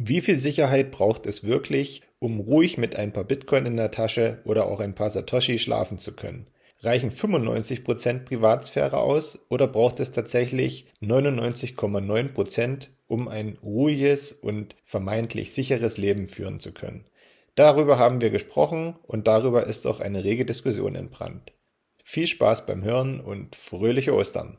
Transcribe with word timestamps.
Wie 0.00 0.20
viel 0.20 0.36
Sicherheit 0.36 0.92
braucht 0.92 1.26
es 1.26 1.42
wirklich, 1.42 2.02
um 2.20 2.38
ruhig 2.38 2.78
mit 2.78 2.94
ein 2.94 3.12
paar 3.12 3.24
Bitcoin 3.24 3.66
in 3.66 3.76
der 3.76 3.90
Tasche 3.90 4.40
oder 4.44 4.66
auch 4.66 4.78
ein 4.78 4.94
paar 4.94 5.10
Satoshi 5.10 5.58
schlafen 5.58 5.98
zu 5.98 6.12
können? 6.12 6.46
Reichen 6.82 7.10
95% 7.10 8.20
Privatsphäre 8.20 8.98
aus 8.98 9.40
oder 9.48 9.66
braucht 9.66 9.98
es 9.98 10.12
tatsächlich 10.12 10.86
99,9%, 11.02 12.90
um 13.08 13.26
ein 13.26 13.58
ruhiges 13.64 14.30
und 14.32 14.76
vermeintlich 14.84 15.52
sicheres 15.52 15.98
Leben 15.98 16.28
führen 16.28 16.60
zu 16.60 16.70
können? 16.70 17.04
Darüber 17.56 17.98
haben 17.98 18.20
wir 18.20 18.30
gesprochen 18.30 18.94
und 19.02 19.26
darüber 19.26 19.66
ist 19.66 19.84
auch 19.84 19.98
eine 19.98 20.22
rege 20.22 20.44
Diskussion 20.44 20.94
entbrannt. 20.94 21.54
Viel 22.04 22.28
Spaß 22.28 22.66
beim 22.66 22.84
Hören 22.84 23.18
und 23.18 23.56
fröhliche 23.56 24.14
Ostern! 24.14 24.58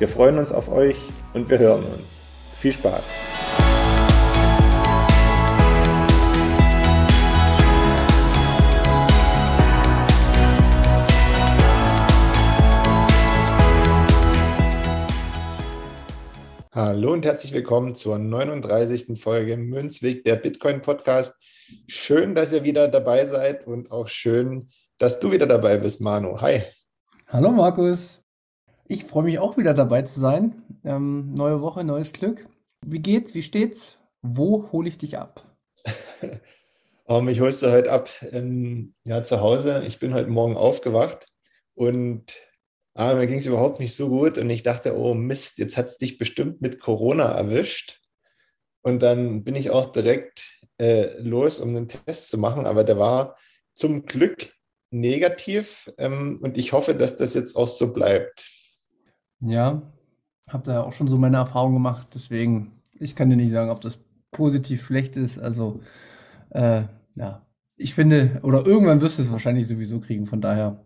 Wir 0.00 0.08
freuen 0.08 0.38
uns 0.38 0.50
auf 0.50 0.72
euch 0.72 0.96
und 1.34 1.48
wir 1.48 1.60
hören 1.60 1.84
uns. 1.84 2.20
Viel 2.56 2.72
Spaß! 2.72 3.14
Hallo 16.72 17.12
und 17.12 17.24
herzlich 17.24 17.52
willkommen 17.52 17.94
zur 17.94 18.18
39. 18.18 19.22
Folge 19.22 19.56
Münzweg, 19.56 20.24
der 20.24 20.34
Bitcoin 20.34 20.82
Podcast. 20.82 21.34
Schön, 21.86 22.34
dass 22.34 22.52
ihr 22.52 22.64
wieder 22.64 22.88
dabei 22.88 23.26
seid 23.26 23.64
und 23.64 23.92
auch 23.92 24.08
schön, 24.08 24.70
dass 24.98 25.20
du 25.20 25.30
wieder 25.30 25.46
dabei 25.46 25.76
bist, 25.76 26.00
Manu. 26.00 26.40
Hi. 26.40 26.62
Hallo 27.28 27.52
Markus. 27.52 28.23
Ich 28.86 29.04
freue 29.04 29.24
mich 29.24 29.38
auch 29.38 29.56
wieder 29.56 29.72
dabei 29.72 30.02
zu 30.02 30.20
sein. 30.20 30.62
Ähm, 30.84 31.30
neue 31.30 31.62
Woche, 31.62 31.84
neues 31.84 32.12
Glück. 32.12 32.46
Wie 32.84 32.98
geht's? 32.98 33.34
Wie 33.34 33.42
steht's? 33.42 33.96
Wo 34.20 34.70
hole 34.72 34.88
ich 34.90 34.98
dich 34.98 35.16
ab? 35.16 35.42
oh, 37.06 37.22
mich 37.22 37.40
holst 37.40 37.62
du 37.62 37.72
heute 37.72 37.90
ab 37.90 38.10
ähm, 38.30 38.94
ja, 39.04 39.24
zu 39.24 39.40
Hause. 39.40 39.84
Ich 39.86 40.00
bin 40.00 40.12
heute 40.12 40.28
Morgen 40.28 40.58
aufgewacht 40.58 41.26
und 41.74 42.36
ah, 42.92 43.14
mir 43.14 43.26
ging 43.26 43.38
es 43.38 43.46
überhaupt 43.46 43.80
nicht 43.80 43.96
so 43.96 44.10
gut. 44.10 44.36
Und 44.36 44.50
ich 44.50 44.62
dachte, 44.62 44.98
oh 44.98 45.14
Mist, 45.14 45.56
jetzt 45.56 45.78
hat 45.78 45.86
es 45.86 45.96
dich 45.96 46.18
bestimmt 46.18 46.60
mit 46.60 46.78
Corona 46.78 47.32
erwischt. 47.32 48.02
Und 48.82 49.00
dann 49.00 49.44
bin 49.44 49.54
ich 49.54 49.70
auch 49.70 49.86
direkt 49.86 50.60
äh, 50.76 51.18
los, 51.22 51.58
um 51.58 51.70
einen 51.70 51.88
Test 51.88 52.28
zu 52.28 52.36
machen. 52.36 52.66
Aber 52.66 52.84
der 52.84 52.98
war 52.98 53.38
zum 53.74 54.04
Glück 54.04 54.52
negativ. 54.90 55.90
Ähm, 55.96 56.38
und 56.42 56.58
ich 56.58 56.74
hoffe, 56.74 56.94
dass 56.94 57.16
das 57.16 57.32
jetzt 57.32 57.56
auch 57.56 57.68
so 57.68 57.90
bleibt. 57.90 58.53
Ja, 59.44 59.82
habe 60.48 60.64
da 60.64 60.82
auch 60.82 60.92
schon 60.92 61.08
so 61.08 61.18
meine 61.18 61.36
Erfahrungen 61.36 61.74
gemacht, 61.74 62.08
deswegen, 62.14 62.72
ich 62.98 63.16
kann 63.16 63.30
dir 63.30 63.36
nicht 63.36 63.50
sagen, 63.50 63.70
ob 63.70 63.80
das 63.80 63.98
positiv 64.30 64.84
schlecht 64.84 65.16
ist. 65.16 65.38
Also, 65.38 65.80
äh, 66.50 66.84
ja, 67.14 67.46
ich 67.76 67.94
finde, 67.94 68.40
oder 68.42 68.66
irgendwann 68.66 69.00
wirst 69.00 69.18
du 69.18 69.22
es 69.22 69.32
wahrscheinlich 69.32 69.66
sowieso 69.66 70.00
kriegen, 70.00 70.26
von 70.26 70.40
daher 70.40 70.84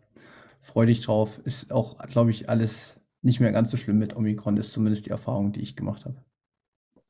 freu 0.60 0.86
dich 0.86 1.00
drauf. 1.00 1.40
Ist 1.44 1.72
auch, 1.72 1.98
glaube 2.08 2.30
ich, 2.30 2.48
alles 2.48 3.00
nicht 3.22 3.40
mehr 3.40 3.52
ganz 3.52 3.70
so 3.70 3.76
schlimm 3.76 3.98
mit 3.98 4.16
Omikron, 4.16 4.56
ist 4.56 4.72
zumindest 4.72 5.06
die 5.06 5.10
Erfahrung, 5.10 5.52
die 5.52 5.60
ich 5.60 5.76
gemacht 5.76 6.04
habe. 6.04 6.16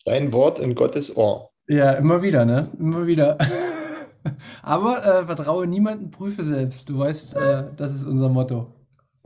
Dein 0.05 0.33
Wort 0.33 0.59
in 0.59 0.75
Gottes 0.75 1.15
Ohr. 1.17 1.51
Ja, 1.69 1.93
immer 1.93 2.23
wieder, 2.23 2.45
ne? 2.45 2.71
Immer 2.79 3.07
wieder. 3.07 3.37
Aber 4.63 5.05
äh, 5.05 5.25
vertraue 5.27 5.67
niemanden, 5.67 6.11
prüfe 6.11 6.45
selbst. 6.45 6.89
Du 6.89 6.99
weißt, 6.99 7.37
äh, 7.37 7.65
das 7.77 7.95
ist 7.95 8.07
unser 8.07 8.29
Motto. 8.29 8.75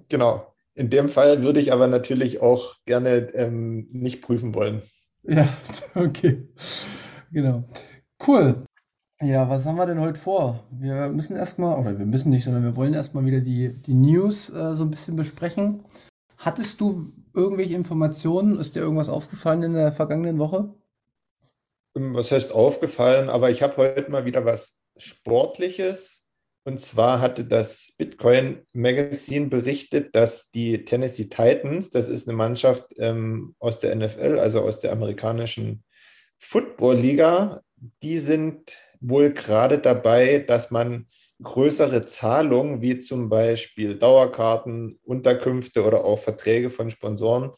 Genau. 0.09 0.52
In 0.75 0.91
dem 0.91 1.09
Fall 1.09 1.43
würde 1.43 1.61
ich 1.61 1.73
aber 1.73 1.87
natürlich 1.87 2.41
auch 2.41 2.77
gerne 2.87 3.31
ähm, 3.35 3.89
nicht 3.91 4.23
prüfen 4.23 4.55
wollen. 4.55 4.83
Ja, 5.23 5.57
okay. 5.95 6.49
Genau. 7.31 7.65
Cool. 8.27 8.65
Ja, 9.21 9.49
was 9.49 9.67
haben 9.67 9.77
wir 9.77 9.87
denn 9.87 10.01
heute 10.01 10.19
vor? 10.19 10.65
Wir 10.71 11.09
müssen 11.09 11.37
erstmal, 11.37 11.79
oder 11.79 11.99
wir 11.99 12.07
müssen 12.07 12.31
nicht, 12.31 12.45
sondern 12.45 12.65
wir 12.65 12.75
wollen 12.75 12.95
erstmal 12.95 13.25
wieder 13.25 13.41
die, 13.41 13.73
die 13.87 13.95
News 13.95 14.51
äh, 14.51 14.75
so 14.75 14.83
ein 14.85 14.91
bisschen 14.91 15.17
besprechen. 15.17 15.85
Hattest 16.39 16.81
du 16.81 17.13
irgendwelche 17.35 17.75
Informationen? 17.75 18.59
Ist 18.59 18.75
dir 18.75 18.81
irgendwas 18.81 19.09
aufgefallen 19.09 19.63
in 19.63 19.75
der 19.75 19.93
vergangenen 19.93 20.39
Woche? 20.39 20.75
Ähm, 21.95 22.15
was 22.15 22.33
heißt 22.33 22.53
aufgefallen? 22.53 23.29
Aber 23.29 23.51
ich 23.51 23.63
habe 23.63 23.77
heute 23.77 24.11
mal 24.11 24.25
wieder 24.25 24.45
was 24.45 24.79
Sportliches 24.97 26.22
und 26.65 26.79
zwar 26.79 27.21
hatte 27.21 27.45
das 27.45 27.93
Bitcoin 27.99 28.63
Magazine 28.73 29.49
berichtet, 29.49 30.15
dass 30.15 30.51
die 30.51 30.85
Tennessee 30.85 31.25
Titans, 31.25 31.91
das 31.91 32.09
ist 32.09 32.29
eine 32.29 32.37
Mannschaft 32.37 32.85
ähm, 32.99 33.55
aus 33.59 33.81
der 33.81 33.97
NFL, 33.97 34.39
also 34.39 34.61
aus 34.61 34.79
der 34.79 34.93
amerikanischen 34.93 35.83
Football 36.39 36.97
Liga, 36.97 37.63
die 38.03 38.19
sind 38.19 38.77
wohl 39.01 39.31
gerade 39.31 39.79
dabei, 39.79 40.39
dass 40.39 40.71
man 40.71 41.09
größere 41.43 42.07
Zahlungen 42.07 42.81
wie 42.81 43.01
zum 43.01 43.29
Beispiel 43.29 43.99
Dauerkarten, 43.99 45.01
Unterkünfte 45.03 45.85
oder 45.85 46.05
auch 46.05 46.19
Verträge 46.19 46.71
von 46.71 46.91
Sponsoren 46.91 47.51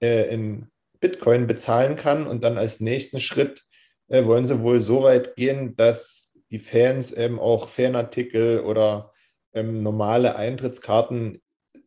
äh, 0.00 0.32
in 0.32 0.68
Bitcoin 1.00 1.48
bezahlen 1.48 1.96
kann. 1.96 2.28
Und 2.28 2.44
dann 2.44 2.58
als 2.58 2.78
nächsten 2.78 3.18
Schritt 3.18 3.64
äh, 4.08 4.24
wollen 4.24 4.46
sie 4.46 4.60
wohl 4.60 4.78
so 4.78 5.02
weit 5.02 5.34
gehen, 5.34 5.74
dass 5.74 6.31
die 6.52 6.58
Fans 6.58 7.12
eben 7.12 7.40
auch 7.40 7.68
Fanartikel 7.68 8.60
oder 8.60 9.12
ähm, 9.54 9.82
normale 9.82 10.36
Eintrittskarten 10.36 11.42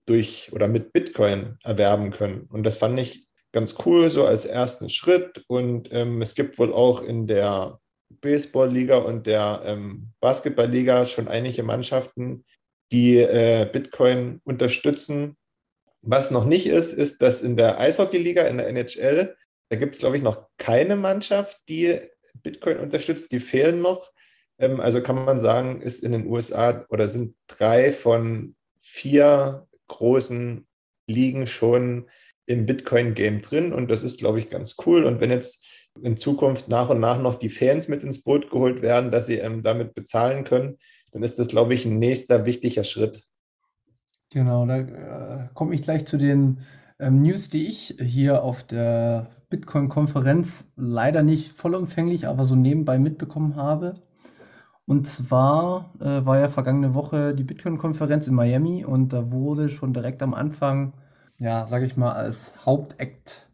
durch 0.06 0.52
oder 0.52 0.68
mit 0.68 0.92
Bitcoin 0.92 1.58
erwerben 1.64 2.12
können. 2.12 2.48
Und 2.52 2.64
das 2.64 2.78
fand 2.78 3.00
ich 3.00 3.28
ganz 3.53 3.76
cool, 3.86 4.09
so 4.09 4.26
als 4.26 4.46
ersten 4.46 4.90
Schritt. 4.90 5.46
Und 5.48 5.90
ähm, 5.92 6.22
es 6.22 6.36
gibt 6.36 6.58
wohl 6.58 6.74
auch 6.74 7.02
in 7.02 7.28
der 7.28 7.80
Baseballliga 8.22 8.98
und 8.98 9.28
der 9.28 9.62
ähm, 9.66 10.09
Basketballliga 10.20 11.06
schon 11.06 11.28
einige 11.28 11.64
Mannschaften, 11.64 12.44
die 12.92 13.18
äh, 13.18 13.70
Bitcoin 13.72 14.42
unterstützen. 14.44 15.38
Was 16.02 16.32
noch 16.32 16.46
nicht 16.46 16.66
ist, 16.66 16.94
ist, 16.94 17.22
dass 17.22 17.42
in 17.42 17.56
der 17.56 17.80
Eishockeyliga, 17.80 18.44
in 18.44 18.58
der 18.58 18.68
NHL, 18.68 19.36
da 19.70 19.78
gibt 19.78 19.96
es, 19.96 20.00
glaube 20.00 20.18
ich, 20.18 20.24
noch 20.24 20.47
keine 20.58 20.96
Mannschaft, 20.96 21.59
die 21.70 22.00
Bitcoin 22.44 22.78
unterstützt. 22.78 23.32
Die 23.32 23.40
fehlen 23.40 23.82
noch. 23.82 24.12
Ähm, 24.60 24.80
also 24.80 25.02
kann 25.02 25.24
man 25.24 25.40
sagen, 25.40 25.82
ist 25.82 26.04
in 26.04 26.12
den 26.12 26.28
USA 26.28 26.86
oder 26.90 27.08
sind 27.08 27.36
drei 27.48 27.92
von 27.92 28.56
vier 28.82 29.68
großen 29.88 30.66
Ligen 31.08 31.48
schon 31.48 32.10
im 32.48 32.66
Bitcoin-Game 32.66 33.42
drin 33.42 33.74
und 33.74 33.90
das 33.90 34.04
ist, 34.04 34.20
glaube 34.20 34.40
ich, 34.40 34.50
ganz 34.50 34.76
cool. 34.86 35.06
Und 35.06 35.20
wenn 35.20 35.32
jetzt 35.32 35.66
in 36.02 36.18
Zukunft 36.18 36.68
nach 36.68 36.90
und 36.90 37.00
nach 37.00 37.20
noch 37.20 37.35
die 37.35 37.50
Fans 37.50 37.88
mit 37.88 38.03
ins 38.03 38.22
Boot 38.22 38.50
geholt 38.52 38.82
werden, 38.82 39.12
dass 39.12 39.26
sie 39.26 39.38
ähm, 39.38 39.64
damit 39.64 39.96
bezahlen 39.96 40.44
können, 40.44 40.78
dann 41.12 41.24
ist 41.24 41.40
das, 41.40 41.47
glaube 41.47 41.74
ich, 41.74 41.85
ein 41.85 41.97
nächster 41.97 42.46
wichtiger 42.46 42.84
Schritt. 42.84 43.24
Genau, 44.32 44.66
da 44.66 44.79
äh, 44.79 45.50
komme 45.53 45.74
ich 45.74 45.82
gleich 45.82 46.06
zu 46.06 46.18
den 46.18 46.59
ähm, 47.00 47.22
News, 47.22 47.50
die 47.50 47.68
ich 47.68 47.96
hier 48.02 48.44
auf 48.44 48.64
der 48.64 49.28
Bitcoin-Konferenz 49.50 50.68
leider 50.76 51.24
nicht 51.24 51.53
vollumfänglich, 51.53 52.28
aber 52.28 52.46
so 52.46 52.56
nebenbei 52.56 53.00
mitbekommen 53.00 53.56
habe. 53.56 54.02
Und 54.87 55.08
zwar 55.08 55.93
äh, 55.99 56.26
war 56.26 56.40
ja 56.40 56.47
vergangene 56.47 56.93
Woche 56.93 57.34
die 57.34 57.43
Bitcoin-Konferenz 57.43 58.28
in 58.28 58.35
Miami 58.35 58.85
und 58.85 59.14
da 59.14 59.32
wurde 59.32 59.70
schon 59.70 59.93
direkt 59.93 60.22
am 60.22 60.34
Anfang, 60.34 60.93
ja, 61.40 61.66
sage 61.66 61.85
ich 61.85 61.97
mal, 61.97 62.14
als 62.14 62.53
Hauptakt 62.66 63.49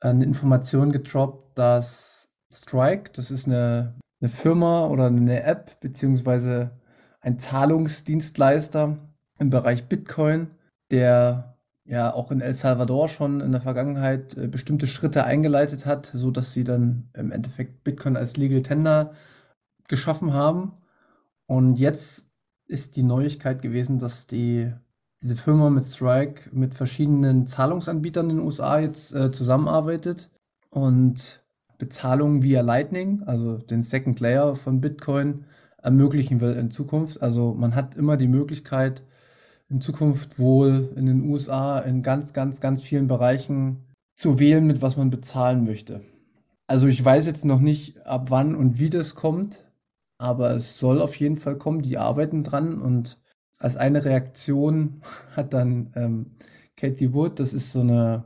eine 0.00 0.24
Information 0.24 0.92
gedroppt, 0.92 1.56
dass 1.58 2.28
Strike, 2.52 3.12
das 3.14 3.30
ist 3.30 3.46
eine, 3.46 3.94
eine 4.20 4.28
Firma 4.28 4.86
oder 4.86 5.06
eine 5.06 5.42
App, 5.44 5.80
beziehungsweise 5.80 6.72
ein 7.20 7.38
Zahlungsdienstleister 7.38 8.98
im 9.38 9.50
Bereich 9.50 9.88
Bitcoin, 9.88 10.50
der 10.90 11.56
ja 11.84 12.12
auch 12.12 12.30
in 12.30 12.40
El 12.40 12.54
Salvador 12.54 13.08
schon 13.08 13.40
in 13.40 13.52
der 13.52 13.60
Vergangenheit 13.60 14.36
äh, 14.36 14.48
bestimmte 14.48 14.86
Schritte 14.86 15.24
eingeleitet 15.24 15.86
hat, 15.86 16.10
so 16.14 16.30
dass 16.30 16.52
sie 16.52 16.64
dann 16.64 17.08
im 17.14 17.32
Endeffekt 17.32 17.84
Bitcoin 17.84 18.16
als 18.16 18.36
Legal 18.36 18.62
Tender 18.62 19.12
geschaffen 19.92 20.32
haben. 20.32 20.72
Und 21.44 21.76
jetzt 21.76 22.26
ist 22.66 22.96
die 22.96 23.02
Neuigkeit 23.02 23.60
gewesen, 23.60 23.98
dass 23.98 24.26
die 24.26 24.72
diese 25.22 25.36
Firma 25.36 25.68
mit 25.68 25.86
Strike 25.86 26.48
mit 26.50 26.74
verschiedenen 26.74 27.46
Zahlungsanbietern 27.46 28.30
in 28.30 28.36
den 28.36 28.46
USA 28.46 28.78
jetzt 28.80 29.14
äh, 29.14 29.30
zusammenarbeitet 29.30 30.30
und 30.70 31.44
Bezahlungen 31.76 32.42
via 32.42 32.62
Lightning, 32.62 33.22
also 33.26 33.58
den 33.58 33.82
Second 33.82 34.18
Layer 34.20 34.56
von 34.56 34.80
Bitcoin, 34.80 35.44
ermöglichen 35.76 36.40
will 36.40 36.54
in 36.54 36.70
Zukunft. 36.70 37.20
Also 37.20 37.52
man 37.52 37.74
hat 37.74 37.94
immer 37.94 38.16
die 38.16 38.28
Möglichkeit, 38.28 39.02
in 39.68 39.82
Zukunft 39.82 40.38
wohl 40.38 40.90
in 40.96 41.04
den 41.04 41.22
USA 41.28 41.80
in 41.80 42.02
ganz, 42.02 42.32
ganz, 42.32 42.62
ganz 42.62 42.82
vielen 42.82 43.08
Bereichen 43.08 43.84
zu 44.14 44.38
wählen, 44.38 44.66
mit 44.66 44.80
was 44.80 44.96
man 44.96 45.10
bezahlen 45.10 45.64
möchte. 45.64 46.00
Also 46.66 46.86
ich 46.86 47.04
weiß 47.04 47.26
jetzt 47.26 47.44
noch 47.44 47.60
nicht, 47.60 48.06
ab 48.06 48.30
wann 48.30 48.54
und 48.54 48.78
wie 48.78 48.88
das 48.88 49.14
kommt, 49.14 49.66
aber 50.22 50.54
es 50.54 50.78
soll 50.78 51.02
auf 51.02 51.16
jeden 51.16 51.36
Fall 51.36 51.58
kommen. 51.58 51.82
Die 51.82 51.98
arbeiten 51.98 52.44
dran 52.44 52.80
und 52.80 53.18
als 53.58 53.76
eine 53.76 54.04
Reaktion 54.04 55.02
hat 55.36 55.52
dann 55.52 55.92
ähm, 55.96 56.36
Katie 56.76 57.12
Wood, 57.12 57.40
das 57.40 57.52
ist 57.52 57.72
so 57.72 57.80
eine 57.80 58.24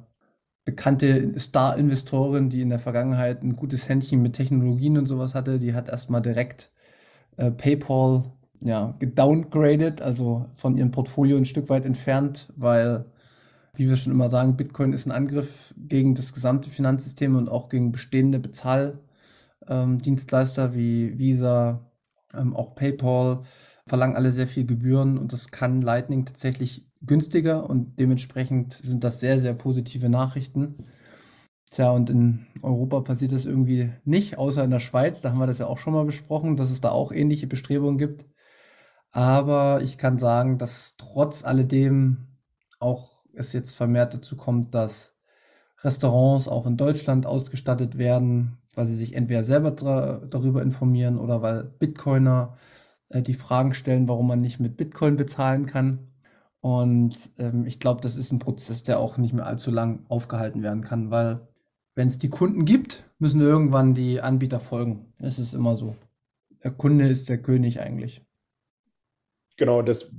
bekannte 0.64 1.38
Star-Investorin, 1.38 2.50
die 2.50 2.60
in 2.60 2.68
der 2.70 2.78
Vergangenheit 2.80 3.42
ein 3.42 3.56
gutes 3.56 3.88
Händchen 3.88 4.20
mit 4.22 4.34
Technologien 4.34 4.98
und 4.98 5.06
sowas 5.06 5.34
hatte, 5.34 5.58
die 5.58 5.74
hat 5.74 5.88
erstmal 5.88 6.22
direkt 6.22 6.70
äh, 7.36 7.50
PayPal 7.50 8.24
ja, 8.60 8.94
gedowngradet, 8.98 10.02
also 10.02 10.46
von 10.54 10.76
ihrem 10.76 10.90
Portfolio 10.90 11.36
ein 11.36 11.46
Stück 11.46 11.70
weit 11.70 11.86
entfernt, 11.86 12.52
weil, 12.56 13.06
wie 13.74 13.88
wir 13.88 13.96
schon 13.96 14.12
immer 14.12 14.28
sagen, 14.28 14.56
Bitcoin 14.56 14.92
ist 14.92 15.06
ein 15.06 15.12
Angriff 15.12 15.74
gegen 15.78 16.14
das 16.14 16.34
gesamte 16.34 16.70
Finanzsystem 16.70 17.36
und 17.36 17.48
auch 17.48 17.68
gegen 17.68 17.92
bestehende 17.92 18.38
Bezahldienstleister 18.38 19.05
ähm, 19.68 19.98
wie 20.04 21.18
Visa, 21.18 21.90
ähm, 22.34 22.54
auch 22.56 22.74
PayPal 22.74 23.42
verlangen 23.86 24.16
alle 24.16 24.32
sehr 24.32 24.48
viel 24.48 24.66
Gebühren 24.66 25.18
und 25.18 25.32
das 25.32 25.50
kann 25.50 25.80
Lightning 25.80 26.24
tatsächlich 26.26 26.86
günstiger 27.02 27.68
und 27.68 27.98
dementsprechend 28.00 28.74
sind 28.74 29.04
das 29.04 29.20
sehr, 29.20 29.38
sehr 29.38 29.54
positive 29.54 30.08
Nachrichten. 30.08 30.76
Tja, 31.70 31.90
und 31.90 32.10
in 32.10 32.46
Europa 32.62 33.00
passiert 33.00 33.32
das 33.32 33.44
irgendwie 33.44 33.92
nicht, 34.04 34.38
außer 34.38 34.64
in 34.64 34.70
der 34.70 34.80
Schweiz. 34.80 35.20
Da 35.20 35.30
haben 35.30 35.38
wir 35.38 35.46
das 35.46 35.58
ja 35.58 35.66
auch 35.66 35.78
schon 35.78 35.92
mal 35.94 36.04
besprochen, 36.04 36.56
dass 36.56 36.70
es 36.70 36.80
da 36.80 36.90
auch 36.90 37.12
ähnliche 37.12 37.46
Bestrebungen 37.46 37.98
gibt. 37.98 38.26
Aber 39.12 39.82
ich 39.82 39.98
kann 39.98 40.18
sagen, 40.18 40.58
dass 40.58 40.94
trotz 40.98 41.44
alledem 41.44 42.28
auch 42.80 43.24
es 43.34 43.52
jetzt 43.52 43.74
vermehrt 43.76 44.14
dazu 44.14 44.36
kommt, 44.36 44.74
dass 44.74 45.15
Restaurants 45.86 46.48
auch 46.48 46.66
in 46.66 46.76
Deutschland 46.76 47.24
ausgestattet 47.24 47.96
werden, 47.96 48.58
weil 48.74 48.86
sie 48.86 48.96
sich 48.96 49.14
entweder 49.14 49.42
selber 49.42 49.70
darüber 49.70 50.60
informieren 50.60 51.18
oder 51.18 51.40
weil 51.40 51.64
Bitcoiner 51.64 52.56
äh, 53.08 53.22
die 53.22 53.34
Fragen 53.34 53.72
stellen, 53.72 54.08
warum 54.08 54.26
man 54.26 54.40
nicht 54.40 54.60
mit 54.60 54.76
Bitcoin 54.76 55.16
bezahlen 55.16 55.64
kann. 55.66 56.10
Und 56.60 57.30
ähm, 57.38 57.64
ich 57.64 57.80
glaube, 57.80 58.00
das 58.00 58.16
ist 58.16 58.32
ein 58.32 58.40
Prozess, 58.40 58.82
der 58.82 58.98
auch 58.98 59.16
nicht 59.16 59.32
mehr 59.32 59.46
allzu 59.46 59.70
lang 59.70 60.04
aufgehalten 60.08 60.62
werden 60.62 60.82
kann, 60.82 61.10
weil 61.10 61.46
wenn 61.94 62.08
es 62.08 62.18
die 62.18 62.28
Kunden 62.28 62.64
gibt, 62.64 63.04
müssen 63.18 63.40
irgendwann 63.40 63.94
die 63.94 64.20
Anbieter 64.20 64.60
folgen. 64.60 65.12
Es 65.18 65.38
ist 65.38 65.54
immer 65.54 65.76
so. 65.76 65.96
Der 66.62 66.72
Kunde 66.72 67.08
ist 67.08 67.28
der 67.28 67.38
König 67.38 67.80
eigentlich. 67.80 68.22
Genau, 69.56 69.80
das 69.80 70.10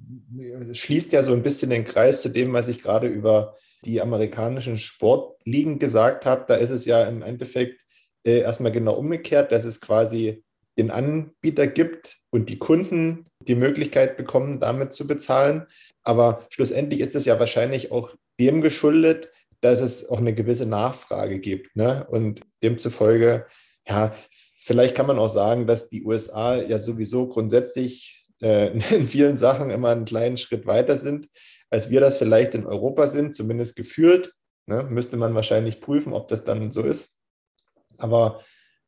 schließt 0.71 1.11
ja 1.11 1.21
so 1.21 1.33
ein 1.33 1.43
bisschen 1.43 1.69
den 1.69 1.85
Kreis 1.85 2.23
zu 2.23 2.29
dem, 2.29 2.53
was 2.53 2.67
ich 2.67 2.81
gerade 2.81 3.07
über 3.07 3.55
die 3.85 4.01
amerikanischen 4.01 4.77
Sportligen 4.77 5.79
gesagt 5.79 6.25
habe. 6.25 6.45
Da 6.47 6.55
ist 6.55 6.71
es 6.71 6.85
ja 6.85 7.03
im 7.05 7.21
Endeffekt 7.21 7.79
äh, 8.25 8.39
erstmal 8.39 8.71
genau 8.71 8.95
umgekehrt, 8.95 9.51
dass 9.51 9.65
es 9.65 9.81
quasi 9.81 10.43
den 10.77 10.91
Anbieter 10.91 11.67
gibt 11.67 12.17
und 12.29 12.49
die 12.49 12.59
Kunden 12.59 13.25
die 13.39 13.55
Möglichkeit 13.55 14.17
bekommen, 14.17 14.59
damit 14.59 14.93
zu 14.93 15.07
bezahlen. 15.07 15.65
Aber 16.03 16.45
schlussendlich 16.49 16.99
ist 16.99 17.15
es 17.15 17.25
ja 17.25 17.39
wahrscheinlich 17.39 17.91
auch 17.91 18.13
dem 18.39 18.61
geschuldet, 18.61 19.31
dass 19.61 19.81
es 19.81 20.07
auch 20.07 20.19
eine 20.19 20.33
gewisse 20.35 20.67
Nachfrage 20.67 21.39
gibt. 21.39 21.75
Ne? 21.75 22.05
Und 22.09 22.41
demzufolge, 22.61 23.47
ja, 23.87 24.13
vielleicht 24.63 24.95
kann 24.95 25.07
man 25.07 25.17
auch 25.17 25.29
sagen, 25.29 25.65
dass 25.65 25.89
die 25.89 26.03
USA 26.03 26.61
ja 26.61 26.77
sowieso 26.77 27.27
grundsätzlich 27.27 28.25
äh, 28.41 28.71
in 28.95 29.07
vielen 29.07 29.37
Sachen 29.37 29.69
immer 29.69 29.89
einen 29.89 30.05
kleinen 30.05 30.37
Schritt 30.37 30.65
weiter 30.65 30.97
sind, 30.97 31.27
als 31.69 31.89
wir 31.89 31.99
das 31.99 32.17
vielleicht 32.17 32.55
in 32.55 32.65
Europa 32.65 33.07
sind, 33.07 33.35
zumindest 33.35 33.75
gefühlt. 33.75 34.33
Ne? 34.65 34.83
Müsste 34.83 35.17
man 35.17 35.35
wahrscheinlich 35.35 35.81
prüfen, 35.81 36.13
ob 36.13 36.27
das 36.27 36.43
dann 36.43 36.71
so 36.71 36.81
ist. 36.81 37.17
Aber 37.97 38.41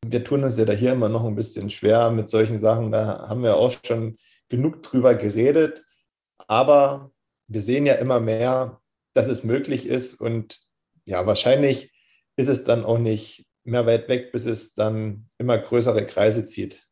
wir 0.04 0.24
tun 0.24 0.44
uns 0.44 0.56
ja 0.56 0.64
da 0.64 0.72
hier 0.72 0.92
immer 0.92 1.08
noch 1.08 1.24
ein 1.24 1.34
bisschen 1.34 1.70
schwer 1.70 2.10
mit 2.10 2.28
solchen 2.30 2.60
Sachen. 2.60 2.92
Da 2.92 3.28
haben 3.28 3.42
wir 3.42 3.56
auch 3.56 3.74
schon 3.84 4.16
genug 4.48 4.82
drüber 4.82 5.14
geredet. 5.14 5.84
Aber 6.48 7.10
wir 7.48 7.62
sehen 7.62 7.86
ja 7.86 7.94
immer 7.94 8.20
mehr, 8.20 8.80
dass 9.14 9.26
es 9.26 9.44
möglich 9.44 9.86
ist. 9.86 10.14
Und 10.14 10.60
ja, 11.04 11.26
wahrscheinlich 11.26 11.92
ist 12.36 12.48
es 12.48 12.64
dann 12.64 12.84
auch 12.84 12.98
nicht 12.98 13.46
mehr 13.64 13.86
weit 13.86 14.08
weg, 14.08 14.32
bis 14.32 14.46
es 14.46 14.74
dann 14.74 15.28
immer 15.38 15.58
größere 15.58 16.06
Kreise 16.06 16.44
zieht. 16.44 16.86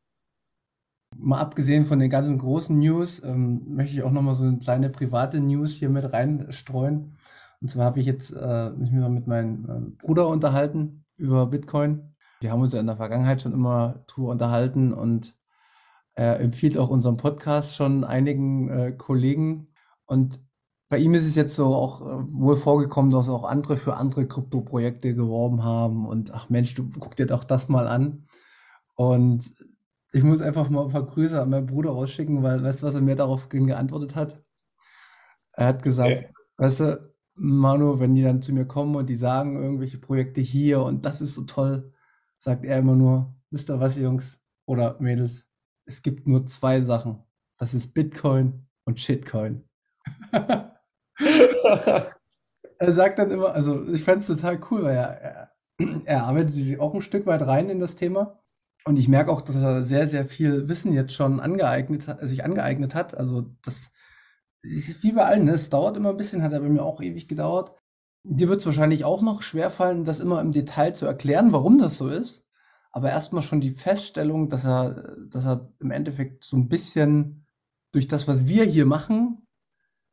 Mal 1.20 1.40
abgesehen 1.40 1.84
von 1.84 1.98
den 1.98 2.10
ganzen 2.10 2.38
großen 2.38 2.78
News, 2.78 3.22
ähm, 3.24 3.74
möchte 3.74 3.96
ich 3.96 4.02
auch 4.02 4.12
nochmal 4.12 4.36
so 4.36 4.44
eine 4.44 4.58
kleine 4.58 4.88
private 4.88 5.40
News 5.40 5.72
hier 5.72 5.88
mit 5.88 6.12
reinstreuen. 6.12 7.16
Und 7.60 7.70
zwar 7.70 7.86
habe 7.86 8.00
ich 8.00 8.06
jetzt 8.06 8.30
äh, 8.30 8.70
mich 8.70 8.92
mit 8.92 9.26
meinem 9.26 9.64
äh, 9.64 10.04
Bruder 10.06 10.28
unterhalten 10.28 11.04
über 11.16 11.46
Bitcoin. 11.46 12.14
Wir 12.40 12.52
haben 12.52 12.62
uns 12.62 12.72
ja 12.72 12.80
in 12.80 12.86
der 12.86 12.96
Vergangenheit 12.96 13.42
schon 13.42 13.52
immer 13.52 14.04
drüber 14.06 14.30
unterhalten 14.30 14.92
und 14.92 15.36
er 16.14 16.40
empfiehlt 16.40 16.78
auch 16.78 16.88
unseren 16.88 17.16
Podcast 17.16 17.76
schon 17.76 18.04
einigen 18.04 18.68
äh, 18.68 18.92
Kollegen. 18.92 19.68
Und 20.06 20.40
bei 20.88 20.98
ihm 20.98 21.14
ist 21.14 21.24
es 21.24 21.34
jetzt 21.34 21.54
so 21.54 21.74
auch 21.74 22.00
äh, 22.00 22.24
wohl 22.32 22.56
vorgekommen, 22.56 23.10
dass 23.10 23.28
auch 23.28 23.44
andere 23.44 23.76
für 23.76 23.96
andere 23.96 24.26
Krypto-Projekte 24.26 25.14
geworben 25.14 25.64
haben 25.64 26.06
und 26.06 26.32
ach 26.32 26.48
Mensch, 26.48 26.74
du 26.74 26.88
guck 26.98 27.16
dir 27.16 27.26
doch 27.26 27.44
das 27.44 27.68
mal 27.68 27.86
an. 27.88 28.24
Und 28.94 29.52
ich 30.12 30.22
muss 30.22 30.40
einfach 30.40 30.70
mal 30.70 30.84
ein 30.84 30.90
paar 30.90 31.06
Grüße 31.06 31.40
an 31.40 31.50
meinen 31.50 31.66
Bruder 31.66 31.90
rausschicken, 31.90 32.42
weil 32.42 32.62
weißt 32.62 32.82
du, 32.82 32.86
was 32.86 32.94
er 32.94 33.00
mir 33.00 33.16
darauf 33.16 33.48
geantwortet 33.48 34.14
hat? 34.14 34.42
Er 35.52 35.66
hat 35.66 35.82
gesagt, 35.82 36.10
okay. 36.10 36.28
weißt 36.56 36.80
du, 36.80 37.14
Manu, 37.34 38.00
wenn 38.00 38.14
die 38.14 38.22
dann 38.22 38.42
zu 38.42 38.52
mir 38.52 38.66
kommen 38.66 38.96
und 38.96 39.08
die 39.08 39.16
sagen 39.16 39.62
irgendwelche 39.62 39.98
Projekte 39.98 40.40
hier 40.40 40.82
und 40.82 41.04
das 41.04 41.20
ist 41.20 41.34
so 41.34 41.42
toll, 41.44 41.92
sagt 42.38 42.64
er 42.64 42.78
immer 42.78 42.96
nur, 42.96 43.34
wisst 43.50 43.70
ihr 43.70 43.80
was, 43.80 43.96
Jungs 43.96 44.38
oder 44.66 44.96
Mädels, 45.00 45.46
es 45.84 46.02
gibt 46.02 46.26
nur 46.26 46.46
zwei 46.46 46.82
Sachen. 46.82 47.22
Das 47.58 47.74
ist 47.74 47.94
Bitcoin 47.94 48.66
und 48.84 49.00
Shitcoin. 49.00 49.64
er 52.78 52.92
sagt 52.92 53.18
dann 53.18 53.30
immer, 53.30 53.52
also 53.52 53.86
ich 53.88 54.04
fände 54.04 54.20
es 54.20 54.26
total 54.26 54.60
cool, 54.70 54.84
weil 54.84 54.96
er, 54.96 55.20
er, 55.20 55.52
er 56.04 56.24
arbeitet 56.24 56.52
sich 56.52 56.78
auch 56.80 56.94
ein 56.94 57.02
Stück 57.02 57.26
weit 57.26 57.42
rein 57.42 57.70
in 57.70 57.80
das 57.80 57.96
Thema. 57.96 58.40
Und 58.88 58.96
ich 58.96 59.06
merke 59.06 59.30
auch, 59.30 59.42
dass 59.42 59.54
er 59.54 59.84
sehr, 59.84 60.08
sehr 60.08 60.24
viel 60.24 60.66
Wissen 60.70 60.94
jetzt 60.94 61.12
schon 61.12 61.40
angeeignet, 61.40 62.06
sich 62.22 62.42
angeeignet 62.42 62.94
hat. 62.94 63.14
Also 63.14 63.54
das 63.60 63.90
ist 64.62 65.02
wie 65.02 65.12
bei 65.12 65.26
allen, 65.26 65.44
ne? 65.44 65.52
es 65.52 65.68
dauert 65.68 65.98
immer 65.98 66.08
ein 66.08 66.16
bisschen, 66.16 66.42
hat 66.42 66.54
er 66.54 66.60
bei 66.60 66.70
mir 66.70 66.82
auch 66.82 67.02
ewig 67.02 67.28
gedauert. 67.28 67.72
Dir 68.22 68.48
wird 68.48 68.60
es 68.60 68.66
wahrscheinlich 68.66 69.04
auch 69.04 69.20
noch 69.20 69.42
schwerfallen, 69.42 70.04
das 70.04 70.20
immer 70.20 70.40
im 70.40 70.52
Detail 70.52 70.94
zu 70.94 71.04
erklären, 71.04 71.52
warum 71.52 71.76
das 71.76 71.98
so 71.98 72.08
ist. 72.08 72.46
Aber 72.90 73.10
erstmal 73.10 73.42
schon 73.42 73.60
die 73.60 73.72
Feststellung, 73.72 74.48
dass 74.48 74.64
er, 74.64 75.18
dass 75.28 75.44
er 75.44 75.70
im 75.80 75.90
Endeffekt 75.90 76.44
so 76.44 76.56
ein 76.56 76.70
bisschen 76.70 77.46
durch 77.92 78.08
das, 78.08 78.26
was 78.26 78.46
wir 78.46 78.64
hier 78.64 78.86
machen, 78.86 79.46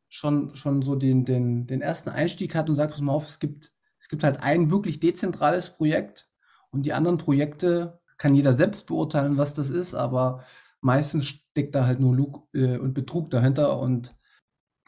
schon, 0.09 0.53
schon 0.53 0.81
so 0.81 0.95
den, 0.95 1.23
den, 1.23 1.65
den 1.65 1.79
ersten 1.79 2.09
Einstieg 2.09 2.55
hat 2.55 2.67
und 2.67 2.75
sagt, 2.75 2.91
pass 2.91 2.99
mal 2.99 3.13
auf, 3.13 3.25
es 3.25 3.39
gibt, 3.39 3.71
es 3.99 4.09
gibt 4.09 4.25
halt 4.25 4.43
ein 4.43 4.69
wirklich 4.69 4.99
dezentrales 4.99 5.69
Projekt 5.69 6.27
und 6.71 6.85
die 6.85 6.91
anderen 6.91 7.17
Projekte 7.17 8.01
kann 8.17 8.35
jeder 8.35 8.53
selbst 8.53 8.87
beurteilen, 8.87 9.37
was 9.37 9.53
das 9.53 9.69
ist, 9.69 9.93
aber 9.93 10.43
meistens 10.81 11.27
steckt 11.27 11.75
da 11.75 11.85
halt 11.85 11.99
nur 11.99 12.15
Lug 12.15 12.47
äh, 12.53 12.77
und 12.77 12.93
Betrug 12.93 13.29
dahinter 13.29 13.79
und 13.79 14.15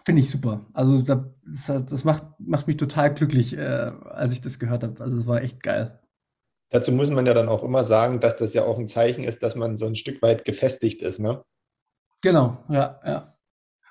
Finde 0.07 0.21
ich 0.21 0.31
super. 0.31 0.65
Also 0.71 1.01
das, 1.01 1.85
das, 1.85 2.05
macht, 2.05 2.23
macht 2.39 2.65
mich 2.65 2.77
total 2.77 3.13
glücklich, 3.13 3.57
äh, 3.57 3.91
als 4.05 4.31
ich 4.31 4.39
das 4.39 4.57
gehört 4.57 4.81
habe. 4.83 5.03
Also 5.03 5.17
es 5.17 5.27
war 5.27 5.41
echt 5.41 5.61
geil. 5.61 5.99
Dazu 6.69 6.93
muss 6.93 7.09
man 7.09 7.25
ja 7.25 7.33
dann 7.33 7.49
auch 7.49 7.61
immer 7.61 7.83
sagen, 7.83 8.21
dass 8.21 8.37
das 8.37 8.53
ja 8.53 8.63
auch 8.63 8.79
ein 8.79 8.87
Zeichen 8.87 9.25
ist, 9.25 9.43
dass 9.43 9.57
man 9.57 9.75
so 9.75 9.85
ein 9.85 9.95
Stück 9.95 10.21
weit 10.21 10.45
gefestigt 10.45 11.01
ist, 11.01 11.19
ne? 11.19 11.43
Genau, 12.21 12.63
ja, 12.69 13.01
ja. 13.05 13.37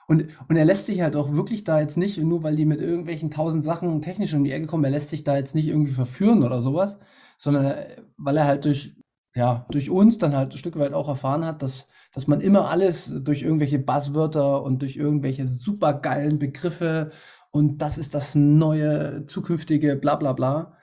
Und, 0.08 0.28
und 0.48 0.56
er 0.56 0.64
lässt 0.64 0.86
sich 0.86 1.02
halt 1.02 1.16
auch 1.16 1.32
wirklich 1.32 1.64
da 1.64 1.80
jetzt 1.80 1.98
nicht, 1.98 2.16
nur 2.16 2.42
weil 2.42 2.56
die 2.56 2.64
mit 2.64 2.80
irgendwelchen 2.80 3.30
tausend 3.30 3.62
Sachen 3.62 4.00
technisch 4.00 4.32
um 4.32 4.42
die 4.42 4.52
Ecke 4.52 4.68
kommen, 4.68 4.84
er 4.84 4.92
lässt 4.92 5.10
sich 5.10 5.22
da 5.22 5.36
jetzt 5.36 5.54
nicht 5.54 5.68
irgendwie 5.68 5.92
verführen 5.92 6.42
oder 6.42 6.62
sowas, 6.62 6.96
sondern 7.36 7.76
weil 8.16 8.38
er 8.38 8.46
halt 8.46 8.64
durch, 8.64 8.96
ja, 9.36 9.66
durch 9.70 9.90
uns 9.90 10.18
dann 10.18 10.34
halt 10.34 10.52
ein 10.52 10.58
Stück 10.58 10.78
weit 10.78 10.94
auch 10.94 11.08
erfahren 11.08 11.44
hat, 11.44 11.62
dass 11.62 11.86
dass 12.16 12.26
man 12.26 12.40
immer 12.40 12.70
alles 12.70 13.12
durch 13.14 13.42
irgendwelche 13.42 13.78
Buzzwörter 13.78 14.62
und 14.62 14.80
durch 14.80 14.96
irgendwelche 14.96 15.46
supergeilen 15.46 16.38
Begriffe 16.38 17.10
und 17.50 17.82
das 17.82 17.98
ist 17.98 18.14
das 18.14 18.34
neue 18.34 19.26
zukünftige 19.26 19.96
bla 19.96 20.16
bla 20.16 20.32
bla. 20.32 20.78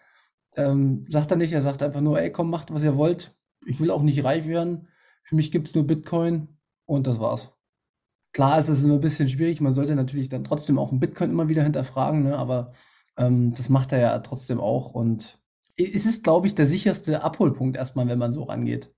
Ähm, 0.56 1.08
sagt 1.10 1.32
er 1.32 1.38
nicht, 1.38 1.52
er 1.52 1.64
sagt 1.64 1.82
einfach 1.82 2.02
nur, 2.02 2.22
ey, 2.22 2.32
komm, 2.32 2.52
macht, 2.52 2.72
was 2.72 2.84
ihr 2.84 2.98
wollt. 2.98 3.36
Ich 3.66 3.80
will 3.80 3.90
auch 3.90 4.04
nicht 4.04 4.24
reich 4.24 4.48
werden. 4.48 4.88
Für 5.24 5.36
mich 5.36 5.52
gibt 5.52 5.70
es 5.70 5.74
nur 5.74 5.88
Bitcoin 5.88 6.50
und 6.86 7.08
das 7.08 7.20
war's. 7.20 7.52
Klar 8.34 8.60
ist 8.60 8.70
es 8.70 8.84
immer 8.84 8.96
ein 8.96 9.02
bisschen 9.02 9.28
schwierig, 9.28 9.60
man 9.60 9.74
sollte 9.74 9.96
natürlich 9.96 10.30
dann 10.30 10.44
trotzdem 10.44 10.78
auch 10.78 10.92
einen 10.92 11.00
Bitcoin 11.00 11.32
immer 11.32 11.48
wieder 11.50 11.64
hinterfragen, 11.64 12.22
ne? 12.22 12.38
aber 12.38 12.74
ähm, 13.18 13.56
das 13.56 13.70
macht 13.70 13.92
er 13.92 14.02
ja 14.02 14.20
trotzdem 14.20 14.60
auch 14.60 14.92
und 14.92 15.43
es 15.78 16.06
ist, 16.06 16.24
glaube 16.24 16.48
ich, 16.48 16.56
der 16.56 16.68
sicherste 16.68 17.24
Abholpunkt 17.24 17.78
erstmal, 17.78 18.08
wenn 18.08 18.20
man 18.20 18.34
so 18.34 18.44
rangeht. 18.44 18.94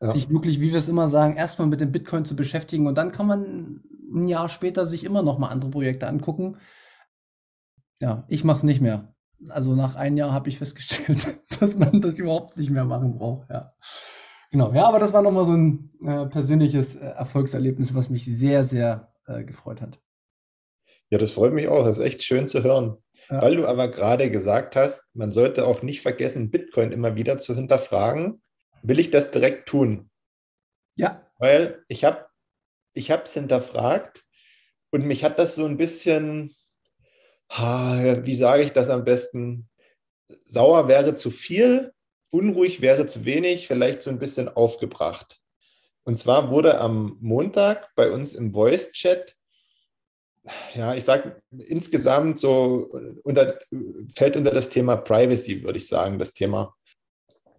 Ja. 0.00 0.08
Sich 0.08 0.30
wirklich, 0.30 0.60
wie 0.60 0.70
wir 0.70 0.78
es 0.78 0.88
immer 0.88 1.08
sagen, 1.08 1.36
erstmal 1.36 1.68
mit 1.68 1.80
dem 1.80 1.92
Bitcoin 1.92 2.24
zu 2.24 2.36
beschäftigen 2.36 2.86
und 2.86 2.96
dann 2.98 3.12
kann 3.12 3.26
man 3.26 3.82
ein 4.12 4.28
Jahr 4.28 4.48
später 4.48 4.86
sich 4.86 5.04
immer 5.04 5.22
noch 5.22 5.38
mal 5.38 5.48
andere 5.48 5.70
Projekte 5.70 6.06
angucken. 6.06 6.56
Ja, 8.00 8.24
ich 8.28 8.44
mache 8.44 8.58
es 8.58 8.62
nicht 8.64 8.80
mehr. 8.80 9.14
Also 9.48 9.74
nach 9.74 9.96
einem 9.96 10.16
Jahr 10.16 10.32
habe 10.32 10.48
ich 10.48 10.58
festgestellt, 10.58 11.40
dass 11.60 11.76
man 11.76 12.00
das 12.00 12.18
überhaupt 12.18 12.56
nicht 12.56 12.70
mehr 12.70 12.84
machen 12.84 13.14
braucht. 13.14 13.50
Ja. 13.50 13.72
Genau, 14.50 14.72
ja, 14.72 14.86
aber 14.86 15.00
das 15.00 15.12
war 15.12 15.22
nochmal 15.22 15.46
so 15.46 15.52
ein 15.52 15.90
äh, 16.04 16.26
persönliches 16.26 16.94
äh, 16.96 17.06
Erfolgserlebnis, 17.06 17.94
was 17.94 18.10
mich 18.10 18.24
sehr, 18.24 18.64
sehr 18.64 19.12
äh, 19.26 19.44
gefreut 19.44 19.80
hat. 19.80 20.00
Ja, 21.14 21.18
das 21.18 21.30
freut 21.30 21.52
mich 21.52 21.68
auch. 21.68 21.84
Das 21.84 21.98
ist 21.98 22.04
echt 22.04 22.24
schön 22.24 22.48
zu 22.48 22.64
hören. 22.64 22.96
Ja. 23.30 23.40
Weil 23.40 23.54
du 23.54 23.68
aber 23.68 23.86
gerade 23.86 24.32
gesagt 24.32 24.74
hast, 24.74 25.04
man 25.12 25.30
sollte 25.30 25.64
auch 25.64 25.82
nicht 25.82 26.02
vergessen, 26.02 26.50
Bitcoin 26.50 26.90
immer 26.90 27.14
wieder 27.14 27.38
zu 27.38 27.54
hinterfragen. 27.54 28.42
Will 28.82 28.98
ich 28.98 29.12
das 29.12 29.30
direkt 29.30 29.68
tun? 29.68 30.10
Ja. 30.96 31.24
Weil 31.38 31.84
ich 31.86 32.02
habe 32.04 32.26
ich 32.94 33.10
es 33.10 33.32
hinterfragt 33.32 34.24
und 34.90 35.06
mich 35.06 35.22
hat 35.22 35.38
das 35.38 35.54
so 35.54 35.66
ein 35.66 35.76
bisschen, 35.76 36.52
wie 37.48 38.34
sage 38.34 38.64
ich 38.64 38.72
das 38.72 38.88
am 38.88 39.04
besten, 39.04 39.70
sauer 40.44 40.88
wäre 40.88 41.14
zu 41.14 41.30
viel, 41.30 41.92
unruhig 42.30 42.80
wäre 42.80 43.06
zu 43.06 43.24
wenig, 43.24 43.68
vielleicht 43.68 44.02
so 44.02 44.10
ein 44.10 44.18
bisschen 44.18 44.48
aufgebracht. 44.48 45.40
Und 46.02 46.18
zwar 46.18 46.50
wurde 46.50 46.80
am 46.80 47.18
Montag 47.20 47.94
bei 47.94 48.10
uns 48.10 48.34
im 48.34 48.52
Voice-Chat, 48.52 49.36
ja, 50.74 50.94
ich 50.94 51.04
sage 51.04 51.40
insgesamt 51.50 52.38
so, 52.38 52.90
unter, 53.22 53.58
fällt 54.14 54.36
unter 54.36 54.52
das 54.52 54.68
Thema 54.68 54.96
Privacy, 54.96 55.62
würde 55.62 55.78
ich 55.78 55.88
sagen, 55.88 56.18
das 56.18 56.32
Thema. 56.32 56.74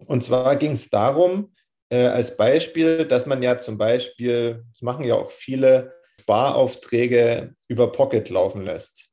Und 0.06 0.24
zwar 0.24 0.56
ging 0.56 0.74
es 0.74 0.90
darum, 0.90 1.54
äh, 1.90 2.08
als 2.08 2.36
Beispiel, 2.38 3.06
dass 3.06 3.26
man 3.26 3.42
ja 3.42 3.58
zum 3.60 3.78
Beispiel, 3.78 4.64
das 4.72 4.82
machen 4.82 5.06
ja 5.06 5.16
auch 5.16 5.32
viele 5.32 5.94
Sparaufträge 6.22 7.56
über 7.68 7.92
Pocket 7.92 8.30
laufen 8.30 8.64
lässt. 8.64 9.08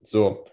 So. 0.00 0.46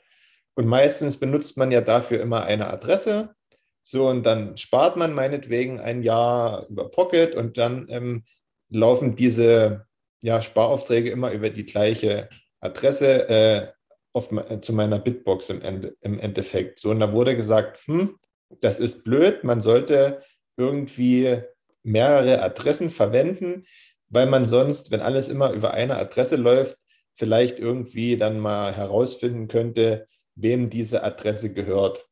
Und 0.56 0.68
meistens 0.68 1.20
benutzt 1.20 1.58
man 1.58 1.72
ja 1.72 1.82
dafür 1.82 2.22
immer 2.22 2.44
eine 2.44 2.68
Adresse 2.68 3.36
so, 3.84 4.08
und 4.08 4.24
dann 4.24 4.56
spart 4.56 4.96
man 4.96 5.14
meinetwegen 5.14 5.80
ein 5.80 6.04
Jahr 6.04 6.68
über 6.70 6.90
Pocket 6.90 7.36
und 7.36 7.58
dann 7.58 7.88
ähm, 7.90 8.24
laufen 8.70 9.16
diese 9.16 9.86
ja, 10.24 10.42
Sparaufträge 10.42 11.12
immer 11.12 11.32
über 11.34 11.50
die 11.50 11.66
gleiche 11.66 12.30
Adresse 12.62 13.30
äh, 13.30 13.68
auf, 14.14 14.32
äh, 14.32 14.62
zu 14.62 14.72
meiner 14.72 14.98
Bitbox 14.98 15.50
im, 15.50 15.62
Ende, 15.62 15.98
im 16.00 16.18
Endeffekt. 16.18 16.80
So, 16.80 16.92
und 16.92 17.02
da 17.02 17.12
wurde 17.12 17.36
gesagt, 17.36 17.86
hm, 17.86 18.18
das 18.62 18.80
ist 18.80 19.04
blöd, 19.04 19.44
man 19.44 19.60
sollte 19.60 20.24
irgendwie 20.56 21.42
mehrere 21.84 22.42
Adressen 22.42 22.90
verwenden, 22.90 23.66
weil 24.08 24.28
man 24.28 24.46
sonst, 24.46 24.92
wenn 24.92 25.02
alles 25.02 25.28
immer 25.28 25.52
über 25.52 25.74
eine 25.74 25.98
Adresse 25.98 26.38
läuft, 26.38 26.78
vielleicht 27.14 27.60
irgendwie 27.60 28.16
dann 28.16 28.40
mal 28.40 28.74
herausfinden 28.74 29.50
könnte, 29.50 30.08
wem 30.36 30.70
diese 30.70 31.04
Adresse 31.04 31.52
gehört. 31.52 32.08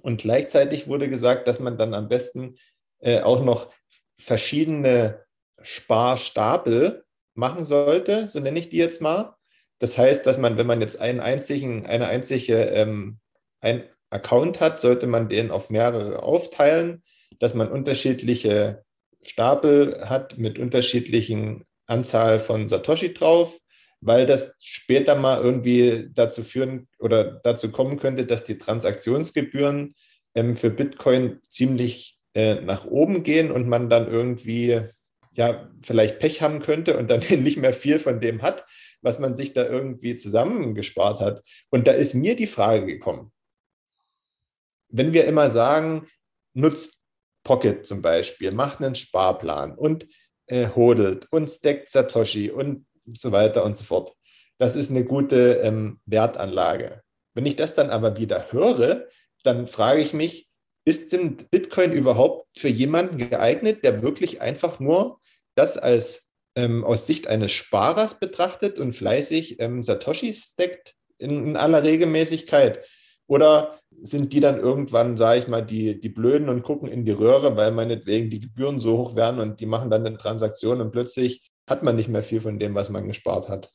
Und 0.00 0.22
gleichzeitig 0.22 0.88
wurde 0.88 1.10
gesagt, 1.10 1.46
dass 1.48 1.60
man 1.60 1.76
dann 1.76 1.92
am 1.92 2.08
besten 2.08 2.56
äh, 3.00 3.20
auch 3.20 3.44
noch 3.44 3.70
verschiedene 4.16 5.22
Sparstapel 5.60 7.05
machen 7.36 7.64
sollte, 7.64 8.28
so 8.28 8.40
nenne 8.40 8.58
ich 8.58 8.68
die 8.68 8.78
jetzt 8.78 9.00
mal. 9.00 9.34
Das 9.78 9.98
heißt, 9.98 10.26
dass 10.26 10.38
man, 10.38 10.56
wenn 10.56 10.66
man 10.66 10.80
jetzt 10.80 11.00
einen 11.00 11.20
einzigen, 11.20 11.86
eine 11.86 12.06
einzige 12.06 12.56
ähm, 12.56 13.18
ein 13.60 13.84
Account 14.10 14.60
hat, 14.60 14.80
sollte 14.80 15.06
man 15.06 15.28
den 15.28 15.50
auf 15.50 15.70
mehrere 15.70 16.22
aufteilen, 16.22 17.02
dass 17.40 17.54
man 17.54 17.70
unterschiedliche 17.70 18.84
Stapel 19.22 20.08
hat 20.08 20.38
mit 20.38 20.58
unterschiedlichen 20.58 21.64
Anzahl 21.86 22.40
von 22.40 22.68
Satoshi 22.68 23.12
drauf 23.12 23.58
weil 24.00 24.26
das 24.26 24.54
später 24.62 25.14
mal 25.14 25.42
irgendwie 25.42 26.08
dazu 26.12 26.42
führen 26.42 26.88
oder 26.98 27.40
dazu 27.42 27.70
kommen 27.70 27.98
könnte, 27.98 28.26
dass 28.26 28.44
die 28.44 28.58
Transaktionsgebühren 28.58 29.94
ähm, 30.34 30.54
für 30.54 30.70
Bitcoin 30.70 31.40
ziemlich 31.48 32.18
äh, 32.34 32.56
nach 32.56 32.84
oben 32.84 33.22
gehen 33.22 33.50
und 33.50 33.68
man 33.68 33.88
dann 33.88 34.08
irgendwie 34.08 34.82
ja 35.36 35.70
vielleicht 35.82 36.18
Pech 36.18 36.42
haben 36.42 36.60
könnte 36.60 36.96
und 36.96 37.10
dann 37.10 37.20
nicht 37.42 37.56
mehr 37.56 37.74
viel 37.74 37.98
von 37.98 38.20
dem 38.20 38.42
hat, 38.42 38.64
was 39.02 39.18
man 39.18 39.36
sich 39.36 39.52
da 39.52 39.66
irgendwie 39.66 40.16
zusammengespart 40.16 41.20
hat. 41.20 41.42
Und 41.70 41.86
da 41.86 41.92
ist 41.92 42.14
mir 42.14 42.36
die 42.36 42.46
Frage 42.46 42.86
gekommen, 42.86 43.32
wenn 44.88 45.12
wir 45.12 45.24
immer 45.24 45.50
sagen, 45.50 46.08
nutzt 46.54 46.98
Pocket 47.44 47.86
zum 47.86 48.02
Beispiel, 48.02 48.50
macht 48.50 48.80
einen 48.80 48.94
Sparplan 48.94 49.76
und 49.76 50.06
äh, 50.46 50.68
hodelt 50.74 51.28
und 51.30 51.48
stackt 51.48 51.88
Satoshi 51.88 52.50
und 52.50 52.86
so 53.12 53.30
weiter 53.32 53.64
und 53.64 53.76
so 53.76 53.84
fort. 53.84 54.14
Das 54.58 54.74
ist 54.74 54.90
eine 54.90 55.04
gute 55.04 55.60
ähm, 55.62 56.00
Wertanlage. 56.06 57.02
Wenn 57.34 57.46
ich 57.46 57.56
das 57.56 57.74
dann 57.74 57.90
aber 57.90 58.16
wieder 58.16 58.50
höre, 58.50 59.06
dann 59.44 59.66
frage 59.66 60.00
ich 60.00 60.12
mich, 60.12 60.48
ist 60.84 61.12
denn 61.12 61.36
Bitcoin 61.50 61.92
überhaupt 61.92 62.48
für 62.56 62.68
jemanden 62.68 63.18
geeignet, 63.18 63.84
der 63.84 64.02
wirklich 64.02 64.40
einfach 64.40 64.80
nur 64.80 65.20
das 65.56 65.76
als 65.76 66.26
ähm, 66.56 66.84
aus 66.84 67.06
Sicht 67.06 67.26
eines 67.26 67.52
Sparers 67.52 68.18
betrachtet 68.18 68.78
und 68.78 68.92
fleißig 68.92 69.60
ähm, 69.60 69.82
Satoshis 69.82 70.52
steckt 70.52 70.94
in, 71.18 71.48
in, 71.48 71.56
aller 71.56 71.82
Regelmäßigkeit? 71.82 72.84
Oder 73.28 73.78
sind 73.90 74.32
die 74.32 74.40
dann 74.40 74.58
irgendwann, 74.58 75.16
sage 75.16 75.40
ich 75.40 75.48
mal, 75.48 75.62
die, 75.62 75.98
die 75.98 76.08
Blöden 76.08 76.48
und 76.48 76.62
gucken 76.62 76.88
in 76.88 77.04
die 77.04 77.12
Röhre, 77.12 77.56
weil 77.56 77.72
meinetwegen 77.72 78.30
die 78.30 78.40
Gebühren 78.40 78.78
so 78.78 78.98
hoch 78.98 79.16
werden 79.16 79.40
und 79.40 79.60
die 79.60 79.66
machen 79.66 79.90
dann 79.90 80.06
eine 80.06 80.16
Transaktion 80.16 80.80
und 80.80 80.92
plötzlich 80.92 81.50
hat 81.68 81.82
man 81.82 81.96
nicht 81.96 82.08
mehr 82.08 82.22
viel 82.22 82.40
von 82.40 82.58
dem, 82.58 82.74
was 82.74 82.88
man 82.90 83.08
gespart 83.08 83.48
hat. 83.48 83.72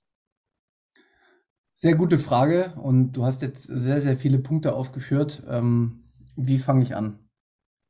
Sehr 1.74 1.96
gute 1.96 2.20
Frage 2.20 2.76
und 2.82 3.14
du 3.14 3.26
hast 3.26 3.42
jetzt 3.42 3.64
sehr, 3.64 4.02
sehr 4.02 4.16
viele 4.16 4.40
Punkte 4.40 4.74
aufgeführt. 4.74 5.44
Ähm, 5.50 6.12
wie 6.36 6.60
fange 6.60 6.84
ich 6.84 6.96
an? 6.96 7.20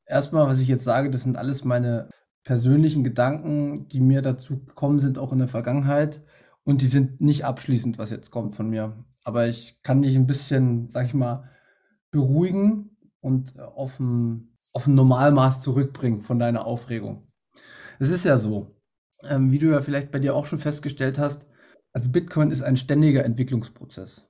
Erstmal, 0.05 0.47
was 0.47 0.59
ich 0.59 0.67
jetzt 0.67 0.83
sage, 0.83 1.11
das 1.11 1.23
sind 1.23 1.37
alles 1.37 1.63
meine 1.63 2.09
persönlichen 2.43 3.03
Gedanken, 3.03 3.87
die 3.89 3.99
mir 4.01 4.21
dazu 4.21 4.63
gekommen 4.65 4.99
sind, 4.99 5.17
auch 5.17 5.31
in 5.31 5.39
der 5.39 5.47
Vergangenheit. 5.47 6.21
Und 6.63 6.81
die 6.81 6.87
sind 6.87 7.21
nicht 7.21 7.45
abschließend, 7.45 7.97
was 7.97 8.11
jetzt 8.11 8.31
kommt 8.31 8.55
von 8.55 8.69
mir. 8.69 9.05
Aber 9.23 9.47
ich 9.47 9.81
kann 9.83 10.01
dich 10.01 10.15
ein 10.15 10.27
bisschen, 10.27 10.87
sag 10.87 11.05
ich 11.05 11.13
mal, 11.13 11.49
beruhigen 12.11 12.97
und 13.19 13.59
auf 13.59 13.99
ein, 13.99 14.57
auf 14.73 14.87
ein 14.87 14.95
Normalmaß 14.95 15.61
zurückbringen 15.61 16.21
von 16.21 16.39
deiner 16.39 16.65
Aufregung. 16.65 17.27
Es 17.99 18.09
ist 18.09 18.25
ja 18.25 18.39
so, 18.39 18.75
ähm, 19.23 19.51
wie 19.51 19.59
du 19.59 19.67
ja 19.67 19.81
vielleicht 19.81 20.11
bei 20.11 20.19
dir 20.19 20.35
auch 20.35 20.45
schon 20.45 20.59
festgestellt 20.59 21.19
hast, 21.19 21.45
also 21.93 22.09
Bitcoin 22.09 22.51
ist 22.51 22.63
ein 22.63 22.77
ständiger 22.77 23.25
Entwicklungsprozess, 23.25 24.29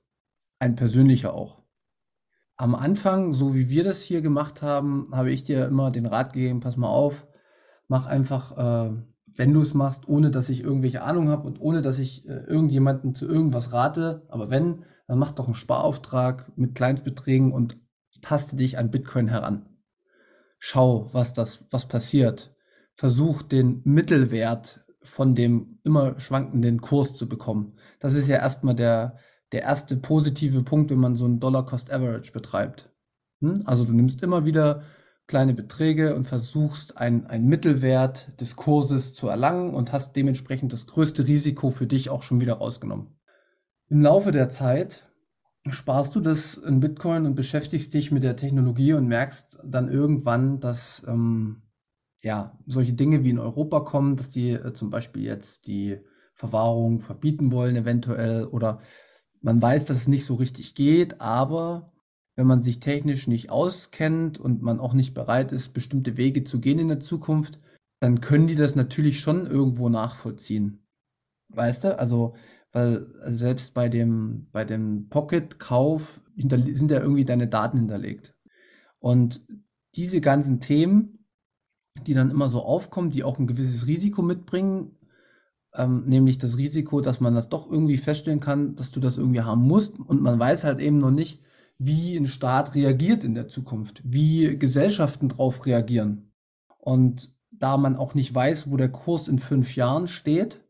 ein 0.58 0.76
persönlicher 0.76 1.32
auch. 1.32 1.62
Am 2.56 2.74
Anfang, 2.74 3.32
so 3.32 3.54
wie 3.54 3.70
wir 3.70 3.84
das 3.84 4.02
hier 4.02 4.20
gemacht 4.20 4.62
haben, 4.62 5.08
habe 5.12 5.30
ich 5.30 5.44
dir 5.44 5.66
immer 5.66 5.90
den 5.90 6.06
Rat 6.06 6.32
gegeben, 6.32 6.60
pass 6.60 6.76
mal 6.76 6.88
auf, 6.88 7.26
mach 7.92 8.06
einfach, 8.06 8.56
äh, 8.56 8.90
wenn 9.34 9.52
du 9.52 9.60
es 9.60 9.74
machst, 9.74 10.08
ohne 10.08 10.30
dass 10.30 10.48
ich 10.48 10.64
irgendwelche 10.64 11.02
Ahnung 11.02 11.28
habe 11.28 11.46
und 11.46 11.60
ohne 11.60 11.82
dass 11.82 11.98
ich 11.98 12.26
äh, 12.26 12.38
irgendjemanden 12.44 13.14
zu 13.14 13.28
irgendwas 13.28 13.70
rate, 13.70 14.22
aber 14.28 14.48
wenn, 14.48 14.86
dann 15.06 15.18
mach 15.18 15.32
doch 15.32 15.44
einen 15.44 15.54
Sparauftrag 15.54 16.50
mit 16.56 16.74
Kleinstbeträgen 16.74 17.52
und 17.52 17.76
taste 18.22 18.56
dich 18.56 18.78
an 18.78 18.90
Bitcoin 18.90 19.28
heran. 19.28 19.66
Schau, 20.58 21.10
was 21.12 21.34
das, 21.34 21.66
was 21.70 21.86
passiert. 21.86 22.54
Versuch 22.94 23.42
den 23.42 23.82
Mittelwert 23.84 24.86
von 25.02 25.34
dem 25.34 25.78
immer 25.84 26.18
schwankenden 26.18 26.80
Kurs 26.80 27.12
zu 27.12 27.28
bekommen. 27.28 27.74
Das 28.00 28.14
ist 28.14 28.26
ja 28.26 28.36
erstmal 28.36 28.74
der, 28.74 29.18
der 29.52 29.64
erste 29.64 29.98
positive 29.98 30.62
Punkt, 30.62 30.90
wenn 30.90 30.98
man 30.98 31.14
so 31.14 31.26
ein 31.26 31.40
Dollar-Cost-Average 31.40 32.32
betreibt. 32.32 32.90
Hm? 33.42 33.64
Also 33.66 33.84
du 33.84 33.92
nimmst 33.92 34.22
immer 34.22 34.46
wieder 34.46 34.82
kleine 35.32 35.54
Beträge 35.54 36.14
und 36.14 36.26
versuchst 36.26 36.98
einen, 36.98 37.26
einen 37.26 37.48
Mittelwert 37.48 38.38
des 38.38 38.54
Kurses 38.54 39.14
zu 39.14 39.28
erlangen 39.28 39.72
und 39.72 39.90
hast 39.90 40.14
dementsprechend 40.14 40.74
das 40.74 40.86
größte 40.86 41.26
Risiko 41.26 41.70
für 41.70 41.86
dich 41.86 42.10
auch 42.10 42.22
schon 42.22 42.42
wieder 42.42 42.56
rausgenommen. 42.56 43.16
Im 43.88 44.02
Laufe 44.02 44.30
der 44.30 44.50
Zeit 44.50 45.08
sparst 45.70 46.14
du 46.14 46.20
das 46.20 46.58
in 46.58 46.80
Bitcoin 46.80 47.24
und 47.24 47.34
beschäftigst 47.34 47.94
dich 47.94 48.12
mit 48.12 48.22
der 48.22 48.36
Technologie 48.36 48.92
und 48.92 49.06
merkst 49.06 49.58
dann 49.64 49.90
irgendwann, 49.90 50.60
dass 50.60 51.02
ähm, 51.08 51.62
ja, 52.20 52.58
solche 52.66 52.92
Dinge 52.92 53.24
wie 53.24 53.30
in 53.30 53.38
Europa 53.38 53.80
kommen, 53.80 54.16
dass 54.16 54.28
die 54.28 54.50
äh, 54.50 54.74
zum 54.74 54.90
Beispiel 54.90 55.22
jetzt 55.22 55.66
die 55.66 55.96
Verwahrung 56.34 57.00
verbieten 57.00 57.52
wollen, 57.52 57.74
eventuell, 57.74 58.44
oder 58.44 58.80
Man 59.40 59.62
weiß, 59.62 59.86
dass 59.86 59.96
es 59.96 60.08
nicht 60.08 60.26
so 60.26 60.34
richtig 60.34 60.74
geht, 60.74 61.22
aber 61.22 61.90
wenn 62.36 62.46
man 62.46 62.62
sich 62.62 62.80
technisch 62.80 63.26
nicht 63.26 63.50
auskennt 63.50 64.38
und 64.38 64.62
man 64.62 64.80
auch 64.80 64.94
nicht 64.94 65.14
bereit 65.14 65.52
ist, 65.52 65.74
bestimmte 65.74 66.16
Wege 66.16 66.44
zu 66.44 66.60
gehen 66.60 66.78
in 66.78 66.88
der 66.88 67.00
Zukunft, 67.00 67.58
dann 68.00 68.20
können 68.20 68.46
die 68.46 68.56
das 68.56 68.74
natürlich 68.74 69.20
schon 69.20 69.46
irgendwo 69.46 69.88
nachvollziehen. 69.88 70.84
Weißt 71.50 71.84
du? 71.84 71.98
Also, 71.98 72.34
weil 72.72 73.06
selbst 73.26 73.74
bei 73.74 73.88
dem, 73.88 74.48
bei 74.50 74.64
dem 74.64 75.08
Pocket-Kauf 75.08 76.20
sind 76.36 76.90
ja 76.90 77.00
irgendwie 77.00 77.26
deine 77.26 77.48
Daten 77.48 77.78
hinterlegt. 77.78 78.34
Und 78.98 79.46
diese 79.94 80.20
ganzen 80.22 80.58
Themen, 80.60 81.26
die 82.06 82.14
dann 82.14 82.30
immer 82.30 82.48
so 82.48 82.62
aufkommen, 82.62 83.10
die 83.10 83.24
auch 83.24 83.38
ein 83.38 83.46
gewisses 83.46 83.86
Risiko 83.86 84.22
mitbringen, 84.22 84.96
ähm, 85.74 86.04
nämlich 86.06 86.38
das 86.38 86.56
Risiko, 86.56 87.02
dass 87.02 87.20
man 87.20 87.34
das 87.34 87.50
doch 87.50 87.70
irgendwie 87.70 87.98
feststellen 87.98 88.40
kann, 88.40 88.74
dass 88.74 88.90
du 88.90 89.00
das 89.00 89.18
irgendwie 89.18 89.42
haben 89.42 89.62
musst 89.62 89.98
und 89.98 90.22
man 90.22 90.38
weiß 90.38 90.64
halt 90.64 90.80
eben 90.80 90.98
noch 90.98 91.10
nicht, 91.10 91.42
wie 91.84 92.16
ein 92.16 92.28
Staat 92.28 92.74
reagiert 92.74 93.24
in 93.24 93.34
der 93.34 93.48
Zukunft, 93.48 94.02
wie 94.04 94.58
Gesellschaften 94.58 95.28
darauf 95.28 95.66
reagieren. 95.66 96.32
Und 96.78 97.34
da 97.50 97.76
man 97.76 97.96
auch 97.96 98.14
nicht 98.14 98.34
weiß, 98.34 98.70
wo 98.70 98.76
der 98.76 98.90
Kurs 98.90 99.28
in 99.28 99.38
fünf 99.38 99.76
Jahren 99.76 100.08
steht, 100.08 100.60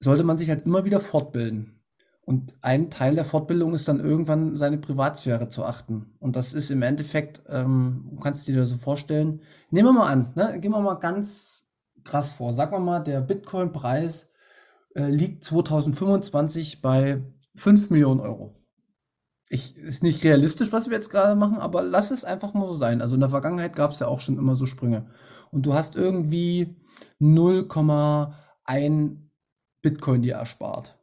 sollte 0.00 0.24
man 0.24 0.38
sich 0.38 0.48
halt 0.48 0.66
immer 0.66 0.84
wieder 0.84 1.00
fortbilden. 1.00 1.82
Und 2.24 2.54
ein 2.62 2.90
Teil 2.90 3.16
der 3.16 3.24
Fortbildung 3.24 3.74
ist 3.74 3.88
dann 3.88 4.00
irgendwann 4.00 4.56
seine 4.56 4.78
Privatsphäre 4.78 5.48
zu 5.48 5.64
achten. 5.64 6.14
Und 6.20 6.36
das 6.36 6.54
ist 6.54 6.70
im 6.70 6.82
Endeffekt, 6.82 7.42
ähm, 7.48 8.10
du 8.10 8.20
kannst 8.20 8.46
dir 8.46 8.56
das 8.56 8.70
so 8.70 8.76
vorstellen, 8.76 9.42
nehmen 9.70 9.88
wir 9.88 9.92
mal 9.92 10.10
an, 10.10 10.32
ne? 10.36 10.58
gehen 10.60 10.70
wir 10.70 10.80
mal 10.80 10.94
ganz 10.94 11.66
krass 12.04 12.32
vor. 12.32 12.54
Sagen 12.54 12.72
wir 12.72 12.80
mal, 12.80 13.00
der 13.00 13.20
Bitcoin-Preis 13.20 14.30
äh, 14.94 15.08
liegt 15.10 15.44
2025 15.44 16.80
bei 16.80 17.22
5 17.56 17.90
Millionen 17.90 18.20
Euro. 18.20 18.61
Ich, 19.52 19.76
ist 19.76 20.02
nicht 20.02 20.24
realistisch, 20.24 20.72
was 20.72 20.88
wir 20.88 20.96
jetzt 20.96 21.10
gerade 21.10 21.34
machen, 21.34 21.58
aber 21.58 21.82
lass 21.82 22.10
es 22.10 22.24
einfach 22.24 22.54
mal 22.54 22.66
so 22.68 22.74
sein. 22.74 23.02
Also 23.02 23.16
in 23.16 23.20
der 23.20 23.28
Vergangenheit 23.28 23.76
gab 23.76 23.92
es 23.92 23.98
ja 23.98 24.06
auch 24.06 24.20
schon 24.20 24.38
immer 24.38 24.54
so 24.54 24.64
Sprünge. 24.64 25.10
Und 25.50 25.66
du 25.66 25.74
hast 25.74 25.94
irgendwie 25.94 26.80
0,1 27.20 29.16
Bitcoin 29.82 30.22
dir 30.22 30.36
erspart. 30.36 30.98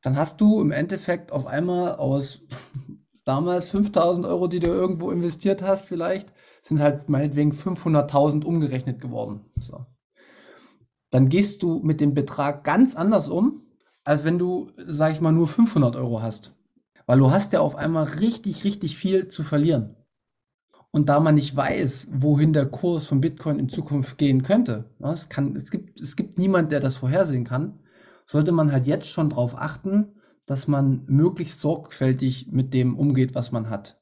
Dann 0.00 0.16
hast 0.16 0.40
du 0.40 0.60
im 0.60 0.70
Endeffekt 0.70 1.32
auf 1.32 1.46
einmal 1.46 1.96
aus 1.96 2.42
damals 3.24 3.70
5000 3.70 4.26
Euro, 4.26 4.46
die 4.46 4.60
du 4.60 4.68
irgendwo 4.68 5.10
investiert 5.10 5.60
hast, 5.60 5.86
vielleicht, 5.86 6.32
sind 6.62 6.80
halt 6.80 7.08
meinetwegen 7.08 7.50
500.000 7.50 8.44
umgerechnet 8.44 9.00
geworden. 9.00 9.44
So. 9.58 9.86
Dann 11.10 11.28
gehst 11.28 11.64
du 11.64 11.80
mit 11.80 12.00
dem 12.00 12.14
Betrag 12.14 12.62
ganz 12.62 12.94
anders 12.94 13.28
um, 13.28 13.66
als 14.04 14.22
wenn 14.22 14.38
du, 14.38 14.70
sag 14.76 15.14
ich 15.14 15.20
mal, 15.20 15.32
nur 15.32 15.48
500 15.48 15.96
Euro 15.96 16.22
hast. 16.22 16.55
Weil 17.06 17.18
du 17.18 17.30
hast 17.30 17.52
ja 17.52 17.60
auf 17.60 17.76
einmal 17.76 18.04
richtig, 18.04 18.64
richtig 18.64 18.96
viel 18.96 19.28
zu 19.28 19.42
verlieren. 19.42 19.96
Und 20.90 21.08
da 21.08 21.20
man 21.20 21.34
nicht 21.34 21.54
weiß, 21.54 22.08
wohin 22.12 22.52
der 22.52 22.66
Kurs 22.66 23.06
von 23.06 23.20
Bitcoin 23.20 23.58
in 23.58 23.68
Zukunft 23.68 24.18
gehen 24.18 24.42
könnte, 24.42 24.90
es, 25.00 25.28
kann, 25.28 25.54
es, 25.54 25.70
gibt, 25.70 26.00
es 26.00 26.16
gibt 26.16 26.38
niemand, 26.38 26.72
der 26.72 26.80
das 26.80 26.96
vorhersehen 26.96 27.44
kann, 27.44 27.80
sollte 28.24 28.50
man 28.50 28.72
halt 28.72 28.86
jetzt 28.86 29.08
schon 29.08 29.30
darauf 29.30 29.56
achten, 29.56 30.16
dass 30.46 30.68
man 30.68 31.04
möglichst 31.06 31.60
sorgfältig 31.60 32.48
mit 32.50 32.72
dem 32.72 32.96
umgeht, 32.96 33.34
was 33.34 33.52
man 33.52 33.68
hat. 33.68 34.00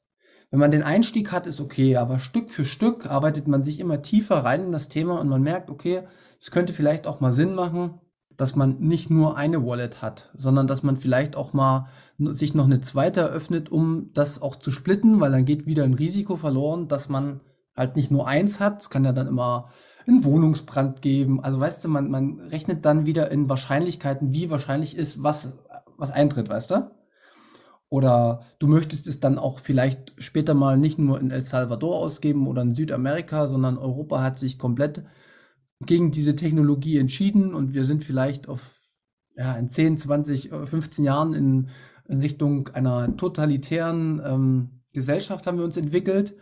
Wenn 0.51 0.59
man 0.59 0.71
den 0.71 0.83
Einstieg 0.83 1.31
hat, 1.31 1.47
ist 1.47 1.59
okay, 1.59 1.97
aber 1.97 2.19
Stück 2.19 2.49
für 2.51 2.65
Stück 2.65 3.07
arbeitet 3.07 3.47
man 3.47 3.63
sich 3.63 3.79
immer 3.79 4.01
tiefer 4.01 4.37
rein 4.37 4.65
in 4.65 4.71
das 4.71 4.87
Thema 4.87 5.19
und 5.19 5.27
man 5.27 5.41
merkt, 5.41 5.69
okay, 5.69 6.03
es 6.39 6.51
könnte 6.51 6.71
vielleicht 6.71 7.07
auch 7.07 7.19
mal 7.19 7.33
Sinn 7.33 7.55
machen, 7.55 7.99
dass 8.37 8.55
man 8.55 8.79
nicht 8.79 9.09
nur 9.09 9.37
eine 9.37 9.65
Wallet 9.65 10.01
hat, 10.01 10.31
sondern 10.35 10.67
dass 10.67 10.83
man 10.83 10.97
vielleicht 10.97 11.35
auch 11.35 11.53
mal 11.53 11.87
sich 12.17 12.53
noch 12.53 12.65
eine 12.65 12.81
zweite 12.81 13.21
eröffnet, 13.21 13.71
um 13.71 14.11
das 14.13 14.41
auch 14.41 14.55
zu 14.55 14.71
splitten, 14.71 15.19
weil 15.19 15.31
dann 15.31 15.45
geht 15.45 15.65
wieder 15.65 15.83
ein 15.83 15.93
Risiko 15.93 16.37
verloren, 16.37 16.87
dass 16.87 17.09
man 17.09 17.41
halt 17.75 17.95
nicht 17.95 18.11
nur 18.11 18.27
eins 18.27 18.59
hat. 18.59 18.81
Es 18.81 18.89
kann 18.89 19.03
ja 19.03 19.11
dann 19.11 19.27
immer 19.27 19.69
einen 20.07 20.23
Wohnungsbrand 20.23 21.01
geben. 21.01 21.43
Also 21.43 21.59
weißt 21.59 21.83
du, 21.83 21.89
man, 21.89 22.09
man 22.09 22.39
rechnet 22.39 22.85
dann 22.85 23.05
wieder 23.05 23.31
in 23.31 23.49
Wahrscheinlichkeiten, 23.49 24.33
wie 24.33 24.49
wahrscheinlich 24.49 24.95
ist, 24.95 25.23
was, 25.23 25.57
was 25.97 26.11
eintritt, 26.11 26.49
weißt 26.49 26.71
du? 26.71 26.91
Oder 27.89 28.41
du 28.59 28.67
möchtest 28.67 29.07
es 29.07 29.19
dann 29.19 29.37
auch 29.37 29.59
vielleicht 29.59 30.13
später 30.17 30.53
mal 30.53 30.77
nicht 30.77 30.97
nur 30.97 31.19
in 31.19 31.31
El 31.31 31.41
Salvador 31.41 31.97
ausgeben 31.97 32.47
oder 32.47 32.61
in 32.61 32.73
Südamerika, 32.73 33.47
sondern 33.47 33.77
Europa 33.77 34.21
hat 34.21 34.37
sich 34.37 34.57
komplett 34.57 35.03
gegen 35.81 36.11
diese 36.11 36.35
Technologie 36.35 36.97
entschieden 36.97 37.53
und 37.53 37.73
wir 37.73 37.85
sind 37.85 38.03
vielleicht 38.03 38.47
auf 38.47 38.79
ja, 39.37 39.53
in 39.55 39.69
10, 39.69 39.97
20, 39.97 40.49
15 40.49 41.03
Jahren 41.05 41.33
in, 41.33 41.69
in 42.07 42.19
Richtung 42.19 42.69
einer 42.69 43.15
totalitären 43.17 44.21
ähm, 44.25 44.81
Gesellschaft 44.93 45.47
haben 45.47 45.57
wir 45.57 45.65
uns 45.65 45.77
entwickelt. 45.77 46.35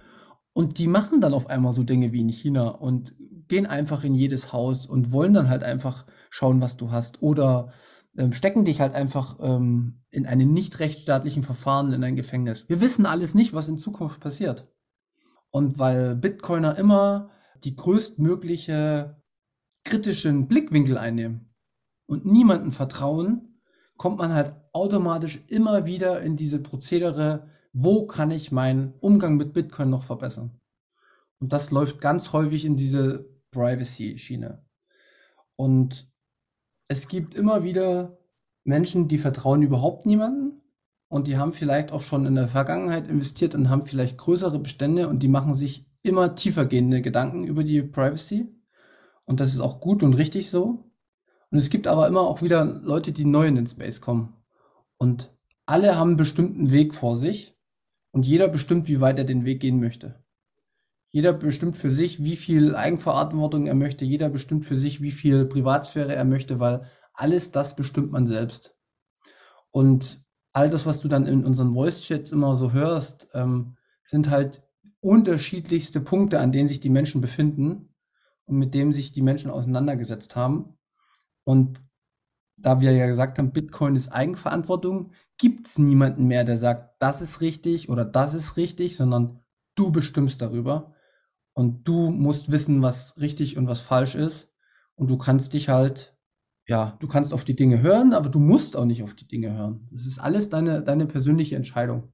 Und 0.53 0.77
die 0.77 0.87
machen 0.87 1.19
dann 1.19 1.33
auf 1.33 1.47
einmal 1.47 1.73
so 1.73 1.83
Dinge 1.83 2.11
wie 2.11 2.21
in 2.21 2.29
China 2.29 2.67
und 2.69 3.15
gehen 3.47 3.65
einfach 3.65 4.03
in 4.03 4.13
jedes 4.13 4.53
Haus 4.53 4.85
und 4.85 5.11
wollen 5.11 5.33
dann 5.33 5.49
halt 5.49 5.63
einfach 5.63 6.05
schauen, 6.29 6.61
was 6.61 6.77
du 6.77 6.91
hast. 6.91 7.23
Oder 7.23 7.71
ähm, 8.17 8.31
stecken 8.31 8.63
dich 8.63 8.79
halt 8.79 8.93
einfach 8.93 9.37
ähm, 9.41 10.03
in 10.11 10.27
einem 10.27 10.53
nicht 10.53 10.79
rechtsstaatlichen 10.79 11.43
Verfahren 11.43 11.91
in 11.91 12.03
ein 12.03 12.15
Gefängnis. 12.15 12.65
Wir 12.67 12.81
wissen 12.81 13.05
alles 13.05 13.33
nicht, 13.33 13.53
was 13.53 13.67
in 13.67 13.79
Zukunft 13.79 14.19
passiert. 14.19 14.67
Und 15.49 15.79
weil 15.79 16.15
Bitcoiner 16.15 16.77
immer 16.77 17.31
die 17.63 17.75
größtmögliche 17.75 19.21
kritischen 19.83 20.47
Blickwinkel 20.47 20.97
einnehmen 20.97 21.53
und 22.05 22.25
niemandem 22.25 22.71
vertrauen, 22.71 23.52
kommt 23.97 24.17
man 24.17 24.33
halt 24.33 24.53
automatisch 24.71 25.43
immer 25.47 25.85
wieder 25.85 26.21
in 26.21 26.35
diese 26.35 26.59
Prozedere, 26.59 27.47
wo 27.73 28.05
kann 28.05 28.31
ich 28.31 28.51
meinen 28.51 28.93
Umgang 28.99 29.37
mit 29.37 29.53
Bitcoin 29.53 29.89
noch 29.89 30.03
verbessern? 30.03 30.59
Und 31.39 31.53
das 31.53 31.71
läuft 31.71 32.01
ganz 32.01 32.33
häufig 32.33 32.65
in 32.65 32.75
diese 32.75 33.29
Privacy-Schiene. 33.51 34.65
Und 35.55 36.11
es 36.87 37.07
gibt 37.07 37.35
immer 37.35 37.63
wieder 37.63 38.17
Menschen, 38.63 39.07
die 39.07 39.17
vertrauen 39.17 39.61
überhaupt 39.61 40.05
niemanden 40.05 40.61
und 41.07 41.27
die 41.27 41.37
haben 41.37 41.53
vielleicht 41.53 41.91
auch 41.91 42.01
schon 42.01 42.25
in 42.25 42.35
der 42.35 42.47
Vergangenheit 42.47 43.07
investiert 43.07 43.55
und 43.55 43.69
haben 43.69 43.85
vielleicht 43.85 44.17
größere 44.17 44.59
Bestände 44.59 45.07
und 45.07 45.19
die 45.21 45.27
machen 45.27 45.53
sich 45.53 45.85
immer 46.01 46.35
tiefergehende 46.35 47.01
Gedanken 47.01 47.43
über 47.43 47.63
die 47.63 47.81
Privacy. 47.81 48.47
Und 49.25 49.39
das 49.39 49.53
ist 49.53 49.59
auch 49.59 49.79
gut 49.79 50.03
und 50.03 50.15
richtig 50.15 50.49
so. 50.49 50.91
Und 51.53 51.59
es 51.59 51.69
gibt 51.69 51.85
aber 51.85 52.07
immer 52.07 52.21
auch 52.21 52.41
wieder 52.41 52.65
Leute, 52.65 53.11
die 53.11 53.25
neu 53.25 53.45
in 53.45 53.53
den 53.53 53.67
Space 53.67 54.01
kommen. 54.01 54.33
Und 54.97 55.31
alle 55.67 55.95
haben 55.95 56.09
einen 56.09 56.17
bestimmten 56.17 56.71
Weg 56.71 56.95
vor 56.95 57.19
sich. 57.19 57.55
Und 58.09 58.25
jeder 58.25 58.47
bestimmt, 58.47 58.87
wie 58.87 59.01
weit 59.01 59.19
er 59.19 59.23
den 59.23 59.45
Weg 59.45 59.59
gehen 59.59 59.79
möchte. 59.79 60.15
Jeder 61.09 61.31
bestimmt 61.31 61.77
für 61.77 61.91
sich, 61.91 62.23
wie 62.23 62.37
viel 62.37 62.75
Eigenverantwortung 62.75 63.67
er 63.67 63.75
möchte. 63.75 64.03
Jeder 64.03 64.29
bestimmt 64.29 64.65
für 64.65 64.77
sich, 64.77 64.99
wie 65.03 65.11
viel 65.11 65.45
Privatsphäre 65.45 66.15
er 66.15 66.25
möchte, 66.25 66.59
weil 66.59 66.89
alles 67.13 67.51
das 67.51 67.75
bestimmt 67.75 68.11
man 68.11 68.25
selbst. 68.25 68.75
Und 69.69 70.23
all 70.53 70.71
das, 70.71 70.87
was 70.87 71.01
du 71.01 71.07
dann 71.07 71.27
in 71.27 71.45
unseren 71.45 71.75
Voice-Chats 71.75 72.31
immer 72.31 72.55
so 72.55 72.71
hörst, 72.71 73.27
ähm, 73.35 73.77
sind 74.05 74.31
halt 74.31 74.63
unterschiedlichste 75.01 76.01
Punkte, 76.01 76.39
an 76.39 76.51
denen 76.51 76.67
sich 76.67 76.79
die 76.79 76.89
Menschen 76.89 77.21
befinden 77.21 77.93
und 78.45 78.57
mit 78.57 78.73
dem 78.73 78.91
sich 78.91 79.11
die 79.11 79.21
Menschen 79.21 79.51
auseinandergesetzt 79.51 80.35
haben. 80.35 80.79
Und 81.43 81.81
da 82.57 82.79
wir 82.79 82.91
ja 82.91 83.07
gesagt 83.07 83.37
haben, 83.37 83.51
Bitcoin 83.51 83.95
ist 83.95 84.09
Eigenverantwortung, 84.09 85.11
gibt 85.37 85.67
es 85.67 85.77
niemanden 85.77 86.25
mehr, 86.27 86.43
der 86.43 86.57
sagt, 86.57 86.95
das 86.99 87.21
ist 87.21 87.41
richtig 87.41 87.89
oder 87.89 88.05
das 88.05 88.33
ist 88.33 88.57
richtig, 88.57 88.95
sondern 88.95 89.39
du 89.75 89.91
bestimmst 89.91 90.41
darüber. 90.41 90.93
Und 91.53 91.87
du 91.87 92.09
musst 92.09 92.51
wissen, 92.51 92.81
was 92.81 93.19
richtig 93.19 93.57
und 93.57 93.67
was 93.67 93.79
falsch 93.79 94.15
ist. 94.15 94.51
Und 94.95 95.07
du 95.07 95.17
kannst 95.17 95.53
dich 95.53 95.69
halt, 95.69 96.15
ja, 96.67 96.97
du 96.99 97.07
kannst 97.07 97.33
auf 97.33 97.43
die 97.43 97.55
Dinge 97.55 97.81
hören, 97.81 98.13
aber 98.13 98.29
du 98.29 98.39
musst 98.39 98.75
auch 98.75 98.85
nicht 98.85 99.03
auf 99.03 99.13
die 99.15 99.27
Dinge 99.27 99.53
hören. 99.53 99.87
Das 99.91 100.05
ist 100.05 100.19
alles 100.19 100.49
deine, 100.49 100.81
deine 100.81 101.05
persönliche 101.05 101.55
Entscheidung. 101.55 102.13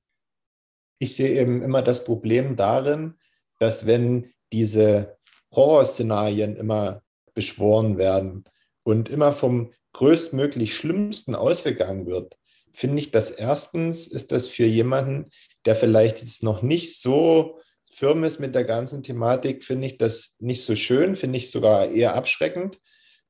Ich 0.98 1.16
sehe 1.16 1.40
eben 1.40 1.62
immer 1.62 1.82
das 1.82 2.04
Problem 2.04 2.56
darin, 2.56 3.16
dass 3.60 3.86
wenn 3.86 4.30
diese 4.52 5.18
Horrorszenarien 5.54 6.56
immer 6.56 7.02
beschworen 7.34 7.98
werden 7.98 8.44
und 8.84 9.10
immer 9.10 9.32
vom 9.32 9.74
größtmöglich 9.94 10.76
Schlimmsten 10.76 11.36
ausgegangen 11.36 12.06
wird, 12.06 12.38
finde 12.72 13.00
ich, 13.00 13.12
dass 13.12 13.32
erstens 13.32 14.08
ist 14.08 14.32
das 14.32 14.48
für 14.48 14.66
jemanden, 14.66 15.30
der 15.66 15.76
vielleicht 15.76 16.22
jetzt 16.22 16.44
noch 16.44 16.62
nicht 16.62 17.00
so 17.00 17.60
firm 17.92 18.24
ist 18.24 18.40
mit 18.40 18.56
der 18.56 18.64
ganzen 18.64 19.04
Thematik, 19.04 19.64
finde 19.64 19.88
ich 19.88 19.98
das 19.98 20.36
nicht 20.40 20.64
so 20.64 20.76
schön, 20.76 21.16
finde 21.16 21.38
ich 21.38 21.52
sogar 21.52 21.90
eher 21.90 22.16
abschreckend. 22.16 22.80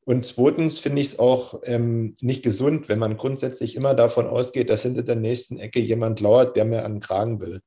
Und 0.05 0.25
zweitens 0.25 0.79
finde 0.79 1.01
ich 1.01 1.09
es 1.09 1.19
auch 1.19 1.61
ähm, 1.63 2.17
nicht 2.21 2.43
gesund, 2.43 2.89
wenn 2.89 2.99
man 2.99 3.17
grundsätzlich 3.17 3.75
immer 3.75 3.93
davon 3.93 4.27
ausgeht, 4.27 4.69
dass 4.69 4.81
hinter 4.81 5.03
der 5.03 5.15
nächsten 5.15 5.57
Ecke 5.57 5.79
jemand 5.79 6.19
lauert, 6.19 6.55
der 6.55 6.65
mir 6.65 6.83
an 6.83 6.95
den 6.95 6.99
Kragen 6.99 7.39
will. 7.39 7.61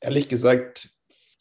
Ehrlich 0.00 0.28
gesagt 0.28 0.94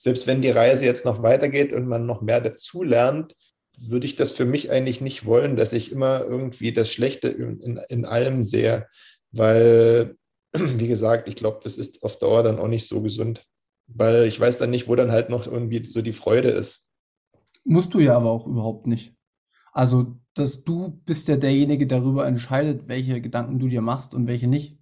selbst 0.04 0.28
wenn 0.28 0.42
die 0.42 0.50
Reise 0.50 0.84
jetzt 0.84 1.06
noch 1.06 1.24
weitergeht 1.24 1.72
und 1.72 1.88
man 1.88 2.06
noch 2.06 2.22
mehr 2.22 2.42
dazulernt, 2.42 3.36
würde 3.80 4.06
ich 4.06 4.16
das 4.16 4.32
für 4.32 4.46
mich 4.46 4.72
eigentlich 4.72 5.02
nicht 5.02 5.26
wollen, 5.26 5.56
dass 5.56 5.74
ich 5.74 5.92
immer 5.92 6.22
irgendwie 6.22 6.72
das 6.74 6.92
Schlechte 6.92 7.28
in, 7.30 7.80
in 7.88 8.06
allem 8.06 8.44
sehe, 8.44 8.88
weil 9.32 10.16
wie 10.54 10.88
gesagt, 10.88 11.28
ich 11.28 11.36
glaube, 11.36 11.60
das 11.64 11.78
ist 11.78 12.04
auf 12.04 12.20
Dauer 12.20 12.44
dann 12.44 12.60
auch 12.60 12.68
nicht 12.68 12.88
so 12.88 13.02
gesund, 13.02 13.46
weil 13.88 14.26
ich 14.26 14.40
weiß 14.40 14.60
dann 14.60 14.70
nicht, 14.70 14.88
wo 14.88 14.96
dann 14.96 15.12
halt 15.12 15.30
noch 15.30 15.48
irgendwie 15.48 15.84
so 15.86 16.02
die 16.02 16.14
Freude 16.14 16.50
ist. 16.50 16.86
Musst 17.66 17.94
du 17.94 18.00
ja 18.00 18.16
aber 18.16 18.30
auch 18.30 18.46
überhaupt 18.46 18.88
nicht. 18.88 19.16
Also, 19.72 20.18
dass 20.36 20.64
du 20.64 21.02
bist 21.06 21.28
ja 21.28 21.38
derjenige, 21.38 21.88
der 21.88 22.00
darüber 22.00 22.28
entscheidet, 22.28 22.88
welche 22.88 23.22
Gedanken 23.22 23.60
du 23.60 23.68
dir 23.68 23.82
machst 23.82 24.14
und 24.14 24.28
welche 24.28 24.48
nicht. 24.48 24.78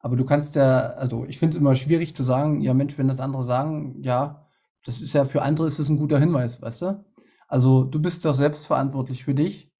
Aber 0.00 0.16
du 0.16 0.24
kannst 0.24 0.54
ja, 0.54 0.78
also 0.94 1.24
ich 1.26 1.38
finde 1.38 1.56
es 1.56 1.60
immer 1.60 1.74
schwierig 1.74 2.14
zu 2.14 2.22
sagen, 2.22 2.60
ja 2.60 2.74
Mensch, 2.74 2.98
wenn 2.98 3.08
das 3.08 3.20
andere 3.20 3.42
sagen, 3.42 4.00
ja, 4.02 4.46
das 4.84 5.00
ist 5.00 5.14
ja 5.14 5.24
für 5.24 5.42
andere 5.42 5.66
ist 5.66 5.78
es 5.78 5.88
ein 5.88 5.96
guter 5.96 6.18
Hinweis, 6.18 6.62
weißt 6.62 6.82
du? 6.82 7.04
Also 7.48 7.84
du 7.84 8.00
bist 8.00 8.24
doch 8.24 8.34
selbst 8.34 8.66
verantwortlich 8.66 9.24
für 9.24 9.34
dich. 9.34 9.72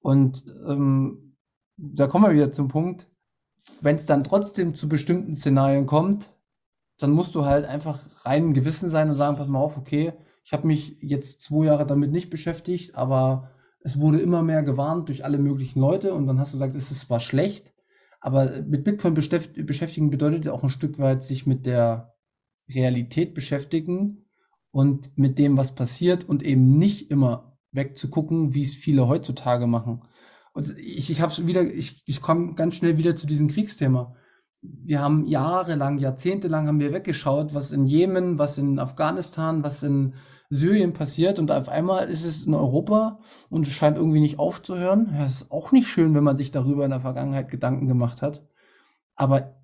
Und 0.00 0.44
ähm, 0.68 1.36
da 1.76 2.06
kommen 2.06 2.24
wir 2.24 2.34
wieder 2.34 2.52
zum 2.52 2.68
Punkt, 2.68 3.08
wenn 3.80 3.96
es 3.96 4.06
dann 4.06 4.24
trotzdem 4.24 4.74
zu 4.74 4.88
bestimmten 4.88 5.36
Szenarien 5.36 5.86
kommt, 5.86 6.32
dann 6.98 7.10
musst 7.10 7.34
du 7.34 7.44
halt 7.44 7.66
einfach 7.66 7.98
rein 8.24 8.54
Gewissen 8.54 8.88
sein 8.88 9.10
und 9.10 9.16
sagen, 9.16 9.36
pass 9.36 9.48
mal 9.48 9.58
auf, 9.58 9.76
okay, 9.76 10.12
ich 10.44 10.52
habe 10.52 10.66
mich 10.66 10.96
jetzt 11.00 11.40
zwei 11.40 11.66
Jahre 11.66 11.86
damit 11.86 12.12
nicht 12.12 12.30
beschäftigt, 12.30 12.94
aber 12.94 13.50
es 13.80 14.00
wurde 14.00 14.20
immer 14.20 14.42
mehr 14.42 14.62
gewarnt 14.62 15.08
durch 15.08 15.24
alle 15.24 15.38
möglichen 15.38 15.80
Leute 15.80 16.14
und 16.14 16.26
dann 16.26 16.38
hast 16.38 16.52
du 16.52 16.58
gesagt, 16.58 16.76
es 16.76 16.90
ist 16.90 17.00
zwar 17.00 17.20
schlecht, 17.20 17.74
aber 18.20 18.62
mit 18.62 18.84
Bitcoin 18.84 19.14
beschäftigen 19.14 20.10
bedeutet 20.10 20.44
ja 20.44 20.52
auch 20.52 20.62
ein 20.62 20.70
Stück 20.70 20.98
weit 20.98 21.22
sich 21.22 21.46
mit 21.46 21.66
der 21.66 22.14
Realität 22.68 23.34
beschäftigen 23.34 24.25
und 24.76 25.16
mit 25.16 25.38
dem, 25.38 25.56
was 25.56 25.74
passiert 25.74 26.28
und 26.28 26.42
eben 26.42 26.76
nicht 26.76 27.10
immer 27.10 27.56
wegzugucken, 27.72 28.52
wie 28.52 28.62
es 28.62 28.74
viele 28.74 29.08
heutzutage 29.08 29.66
machen. 29.66 30.02
Und 30.52 30.76
ich, 30.78 31.08
ich 31.08 31.22
habe 31.22 31.46
wieder, 31.46 31.62
ich, 31.62 32.02
ich 32.04 32.20
komme 32.20 32.52
ganz 32.56 32.74
schnell 32.74 32.98
wieder 32.98 33.16
zu 33.16 33.26
diesem 33.26 33.48
Kriegsthema. 33.48 34.14
Wir 34.60 35.00
haben 35.00 35.24
jahrelang, 35.24 35.96
jahrzehntelang 35.96 36.66
haben 36.66 36.78
wir 36.78 36.92
weggeschaut, 36.92 37.54
was 37.54 37.72
in 37.72 37.86
Jemen, 37.86 38.38
was 38.38 38.58
in 38.58 38.78
Afghanistan, 38.78 39.64
was 39.64 39.82
in 39.82 40.12
Syrien 40.50 40.92
passiert 40.92 41.38
und 41.38 41.50
auf 41.50 41.70
einmal 41.70 42.10
ist 42.10 42.26
es 42.26 42.44
in 42.44 42.52
Europa 42.52 43.20
und 43.48 43.66
es 43.66 43.72
scheint 43.72 43.96
irgendwie 43.96 44.20
nicht 44.20 44.38
aufzuhören. 44.38 45.16
Es 45.18 45.40
ist 45.40 45.50
auch 45.50 45.72
nicht 45.72 45.88
schön, 45.88 46.14
wenn 46.14 46.22
man 46.22 46.36
sich 46.36 46.50
darüber 46.50 46.84
in 46.84 46.90
der 46.90 47.00
Vergangenheit 47.00 47.50
Gedanken 47.50 47.88
gemacht 47.88 48.20
hat. 48.20 48.46
Aber 49.14 49.55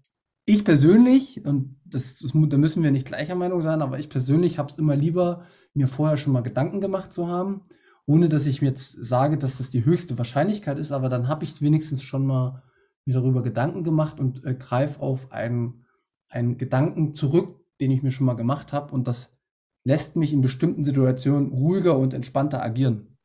ich 0.45 0.65
persönlich, 0.65 1.45
und 1.45 1.81
das, 1.85 2.19
das, 2.19 2.33
da 2.33 2.57
müssen 2.57 2.83
wir 2.83 2.91
nicht 2.91 3.07
gleicher 3.07 3.35
Meinung 3.35 3.63
sein, 3.63 3.83
aber 3.83 3.99
ich 3.99 4.09
persönlich 4.09 4.59
habe 4.59 4.71
es 4.71 4.79
immer 4.79 4.97
lieber, 4.97 5.45
mir 5.75 5.89
vorher 5.89 6.17
schon 6.17 6.33
mal 6.33 6.43
Gedanken 6.43 6.81
gemacht 6.81 7.13
zu 7.13 7.29
haben, 7.29 7.63
ohne 8.07 8.29
dass 8.29 8.47
ich 8.47 8.61
mir 8.61 8.69
jetzt 8.69 8.93
sage, 8.93 9.39
dass 9.39 9.59
das 9.59 9.71
die 9.71 9.85
höchste 9.85 10.19
Wahrscheinlichkeit 10.19 10.79
ist, 10.79 10.93
aber 10.93 11.09
dann 11.09 11.29
habe 11.29 11.45
ich 11.45 11.63
wenigstens 11.63 12.03
schon 12.03 12.27
mal 12.27 12.63
mir 13.05 13.15
darüber 13.15 13.43
Gedanken 13.43 13.85
gemacht 13.85 14.21
und 14.21 14.45
äh, 14.45 14.55
greife 14.55 15.01
auf 15.01 15.33
einen, 15.33 15.87
einen 16.29 16.59
Gedanken 16.59 17.15
zurück, 17.15 17.61
den 17.81 17.91
ich 17.91 18.03
mir 18.03 18.11
schon 18.11 18.27
mal 18.27 18.35
gemacht 18.35 18.73
habe 18.73 18.93
und 18.93 19.09
das 19.09 19.37
lässt 19.85 20.17
mich 20.17 20.33
in 20.33 20.41
bestimmten 20.41 20.85
Situationen 20.85 21.51
ruhiger 21.51 21.99
und 21.99 22.15
entspannter 22.15 22.63
agieren. 22.63 23.19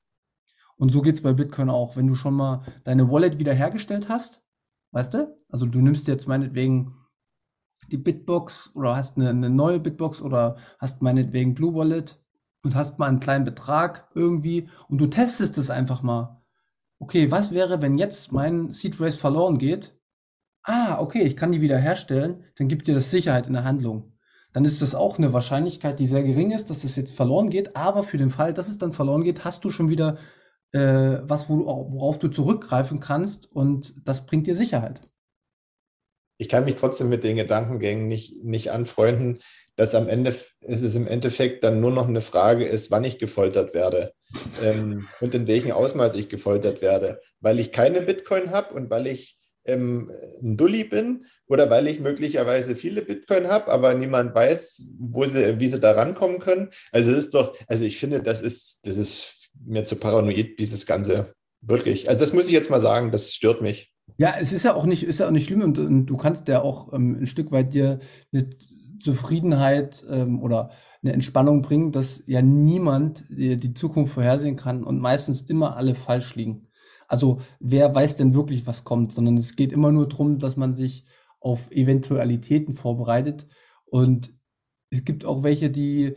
Und 0.78 0.90
so 0.90 1.02
geht 1.02 1.16
es 1.16 1.22
bei 1.22 1.34
Bitcoin 1.34 1.70
auch. 1.70 1.96
Wenn 1.96 2.08
du 2.08 2.16
schon 2.16 2.36
mal 2.36 2.64
deine 2.84 3.12
Wallet 3.12 3.40
wiederhergestellt 3.40 4.10
hast, 4.10 4.44
weißt 4.92 5.14
du, 5.16 5.36
also 5.50 5.66
du 5.66 5.80
nimmst 5.82 6.08
jetzt 6.08 6.28
meinetwegen 6.28 6.96
die 7.92 7.98
Bitbox 7.98 8.72
oder 8.76 8.96
hast 8.96 9.18
eine, 9.18 9.30
eine 9.30 9.50
neue 9.50 9.80
Bitbox 9.80 10.22
oder 10.22 10.58
hast 10.80 11.02
meinetwegen 11.02 11.54
Blue 11.54 11.74
Wallet 11.74 12.20
und 12.64 12.76
hast 12.76 13.00
mal 13.00 13.08
einen 13.08 13.20
kleinen 13.20 13.46
Betrag 13.46 14.10
irgendwie 14.16 14.70
und 14.90 14.98
du 15.00 15.08
testest 15.08 15.58
es 15.58 15.70
einfach 15.70 16.02
mal. 16.04 16.42
Okay, 17.00 17.32
was 17.32 17.52
wäre, 17.52 17.82
wenn 17.82 17.98
jetzt 17.98 18.32
mein 18.32 18.72
Seed 18.72 19.00
Race 19.00 19.16
verloren 19.16 19.58
geht? 19.58 19.96
Ah, 20.64 21.00
okay, 21.00 21.22
ich 21.24 21.38
kann 21.38 21.52
die 21.52 21.62
wiederherstellen, 21.62 22.44
dann 22.58 22.68
gibt 22.68 22.88
dir 22.88 22.96
das 22.96 23.12
Sicherheit 23.12 23.48
in 23.48 23.54
der 23.54 23.64
Handlung. 23.64 24.14
Dann 24.54 24.66
ist 24.66 24.82
das 24.82 24.96
auch 24.96 25.18
eine 25.18 25.34
Wahrscheinlichkeit, 25.34 26.00
die 26.00 26.08
sehr 26.08 26.24
gering 26.24 26.52
ist, 26.52 26.70
dass 26.70 26.82
das 26.82 26.96
jetzt 26.96 27.16
verloren 27.16 27.50
geht, 27.50 27.76
aber 27.76 28.04
für 28.04 28.18
den 28.18 28.32
Fall, 28.32 28.54
dass 28.54 28.68
es 28.68 28.78
dann 28.78 28.94
verloren 28.94 29.24
geht, 29.24 29.46
hast 29.46 29.64
du 29.64 29.72
schon 29.72 29.90
wieder 29.90 30.18
äh, 30.72 31.20
was, 31.24 31.50
worauf 31.50 32.20
du 32.20 32.28
zurückgreifen 32.28 33.00
kannst 33.00 33.52
und 33.52 33.94
das 34.06 34.26
bringt 34.26 34.48
dir 34.48 34.56
Sicherheit 34.56 35.02
ich 36.38 36.50
kann 36.50 36.66
mich 36.66 36.76
trotzdem 36.76 37.10
mit 37.10 37.24
den 37.24 37.36
Gedankengängen 37.36 38.08
nicht, 38.08 38.44
nicht 38.44 38.72
anfreunden, 38.72 39.40
dass 39.76 39.96
am 39.96 40.08
Ende 40.08 40.36
es 40.62 40.82
ist 40.82 40.96
im 40.96 41.08
Endeffekt 41.08 41.64
dann 41.64 41.80
nur 41.80 41.92
noch 41.92 42.08
eine 42.08 42.22
Frage 42.22 42.66
ist, 42.66 42.92
wann 42.92 43.04
ich 43.04 43.20
gefoltert 43.20 43.74
werde 43.74 44.14
ähm, 44.64 45.08
und 45.22 45.34
in 45.36 45.48
welchem 45.48 45.72
Ausmaß 45.72 46.16
ich 46.16 46.30
gefoltert 46.30 46.82
werde. 46.82 47.22
Weil 47.40 47.60
ich 47.60 47.72
keine 47.72 48.02
Bitcoin 48.02 48.52
habe 48.52 48.74
und 48.74 48.90
weil 48.90 49.08
ich 49.08 49.38
ähm, 49.66 50.12
ein 50.42 50.58
Dulli 50.58 50.84
bin 50.84 51.26
oder 51.48 51.70
weil 51.70 51.88
ich 51.88 52.00
möglicherweise 52.00 52.76
viele 52.76 53.02
Bitcoin 53.02 53.48
habe, 53.48 53.72
aber 53.72 53.94
niemand 53.94 54.34
weiß, 54.34 54.86
wo 55.00 55.26
sie, 55.26 55.60
wie 55.60 55.68
sie 55.68 55.80
da 55.80 55.92
rankommen 55.92 56.40
können. 56.40 56.70
Also 56.92 57.12
es 57.12 57.20
ist 57.20 57.34
doch, 57.34 57.56
also 57.68 57.84
ich 57.84 58.00
finde, 58.00 58.22
das 58.22 58.42
ist, 58.42 58.80
das 58.88 58.98
ist 58.98 59.50
mir 59.66 59.84
zu 59.84 59.98
paranoid, 59.98 60.60
dieses 60.60 60.86
Ganze. 60.86 61.34
Wirklich. 61.62 62.08
Also 62.08 62.22
das 62.22 62.34
muss 62.34 62.46
ich 62.46 62.52
jetzt 62.52 62.70
mal 62.70 62.82
sagen, 62.82 63.12
das 63.12 63.34
stört 63.34 63.62
mich. 63.62 63.92
Ja, 64.18 64.36
es 64.40 64.52
ist 64.52 64.64
ja 64.64 64.74
auch 64.74 64.86
nicht, 64.86 65.04
ist 65.04 65.20
ja 65.20 65.28
auch 65.28 65.32
nicht 65.32 65.46
schlimm 65.46 65.62
und, 65.62 65.78
und 65.78 66.08
du 66.08 66.18
kannst 66.18 66.48
ja 66.48 66.62
auch 66.62 66.92
ähm, 66.94 67.18
ein 67.22 67.28
Stück 67.28 67.52
weit 67.52 67.74
dir 67.74 68.00
eine 68.34 68.50
Zufriedenheit 69.00 70.04
ähm, 70.10 70.42
oder 70.42 70.72
eine 71.04 71.14
Entspannung 71.14 71.62
bringen, 71.62 71.92
dass 71.92 72.24
ja 72.26 72.42
niemand 72.42 73.26
die, 73.30 73.58
die 73.58 73.74
Zukunft 73.76 74.14
vorhersehen 74.14 74.56
kann 74.56 74.84
und 74.84 75.00
meistens 75.00 75.42
immer 75.42 75.78
alle 75.78 75.94
falsch 75.94 76.36
liegen. 76.36 76.68
Also 77.08 77.40
wer 77.60 77.94
weiß 77.94 78.18
denn 78.18 78.34
wirklich, 78.34 78.66
was 78.66 78.84
kommt, 78.84 79.14
sondern 79.14 79.38
es 79.38 79.56
geht 79.56 79.72
immer 79.72 79.92
nur 79.92 80.10
darum, 80.10 80.40
dass 80.40 80.58
man 80.58 80.76
sich 80.76 81.06
auf 81.40 81.72
Eventualitäten 81.72 82.74
vorbereitet 82.74 83.48
und 83.86 84.34
es 84.90 85.06
gibt 85.06 85.26
auch 85.26 85.44
welche, 85.44 85.70
die 85.70 86.16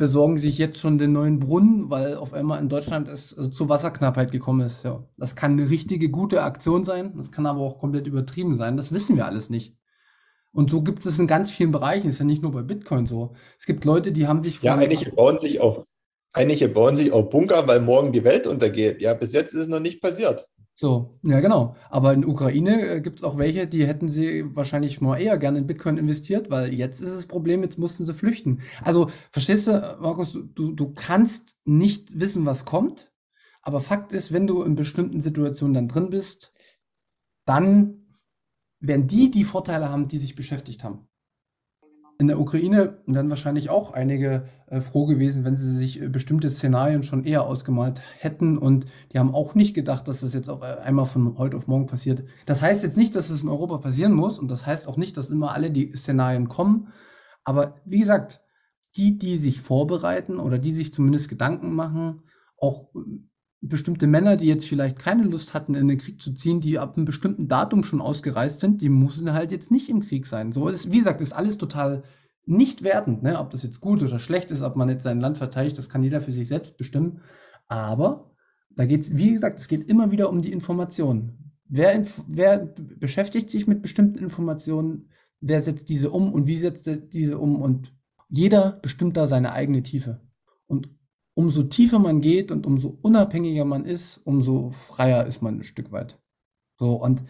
besorgen 0.00 0.38
sich 0.38 0.56
jetzt 0.56 0.78
schon 0.78 0.96
den 0.96 1.12
neuen 1.12 1.40
Brunnen, 1.40 1.90
weil 1.90 2.16
auf 2.16 2.32
einmal 2.32 2.58
in 2.58 2.70
Deutschland 2.70 3.06
es 3.06 3.36
also 3.36 3.50
zur 3.50 3.68
Wasserknappheit 3.68 4.32
gekommen 4.32 4.66
ist. 4.66 4.82
Ja, 4.82 5.04
das 5.18 5.36
kann 5.36 5.52
eine 5.52 5.68
richtige 5.68 6.08
gute 6.08 6.42
Aktion 6.42 6.84
sein, 6.84 7.12
das 7.18 7.30
kann 7.30 7.44
aber 7.44 7.60
auch 7.60 7.78
komplett 7.78 8.06
übertrieben 8.06 8.56
sein. 8.56 8.78
Das 8.78 8.92
wissen 8.92 9.16
wir 9.16 9.26
alles 9.26 9.50
nicht. 9.50 9.76
Und 10.52 10.70
so 10.70 10.80
gibt 10.80 11.04
es 11.04 11.18
in 11.18 11.26
ganz 11.26 11.50
vielen 11.50 11.70
Bereichen. 11.70 12.08
ist 12.08 12.18
ja 12.18 12.24
nicht 12.24 12.40
nur 12.40 12.50
bei 12.50 12.62
Bitcoin 12.62 13.04
so. 13.04 13.34
Es 13.58 13.66
gibt 13.66 13.84
Leute, 13.84 14.10
die 14.10 14.26
haben 14.26 14.40
sich 14.40 14.62
ja 14.62 14.74
einige 14.74 15.12
bauen 15.12 15.38
sich 15.38 15.60
auch 15.60 15.84
einige 16.32 16.70
bauen 16.70 16.96
sich 16.96 17.12
auch 17.12 17.28
Bunker, 17.28 17.68
weil 17.68 17.80
morgen 17.80 18.12
die 18.12 18.24
Welt 18.24 18.46
untergeht. 18.46 19.02
Ja, 19.02 19.12
bis 19.12 19.32
jetzt 19.32 19.52
ist 19.52 19.60
es 19.60 19.68
noch 19.68 19.80
nicht 19.80 20.00
passiert. 20.00 20.46
So, 20.72 21.18
ja 21.22 21.40
genau. 21.40 21.76
Aber 21.88 22.12
in 22.14 22.24
Ukraine 22.24 22.80
äh, 22.88 23.00
gibt 23.00 23.20
es 23.20 23.24
auch 23.24 23.38
welche, 23.38 23.66
die 23.66 23.86
hätten 23.86 24.08
sie 24.08 24.44
wahrscheinlich 24.54 25.00
mal 25.00 25.20
eher 25.20 25.36
gerne 25.36 25.58
in 25.58 25.66
Bitcoin 25.66 25.98
investiert, 25.98 26.50
weil 26.50 26.72
jetzt 26.72 27.00
ist 27.00 27.14
das 27.14 27.26
Problem, 27.26 27.62
jetzt 27.62 27.78
mussten 27.78 28.04
sie 28.04 28.14
flüchten. 28.14 28.62
Also, 28.82 29.10
verstehst 29.32 29.66
du, 29.66 29.98
Markus, 30.00 30.32
du, 30.32 30.72
du 30.72 30.94
kannst 30.94 31.58
nicht 31.64 32.18
wissen, 32.20 32.46
was 32.46 32.64
kommt, 32.64 33.12
aber 33.62 33.80
Fakt 33.80 34.12
ist, 34.12 34.32
wenn 34.32 34.46
du 34.46 34.62
in 34.62 34.76
bestimmten 34.76 35.20
Situationen 35.20 35.74
dann 35.74 35.88
drin 35.88 36.10
bist, 36.10 36.52
dann 37.44 38.06
werden 38.78 39.08
die 39.08 39.30
die 39.30 39.44
Vorteile 39.44 39.90
haben, 39.90 40.08
die 40.08 40.18
sich 40.18 40.36
beschäftigt 40.36 40.84
haben 40.84 41.09
in 42.20 42.28
der 42.28 42.38
Ukraine 42.38 42.98
wären 43.06 43.30
wahrscheinlich 43.30 43.70
auch 43.70 43.92
einige 43.92 44.44
äh, 44.66 44.80
froh 44.80 45.06
gewesen, 45.06 45.42
wenn 45.44 45.56
sie 45.56 45.76
sich 45.76 46.02
äh, 46.02 46.08
bestimmte 46.08 46.50
Szenarien 46.50 47.02
schon 47.02 47.24
eher 47.24 47.44
ausgemalt 47.44 48.02
hätten. 48.18 48.58
Und 48.58 48.84
die 49.12 49.18
haben 49.18 49.34
auch 49.34 49.54
nicht 49.54 49.72
gedacht, 49.74 50.06
dass 50.06 50.20
das 50.20 50.34
jetzt 50.34 50.50
auch 50.50 50.62
äh, 50.62 50.76
einmal 50.82 51.06
von 51.06 51.38
heute 51.38 51.56
auf 51.56 51.66
morgen 51.66 51.86
passiert. 51.86 52.22
Das 52.44 52.60
heißt 52.60 52.82
jetzt 52.82 52.98
nicht, 52.98 53.16
dass 53.16 53.30
es 53.30 53.42
in 53.42 53.48
Europa 53.48 53.78
passieren 53.78 54.12
muss. 54.12 54.38
Und 54.38 54.48
das 54.48 54.66
heißt 54.66 54.86
auch 54.86 54.98
nicht, 54.98 55.16
dass 55.16 55.30
immer 55.30 55.54
alle 55.54 55.70
die 55.70 55.96
Szenarien 55.96 56.48
kommen. 56.48 56.92
Aber 57.42 57.74
wie 57.86 58.00
gesagt, 58.00 58.42
die, 58.96 59.18
die 59.18 59.38
sich 59.38 59.62
vorbereiten 59.62 60.38
oder 60.38 60.58
die 60.58 60.72
sich 60.72 60.92
zumindest 60.92 61.30
Gedanken 61.30 61.74
machen, 61.74 62.24
auch 62.58 62.94
äh, 62.94 63.00
bestimmte 63.60 64.06
Männer, 64.06 64.36
die 64.36 64.46
jetzt 64.46 64.66
vielleicht 64.66 64.98
keine 64.98 65.24
Lust 65.24 65.52
hatten, 65.52 65.74
in 65.74 65.88
den 65.88 65.98
Krieg 65.98 66.20
zu 66.20 66.32
ziehen, 66.32 66.60
die 66.60 66.78
ab 66.78 66.96
einem 66.96 67.04
bestimmten 67.04 67.48
Datum 67.48 67.82
schon 67.82 68.00
ausgereist 68.00 68.60
sind, 68.60 68.80
die 68.80 68.88
müssen 68.88 69.32
halt 69.32 69.52
jetzt 69.52 69.70
nicht 69.70 69.88
im 69.88 70.00
Krieg 70.00 70.26
sein. 70.26 70.52
So 70.52 70.68
ist, 70.68 70.90
wie 70.90 70.98
gesagt, 70.98 71.20
ist 71.20 71.32
alles 71.32 71.58
total 71.58 72.02
nicht 72.46 72.82
wertend, 72.82 73.22
ne? 73.22 73.38
ob 73.38 73.50
das 73.50 73.62
jetzt 73.62 73.80
gut 73.80 74.02
oder 74.02 74.18
schlecht 74.18 74.50
ist, 74.50 74.62
ob 74.62 74.76
man 74.76 74.88
jetzt 74.88 75.04
sein 75.04 75.20
Land 75.20 75.38
verteidigt, 75.38 75.76
das 75.76 75.88
kann 75.88 76.02
jeder 76.02 76.20
für 76.20 76.32
sich 76.32 76.48
selbst 76.48 76.76
bestimmen. 76.76 77.20
Aber 77.68 78.30
da 78.70 78.86
geht, 78.86 79.16
wie 79.16 79.34
gesagt, 79.34 79.60
es 79.60 79.68
geht 79.68 79.88
immer 79.88 80.10
wieder 80.10 80.30
um 80.30 80.40
die 80.40 80.52
Informationen. 80.52 81.52
Wer, 81.68 82.04
wer 82.26 82.58
beschäftigt 82.58 83.50
sich 83.50 83.66
mit 83.66 83.82
bestimmten 83.82 84.18
Informationen? 84.18 85.10
Wer 85.40 85.60
setzt 85.60 85.88
diese 85.88 86.10
um 86.10 86.32
und 86.32 86.46
wie 86.46 86.56
setzt 86.56 86.88
er 86.88 86.96
diese 86.96 87.38
um? 87.38 87.60
Und 87.60 87.94
jeder 88.28 88.78
bestimmt 88.82 89.16
da 89.16 89.26
seine 89.26 89.52
eigene 89.52 89.82
Tiefe. 89.82 90.20
Und 90.66 90.88
umso 91.40 91.62
tiefer 91.62 91.98
man 91.98 92.20
geht 92.20 92.52
und 92.52 92.66
umso 92.66 92.98
unabhängiger 93.00 93.64
man 93.64 93.86
ist, 93.86 94.20
umso 94.24 94.72
freier 94.72 95.24
ist 95.24 95.40
man 95.40 95.58
ein 95.58 95.64
Stück 95.64 95.90
weit. 95.90 96.18
So, 96.78 96.96
und 96.96 97.22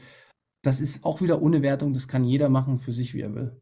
das 0.63 0.81
ist 0.81 1.05
auch 1.05 1.21
wieder 1.21 1.41
ohne 1.41 1.63
Wertung, 1.63 1.95
das 1.95 2.09
kann 2.09 2.25
jeder 2.25 2.49
machen 2.49 2.81
für 2.81 2.93
sich, 2.93 3.15
wie 3.15 3.21
er 3.21 3.37
will. 3.37 3.61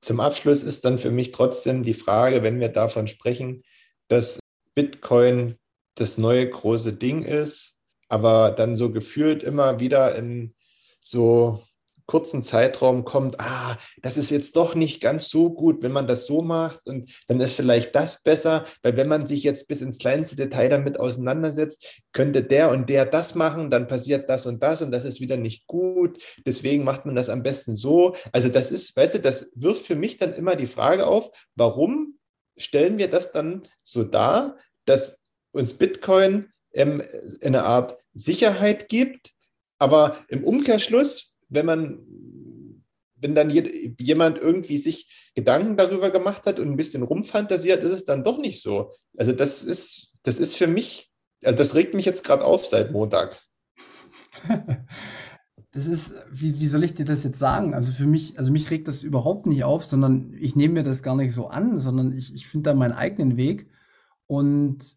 Zum 0.00 0.20
Abschluss 0.20 0.62
ist 0.62 0.84
dann 0.84 1.00
für 1.00 1.10
mich 1.10 1.32
trotzdem 1.32 1.82
die 1.82 1.94
Frage, 1.94 2.44
wenn 2.44 2.60
wir 2.60 2.68
davon 2.68 3.08
sprechen, 3.08 3.64
dass 4.06 4.38
Bitcoin 4.76 5.56
das 5.96 6.16
neue 6.16 6.48
große 6.48 6.92
Ding 6.92 7.22
ist, 7.22 7.80
aber 8.08 8.52
dann 8.52 8.76
so 8.76 8.92
gefühlt 8.92 9.42
immer 9.42 9.80
wieder 9.80 10.14
in 10.14 10.54
so 11.02 11.60
kurzen 12.06 12.42
Zeitraum 12.42 13.04
kommt, 13.04 13.40
ah, 13.40 13.78
das 14.02 14.16
ist 14.16 14.30
jetzt 14.30 14.56
doch 14.56 14.74
nicht 14.74 15.00
ganz 15.00 15.28
so 15.28 15.50
gut, 15.50 15.82
wenn 15.82 15.92
man 15.92 16.06
das 16.06 16.26
so 16.26 16.42
macht 16.42 16.86
und 16.86 17.10
dann 17.28 17.40
ist 17.40 17.54
vielleicht 17.54 17.94
das 17.94 18.22
besser, 18.22 18.64
weil 18.82 18.96
wenn 18.96 19.08
man 19.08 19.26
sich 19.26 19.42
jetzt 19.42 19.68
bis 19.68 19.80
ins 19.80 19.98
kleinste 19.98 20.36
Detail 20.36 20.68
damit 20.68 21.00
auseinandersetzt, 21.00 22.02
könnte 22.12 22.42
der 22.42 22.70
und 22.70 22.88
der 22.88 23.06
das 23.06 23.34
machen, 23.34 23.70
dann 23.70 23.86
passiert 23.86 24.28
das 24.28 24.46
und 24.46 24.62
das 24.62 24.82
und 24.82 24.90
das 24.92 25.04
ist 25.04 25.20
wieder 25.20 25.36
nicht 25.36 25.66
gut. 25.66 26.22
Deswegen 26.46 26.84
macht 26.84 27.06
man 27.06 27.16
das 27.16 27.28
am 27.28 27.42
besten 27.42 27.74
so. 27.74 28.14
Also 28.32 28.48
das 28.48 28.70
ist, 28.70 28.96
weißt 28.96 29.14
du, 29.14 29.20
das 29.20 29.48
wirft 29.54 29.86
für 29.86 29.96
mich 29.96 30.18
dann 30.18 30.34
immer 30.34 30.56
die 30.56 30.66
Frage 30.66 31.06
auf, 31.06 31.30
warum 31.54 32.18
stellen 32.56 32.98
wir 32.98 33.08
das 33.08 33.32
dann 33.32 33.66
so 33.82 34.04
dar, 34.04 34.58
dass 34.84 35.18
uns 35.52 35.74
Bitcoin 35.74 36.52
ähm, 36.72 37.02
eine 37.42 37.64
Art 37.64 37.96
Sicherheit 38.12 38.88
gibt, 38.88 39.32
aber 39.78 40.18
im 40.28 40.44
Umkehrschluss, 40.44 41.33
wenn 41.48 41.66
man, 41.66 41.98
wenn 43.16 43.34
dann 43.34 43.50
jemand 43.50 44.38
irgendwie 44.38 44.78
sich 44.78 45.30
Gedanken 45.34 45.76
darüber 45.76 46.10
gemacht 46.10 46.46
hat 46.46 46.58
und 46.58 46.68
ein 46.68 46.76
bisschen 46.76 47.02
rumfantasiert, 47.02 47.82
ist 47.82 47.92
es 47.92 48.04
dann 48.04 48.24
doch 48.24 48.38
nicht 48.38 48.62
so. 48.62 48.92
Also 49.16 49.32
das 49.32 49.62
ist, 49.62 50.12
das 50.22 50.36
ist 50.36 50.56
für 50.56 50.66
mich, 50.66 51.10
also 51.42 51.56
das 51.56 51.74
regt 51.74 51.94
mich 51.94 52.04
jetzt 52.04 52.24
gerade 52.24 52.44
auf 52.44 52.64
seit 52.66 52.92
Montag. 52.92 53.40
Das 55.74 55.88
ist, 55.88 56.12
wie, 56.30 56.60
wie 56.60 56.68
soll 56.68 56.84
ich 56.84 56.94
dir 56.94 57.04
das 57.04 57.24
jetzt 57.24 57.40
sagen? 57.40 57.74
Also 57.74 57.90
für 57.90 58.06
mich, 58.06 58.38
also 58.38 58.52
mich 58.52 58.70
regt 58.70 58.86
das 58.86 59.02
überhaupt 59.02 59.48
nicht 59.48 59.64
auf, 59.64 59.84
sondern 59.84 60.32
ich 60.38 60.54
nehme 60.54 60.74
mir 60.74 60.82
das 60.84 61.02
gar 61.02 61.16
nicht 61.16 61.32
so 61.34 61.48
an, 61.48 61.80
sondern 61.80 62.12
ich, 62.16 62.32
ich 62.32 62.46
finde 62.46 62.70
da 62.70 62.76
meinen 62.76 62.92
eigenen 62.92 63.36
Weg. 63.36 63.68
Und 64.28 64.96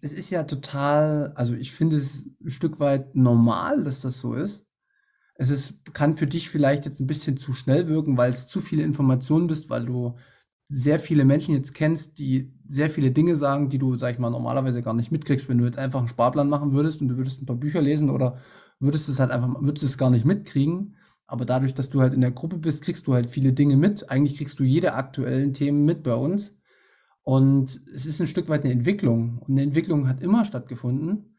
es 0.00 0.12
ist 0.12 0.30
ja 0.30 0.42
total, 0.42 1.32
also 1.36 1.54
ich 1.54 1.70
finde 1.70 1.96
es 1.96 2.24
ein 2.44 2.50
Stück 2.50 2.80
weit 2.80 3.14
normal, 3.14 3.84
dass 3.84 4.00
das 4.00 4.18
so 4.18 4.34
ist. 4.34 4.66
Es 5.42 5.50
ist, 5.50 5.92
kann 5.92 6.16
für 6.16 6.28
dich 6.28 6.50
vielleicht 6.50 6.86
jetzt 6.86 7.00
ein 7.00 7.08
bisschen 7.08 7.36
zu 7.36 7.52
schnell 7.52 7.88
wirken, 7.88 8.16
weil 8.16 8.30
es 8.30 8.46
zu 8.46 8.60
viele 8.60 8.84
Informationen 8.84 9.48
bist, 9.48 9.70
weil 9.70 9.84
du 9.86 10.14
sehr 10.68 11.00
viele 11.00 11.24
Menschen 11.24 11.54
jetzt 11.56 11.74
kennst, 11.74 12.20
die 12.20 12.54
sehr 12.64 12.88
viele 12.90 13.10
Dinge 13.10 13.36
sagen, 13.36 13.68
die 13.68 13.78
du, 13.78 13.96
sag 13.96 14.12
ich 14.12 14.20
mal, 14.20 14.30
normalerweise 14.30 14.82
gar 14.82 14.94
nicht 14.94 15.10
mitkriegst, 15.10 15.48
wenn 15.48 15.58
du 15.58 15.64
jetzt 15.64 15.78
einfach 15.78 15.98
einen 15.98 16.08
Sparplan 16.08 16.48
machen 16.48 16.72
würdest 16.72 17.02
und 17.02 17.08
du 17.08 17.16
würdest 17.16 17.42
ein 17.42 17.46
paar 17.46 17.56
Bücher 17.56 17.82
lesen 17.82 18.08
oder 18.08 18.38
würdest 18.78 19.08
es 19.08 19.18
halt 19.18 19.32
einfach, 19.32 19.60
würdest 19.60 19.84
es 19.84 19.98
gar 19.98 20.10
nicht 20.10 20.24
mitkriegen. 20.24 20.94
Aber 21.26 21.44
dadurch, 21.44 21.74
dass 21.74 21.90
du 21.90 22.00
halt 22.00 22.14
in 22.14 22.20
der 22.20 22.30
Gruppe 22.30 22.58
bist, 22.58 22.84
kriegst 22.84 23.08
du 23.08 23.14
halt 23.14 23.28
viele 23.28 23.52
Dinge 23.52 23.76
mit. 23.76 24.10
Eigentlich 24.10 24.36
kriegst 24.36 24.60
du 24.60 24.64
jede 24.64 24.94
aktuellen 24.94 25.54
Themen 25.54 25.84
mit 25.84 26.04
bei 26.04 26.14
uns. 26.14 26.54
Und 27.24 27.82
es 27.92 28.06
ist 28.06 28.20
ein 28.20 28.28
Stück 28.28 28.48
weit 28.48 28.62
eine 28.62 28.72
Entwicklung. 28.72 29.38
Und 29.40 29.50
eine 29.50 29.62
Entwicklung 29.62 30.06
hat 30.06 30.22
immer 30.22 30.44
stattgefunden. 30.44 31.31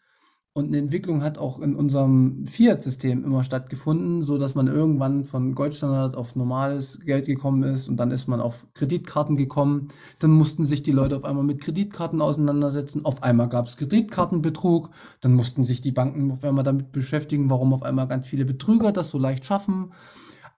Und 0.55 0.67
eine 0.67 0.77
Entwicklung 0.77 1.23
hat 1.23 1.39
auch 1.39 1.59
in 1.59 1.75
unserem 1.75 2.45
Fiat-System 2.45 3.25
immer 3.25 3.43
stattgefunden, 3.43 4.21
so 4.21 4.37
dass 4.37 4.53
man 4.53 4.67
irgendwann 4.67 5.23
von 5.23 5.55
Goldstandard 5.55 6.15
auf 6.15 6.35
normales 6.35 6.99
Geld 6.99 7.25
gekommen 7.25 7.63
ist 7.63 7.89
und 7.89 7.97
dann 7.97 8.11
ist 8.11 8.27
man 8.27 8.39
auf 8.39 8.67
Kreditkarten 8.75 9.35
gekommen. 9.35 9.87
Dann 10.19 10.29
mussten 10.29 10.63
sich 10.63 10.83
die 10.83 10.91
Leute 10.91 11.17
auf 11.17 11.23
einmal 11.23 11.43
mit 11.43 11.59
Kreditkarten 11.59 12.21
auseinandersetzen. 12.21 13.03
Auf 13.03 13.23
einmal 13.23 13.49
gab 13.49 13.65
es 13.65 13.77
Kreditkartenbetrug. 13.77 14.91
Dann 15.21 15.33
mussten 15.33 15.63
sich 15.63 15.81
die 15.81 15.91
Banken 15.91 16.29
auf 16.29 16.43
einmal 16.43 16.63
damit 16.63 16.91
beschäftigen, 16.91 17.49
warum 17.49 17.73
auf 17.73 17.81
einmal 17.81 18.07
ganz 18.07 18.27
viele 18.27 18.45
Betrüger 18.45 18.91
das 18.91 19.09
so 19.09 19.17
leicht 19.17 19.45
schaffen. 19.45 19.91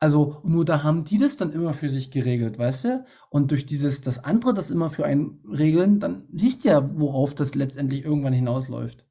Also 0.02 0.42
nur 0.44 0.66
da 0.66 0.84
haben 0.84 1.06
die 1.06 1.20
das 1.20 1.38
dann 1.38 1.54
immer 1.54 1.72
für 1.72 1.90
sich 1.90 2.12
geregelt, 2.12 2.60
weißt 2.60 2.84
du? 2.84 3.06
Und 3.30 3.52
durch 3.52 3.66
dieses, 3.66 4.02
das 4.02 4.22
andere 4.22 4.54
das 4.54 4.72
immer 4.72 4.90
für 4.90 5.06
einen 5.06 5.40
regeln, 5.50 6.02
dann 6.02 6.26
siehst 6.34 6.66
du 6.66 6.68
ja, 6.70 6.90
worauf 7.00 7.34
das 7.34 7.56
letztendlich 7.56 8.04
irgendwann 8.04 8.34
hinausläuft. 8.34 9.05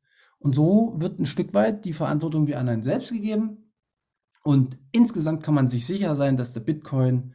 Und 0.45 0.55
so 0.55 0.93
wird 0.97 1.19
ein 1.19 1.25
Stück 1.25 1.55
weit 1.55 1.87
die 1.87 1.95
Verantwortung 1.95 2.47
wie 2.47 2.55
an 2.55 2.69
einen 2.69 2.83
selbst 2.83 3.11
gegeben. 3.11 3.73
Und 4.43 4.79
insgesamt 4.93 5.43
kann 5.43 5.55
man 5.55 5.71
sich 5.71 5.87
sicher 5.87 6.17
sein, 6.17 6.37
dass 6.37 6.53
der 6.53 6.61
Bitcoin 6.61 7.33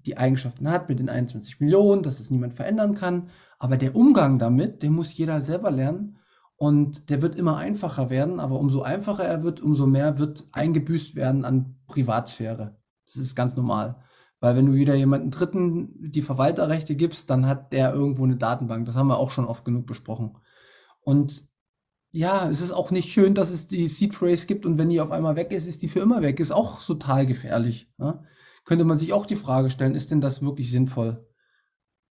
die 0.00 0.18
Eigenschaften 0.18 0.70
hat 0.70 0.90
mit 0.90 0.98
den 0.98 1.08
21 1.08 1.58
Millionen, 1.58 2.02
dass 2.02 2.20
es 2.20 2.30
niemand 2.30 2.52
verändern 2.52 2.94
kann. 2.94 3.30
Aber 3.58 3.78
der 3.78 3.96
Umgang 3.96 4.38
damit, 4.38 4.82
den 4.82 4.92
muss 4.92 5.16
jeder 5.16 5.40
selber 5.40 5.70
lernen. 5.70 6.18
Und 6.56 7.08
der 7.08 7.22
wird 7.22 7.34
immer 7.34 7.56
einfacher 7.56 8.10
werden, 8.10 8.40
aber 8.40 8.60
umso 8.60 8.82
einfacher 8.82 9.24
er 9.24 9.42
wird, 9.42 9.62
umso 9.62 9.86
mehr 9.86 10.18
wird 10.18 10.48
eingebüßt 10.52 11.14
werden 11.14 11.46
an 11.46 11.76
Privatsphäre. 11.86 12.76
Das 13.06 13.16
ist 13.16 13.36
ganz 13.36 13.56
normal. 13.56 14.02
Weil 14.38 14.54
wenn 14.54 14.66
du 14.66 14.74
wieder 14.74 14.94
jemanden 14.94 15.30
Dritten 15.30 16.12
die 16.12 16.20
Verwalterrechte 16.20 16.94
gibst, 16.94 17.30
dann 17.30 17.46
hat 17.46 17.72
der 17.72 17.94
irgendwo 17.94 18.24
eine 18.24 18.36
Datenbank. 18.36 18.84
Das 18.84 18.96
haben 18.96 19.08
wir 19.08 19.16
auch 19.16 19.30
schon 19.30 19.46
oft 19.46 19.64
genug 19.64 19.86
besprochen. 19.86 20.36
Und 21.00 21.47
ja, 22.10 22.48
es 22.48 22.60
ist 22.60 22.72
auch 22.72 22.90
nicht 22.90 23.10
schön, 23.12 23.34
dass 23.34 23.50
es 23.50 23.66
die 23.66 23.86
Seed 23.86 24.14
Phrase 24.14 24.46
gibt 24.46 24.64
und 24.64 24.78
wenn 24.78 24.88
die 24.88 25.00
auf 25.00 25.10
einmal 25.10 25.36
weg 25.36 25.52
ist, 25.52 25.66
ist 25.66 25.82
die 25.82 25.88
für 25.88 26.00
immer 26.00 26.22
weg. 26.22 26.40
Ist 26.40 26.52
auch 26.52 26.82
total 26.84 27.26
gefährlich. 27.26 27.90
Ne? 27.98 28.24
Könnte 28.64 28.84
man 28.84 28.98
sich 28.98 29.12
auch 29.12 29.26
die 29.26 29.36
Frage 29.36 29.70
stellen, 29.70 29.94
ist 29.94 30.10
denn 30.10 30.20
das 30.20 30.42
wirklich 30.42 30.70
sinnvoll? 30.70 31.26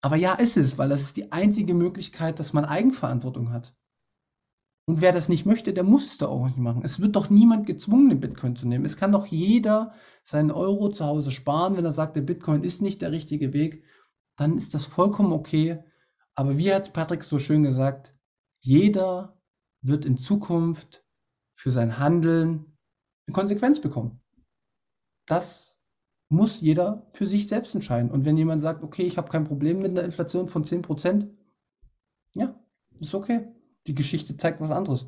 Aber 0.01 0.15
ja, 0.15 0.33
ist 0.33 0.57
es, 0.57 0.77
weil 0.77 0.89
das 0.89 1.01
ist 1.01 1.17
die 1.17 1.31
einzige 1.31 1.73
Möglichkeit, 1.73 2.39
dass 2.39 2.53
man 2.53 2.65
Eigenverantwortung 2.65 3.51
hat. 3.51 3.75
Und 4.85 4.99
wer 4.99 5.13
das 5.13 5.29
nicht 5.29 5.45
möchte, 5.45 5.71
der 5.71 5.85
muss 5.85 6.07
es 6.07 6.17
da 6.17 6.27
auch 6.27 6.45
nicht 6.45 6.57
machen. 6.57 6.81
Es 6.83 6.99
wird 6.99 7.15
doch 7.15 7.29
niemand 7.29 7.65
gezwungen, 7.65 8.09
den 8.09 8.19
Bitcoin 8.19 8.57
zu 8.57 8.67
nehmen. 8.67 8.83
Es 8.83 8.97
kann 8.97 9.13
doch 9.13 9.27
jeder 9.27 9.93
seinen 10.23 10.51
Euro 10.51 10.89
zu 10.89 11.05
Hause 11.05 11.31
sparen, 11.31 11.77
wenn 11.77 11.85
er 11.85 11.93
sagt, 11.93 12.17
der 12.17 12.21
Bitcoin 12.21 12.63
ist 12.63 12.81
nicht 12.81 13.01
der 13.01 13.13
richtige 13.13 13.53
Weg. 13.53 13.85
Dann 14.35 14.57
ist 14.57 14.73
das 14.73 14.85
vollkommen 14.85 15.31
okay. 15.31 15.81
Aber 16.35 16.57
wie 16.57 16.73
hat 16.73 16.91
Patrick 16.91 17.23
so 17.23 17.39
schön 17.39 17.63
gesagt, 17.63 18.13
jeder 18.59 19.39
wird 19.83 20.05
in 20.05 20.17
Zukunft 20.17 21.05
für 21.53 21.71
sein 21.71 21.99
Handeln 21.99 22.77
eine 23.27 23.33
Konsequenz 23.33 23.79
bekommen. 23.79 24.21
Das 25.25 25.79
muss 26.29 26.61
jeder 26.61 27.07
für 27.13 27.27
sich 27.27 27.47
selbst 27.47 27.75
entscheiden. 27.75 28.09
Und 28.09 28.25
wenn 28.25 28.37
jemand 28.37 28.61
sagt, 28.61 28.83
okay, 28.83 29.03
ich 29.03 29.17
habe 29.17 29.29
kein 29.29 29.43
Problem 29.43 29.79
mit 29.79 29.91
einer 29.91 30.03
Inflation 30.03 30.47
von 30.47 30.63
10%, 30.63 31.29
ja, 32.35 32.59
ist 32.99 33.13
okay. 33.13 33.47
Die 33.85 33.93
Geschichte 33.93 34.35
zeigt 34.37 34.59
was 34.59 34.71
anderes. 34.71 35.07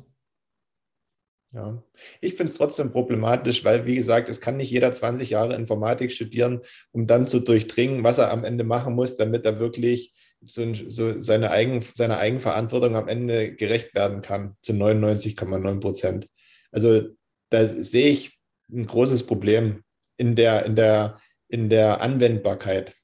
Ja, 1.52 1.82
ich 2.20 2.34
finde 2.34 2.52
es 2.52 2.58
trotzdem 2.58 2.92
problematisch, 2.92 3.64
weil, 3.64 3.86
wie 3.86 3.94
gesagt, 3.94 4.28
es 4.28 4.40
kann 4.40 4.56
nicht 4.56 4.70
jeder 4.70 4.92
20 4.92 5.30
Jahre 5.30 5.56
Informatik 5.56 6.12
studieren, 6.12 6.60
um 6.92 7.06
dann 7.06 7.26
zu 7.26 7.40
durchdringen, 7.40 8.04
was 8.04 8.18
er 8.18 8.30
am 8.30 8.44
Ende 8.44 8.64
machen 8.64 8.94
muss, 8.94 9.16
damit 9.16 9.46
er 9.46 9.58
wirklich 9.58 10.12
so, 10.42 10.74
so 10.74 11.20
seine, 11.20 11.50
Eigen, 11.50 11.82
seiner 11.82 12.18
Eigenverantwortung 12.18 12.96
am 12.96 13.08
Ende 13.08 13.54
gerecht 13.54 13.94
werden 13.94 14.22
kann, 14.22 14.56
zu 14.60 14.72
99,9 14.72 15.80
Prozent. 15.80 16.28
Also 16.72 17.08
da 17.50 17.66
sehe 17.66 18.10
ich 18.10 18.38
ein 18.70 18.86
großes 18.86 19.26
Problem 19.26 19.82
in 20.16 20.36
der, 20.36 20.66
in 20.66 20.76
der, 20.76 21.18
in 21.48 21.68
der 21.68 22.00
Anwendbarkeit. 22.00 22.94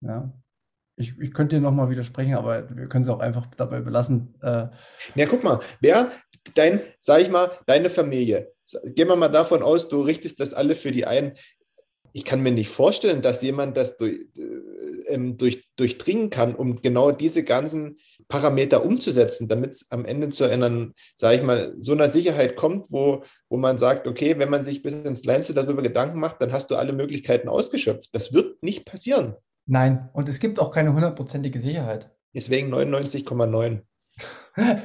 Ja. 0.00 0.32
Ich, 0.96 1.18
ich 1.18 1.34
könnte 1.34 1.56
dir 1.56 1.62
nochmal 1.62 1.90
widersprechen, 1.90 2.34
aber 2.34 2.68
wir 2.76 2.88
können 2.88 3.04
es 3.04 3.10
auch 3.10 3.18
einfach 3.18 3.46
dabei 3.56 3.80
belassen. 3.80 4.34
Äh, 4.42 4.68
ja, 5.16 5.26
guck 5.28 5.42
mal, 5.42 5.60
wer 5.80 6.12
dein, 6.54 6.80
sag 7.00 7.20
ich 7.20 7.30
mal, 7.30 7.50
deine 7.66 7.90
Familie, 7.90 8.52
gehen 8.84 9.08
wir 9.08 9.16
mal 9.16 9.28
davon 9.28 9.62
aus, 9.62 9.88
du 9.88 10.02
richtest 10.02 10.38
das 10.38 10.54
alle 10.54 10.76
für 10.76 10.92
die 10.92 11.04
ein 11.04 11.36
ich 12.16 12.24
kann 12.24 12.42
mir 12.42 12.52
nicht 12.52 12.68
vorstellen, 12.68 13.22
dass 13.22 13.42
jemand 13.42 13.76
das 13.76 13.96
durch, 13.96 14.28
äh, 14.38 15.12
ähm, 15.12 15.36
durch, 15.36 15.68
durchdringen 15.74 16.30
kann, 16.30 16.54
um 16.54 16.80
genau 16.80 17.10
diese 17.10 17.42
ganzen 17.42 17.96
Parameter 18.28 18.84
umzusetzen, 18.84 19.48
damit 19.48 19.72
es 19.72 19.90
am 19.90 20.04
Ende 20.04 20.30
zu 20.30 20.44
einer, 20.44 20.92
sage 21.16 21.36
ich 21.36 21.42
mal, 21.42 21.74
so 21.80 21.90
einer 21.90 22.08
Sicherheit 22.08 22.54
kommt, 22.54 22.92
wo, 22.92 23.24
wo 23.48 23.56
man 23.56 23.78
sagt, 23.78 24.06
okay, 24.06 24.38
wenn 24.38 24.48
man 24.48 24.64
sich 24.64 24.80
bis 24.82 24.94
ins 24.94 25.22
Kleinste 25.22 25.54
darüber 25.54 25.82
Gedanken 25.82 26.20
macht, 26.20 26.40
dann 26.40 26.52
hast 26.52 26.70
du 26.70 26.76
alle 26.76 26.92
Möglichkeiten 26.92 27.48
ausgeschöpft. 27.48 28.14
Das 28.14 28.32
wird 28.32 28.62
nicht 28.62 28.84
passieren. 28.84 29.34
Nein, 29.66 30.08
und 30.12 30.28
es 30.28 30.38
gibt 30.38 30.60
auch 30.60 30.70
keine 30.70 30.94
hundertprozentige 30.94 31.58
Sicherheit. 31.58 32.10
Deswegen 32.32 32.72
99,9. 32.72 33.80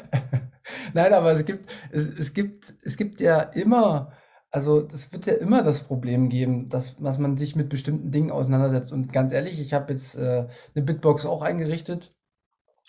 Nein, 0.94 1.13
aber 1.13 1.32
es 1.34 1.46
gibt, 1.46 1.70
es, 1.92 2.08
es, 2.08 2.34
gibt, 2.34 2.74
es 2.82 2.98
gibt 2.98 3.22
ja 3.22 3.42
immer 3.42 4.13
also, 4.52 4.82
das 4.82 5.12
wird 5.14 5.26
ja 5.28 5.34
immer 5.34 5.64
das 5.64 5.84
Problem 5.84 6.30
geben, 6.30 6.70
dass 6.70 6.98
dass 6.98 7.18
man 7.20 7.38
sich 7.38 7.56
mit 7.56 7.70
bestimmten 7.70 8.12
Dingen 8.12 8.32
auseinandersetzt. 8.32 8.92
Und 8.92 9.14
ganz 9.14 9.32
ehrlich, 9.34 9.60
ich 9.62 9.74
habe 9.74 9.94
jetzt, 9.94 10.16
äh, 10.16 10.48
'ne 10.76 10.82
Bitbox 10.84 11.26
auch 11.26 11.42
eingerichtet 11.44 12.14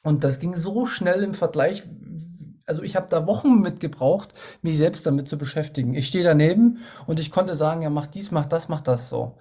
und 0.04 0.24
das 0.24 0.40
ging 0.40 0.54
so 0.54 0.86
schnell 0.86 1.22
im 1.24 1.34
Vergleich 1.34 1.84
also, 2.66 2.82
ich 2.82 2.96
habe 2.96 3.08
da 3.10 3.26
Wochen 3.26 3.60
mit 3.60 3.80
gebraucht, 3.80 4.34
mich 4.62 4.78
selbst 4.78 5.06
damit 5.06 5.28
zu 5.28 5.38
beschäftigen. 5.38 5.94
Ich 5.94 6.06
stehe 6.08 6.24
daneben 6.24 6.78
und 7.06 7.20
ich 7.20 7.30
konnte 7.32 7.56
sagen: 7.56 7.82
„Ja, 7.82 7.90
mach 7.90 8.06
dies, 8.08 8.30
mach 8.32 8.46
das, 8.46 8.68
mach 8.70 8.80
das“, 8.82 9.08
so. 9.10 9.38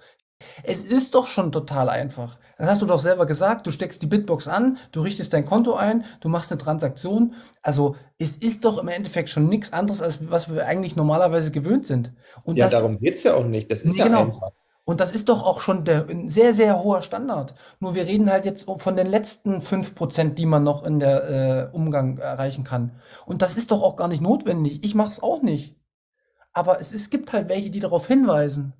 Es 0.64 0.84
ist 0.84 1.14
doch 1.16 1.26
schon 1.28 1.52
total 1.52 1.88
einfach. 1.90 2.38
Das 2.60 2.68
hast 2.68 2.82
du 2.82 2.86
doch 2.86 2.98
selber 2.98 3.26
gesagt. 3.26 3.66
Du 3.66 3.70
steckst 3.70 4.02
die 4.02 4.06
Bitbox 4.06 4.46
an, 4.46 4.76
du 4.92 5.00
richtest 5.00 5.32
dein 5.32 5.46
Konto 5.46 5.74
ein, 5.74 6.04
du 6.20 6.28
machst 6.28 6.52
eine 6.52 6.58
Transaktion. 6.58 7.34
Also 7.62 7.96
es 8.18 8.36
ist 8.36 8.66
doch 8.66 8.78
im 8.78 8.88
Endeffekt 8.88 9.30
schon 9.30 9.48
nichts 9.48 9.72
anderes, 9.72 10.02
als 10.02 10.18
was 10.30 10.52
wir 10.52 10.66
eigentlich 10.66 10.94
normalerweise 10.94 11.50
gewöhnt 11.50 11.86
sind. 11.86 12.12
Und 12.42 12.56
ja, 12.56 12.66
das, 12.66 12.74
darum 12.74 12.98
geht 12.98 13.14
es 13.14 13.22
ja 13.22 13.34
auch 13.34 13.46
nicht. 13.46 13.72
Das 13.72 13.80
ist 13.80 13.92
nee, 13.92 13.98
ja 13.98 14.04
genau. 14.04 14.26
einfach. 14.26 14.52
Und 14.84 15.00
das 15.00 15.12
ist 15.12 15.28
doch 15.28 15.42
auch 15.42 15.60
schon 15.60 15.84
der, 15.84 16.08
ein 16.08 16.28
sehr, 16.28 16.52
sehr 16.52 16.82
hoher 16.82 17.02
Standard. 17.02 17.54
Nur 17.78 17.94
wir 17.94 18.06
reden 18.06 18.30
halt 18.30 18.44
jetzt 18.44 18.68
von 18.78 18.96
den 18.96 19.06
letzten 19.06 19.62
fünf 19.62 19.94
Prozent, 19.94 20.38
die 20.38 20.46
man 20.46 20.64
noch 20.64 20.84
in 20.84 20.98
der 21.00 21.70
äh, 21.72 21.74
Umgang 21.74 22.18
erreichen 22.18 22.64
kann. 22.64 23.00
Und 23.24 23.40
das 23.40 23.56
ist 23.56 23.70
doch 23.70 23.82
auch 23.82 23.96
gar 23.96 24.08
nicht 24.08 24.20
notwendig. 24.20 24.84
Ich 24.84 24.94
mache 24.94 25.10
es 25.10 25.22
auch 25.22 25.42
nicht. 25.42 25.76
Aber 26.52 26.80
es, 26.80 26.92
es 26.92 27.08
gibt 27.08 27.32
halt 27.32 27.48
welche, 27.48 27.70
die 27.70 27.80
darauf 27.80 28.06
hinweisen, 28.06 28.72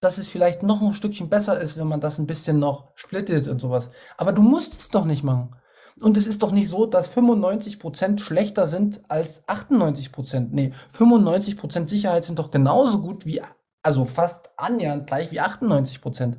dass 0.00 0.18
es 0.18 0.28
vielleicht 0.28 0.62
noch 0.62 0.80
ein 0.80 0.94
Stückchen 0.94 1.28
besser 1.28 1.60
ist, 1.60 1.76
wenn 1.76 1.88
man 1.88 2.00
das 2.00 2.18
ein 2.18 2.26
bisschen 2.26 2.58
noch 2.58 2.92
splittet 2.94 3.48
und 3.48 3.60
sowas. 3.60 3.90
Aber 4.16 4.32
du 4.32 4.42
musst 4.42 4.78
es 4.78 4.88
doch 4.88 5.04
nicht 5.04 5.24
machen. 5.24 5.56
Und 6.00 6.16
es 6.16 6.26
ist 6.26 6.42
doch 6.42 6.52
nicht 6.52 6.68
so, 6.68 6.86
dass 6.86 7.12
95% 7.12 8.20
schlechter 8.20 8.66
sind 8.66 9.02
als 9.08 9.46
98%. 9.48 10.48
Nee, 10.52 10.72
95% 10.96 11.88
Sicherheit 11.88 12.24
sind 12.24 12.38
doch 12.38 12.52
genauso 12.52 13.00
gut 13.00 13.26
wie, 13.26 13.42
also 13.82 14.04
fast 14.04 14.50
annähernd 14.56 15.08
gleich 15.08 15.32
wie 15.32 15.40
98%. 15.40 16.36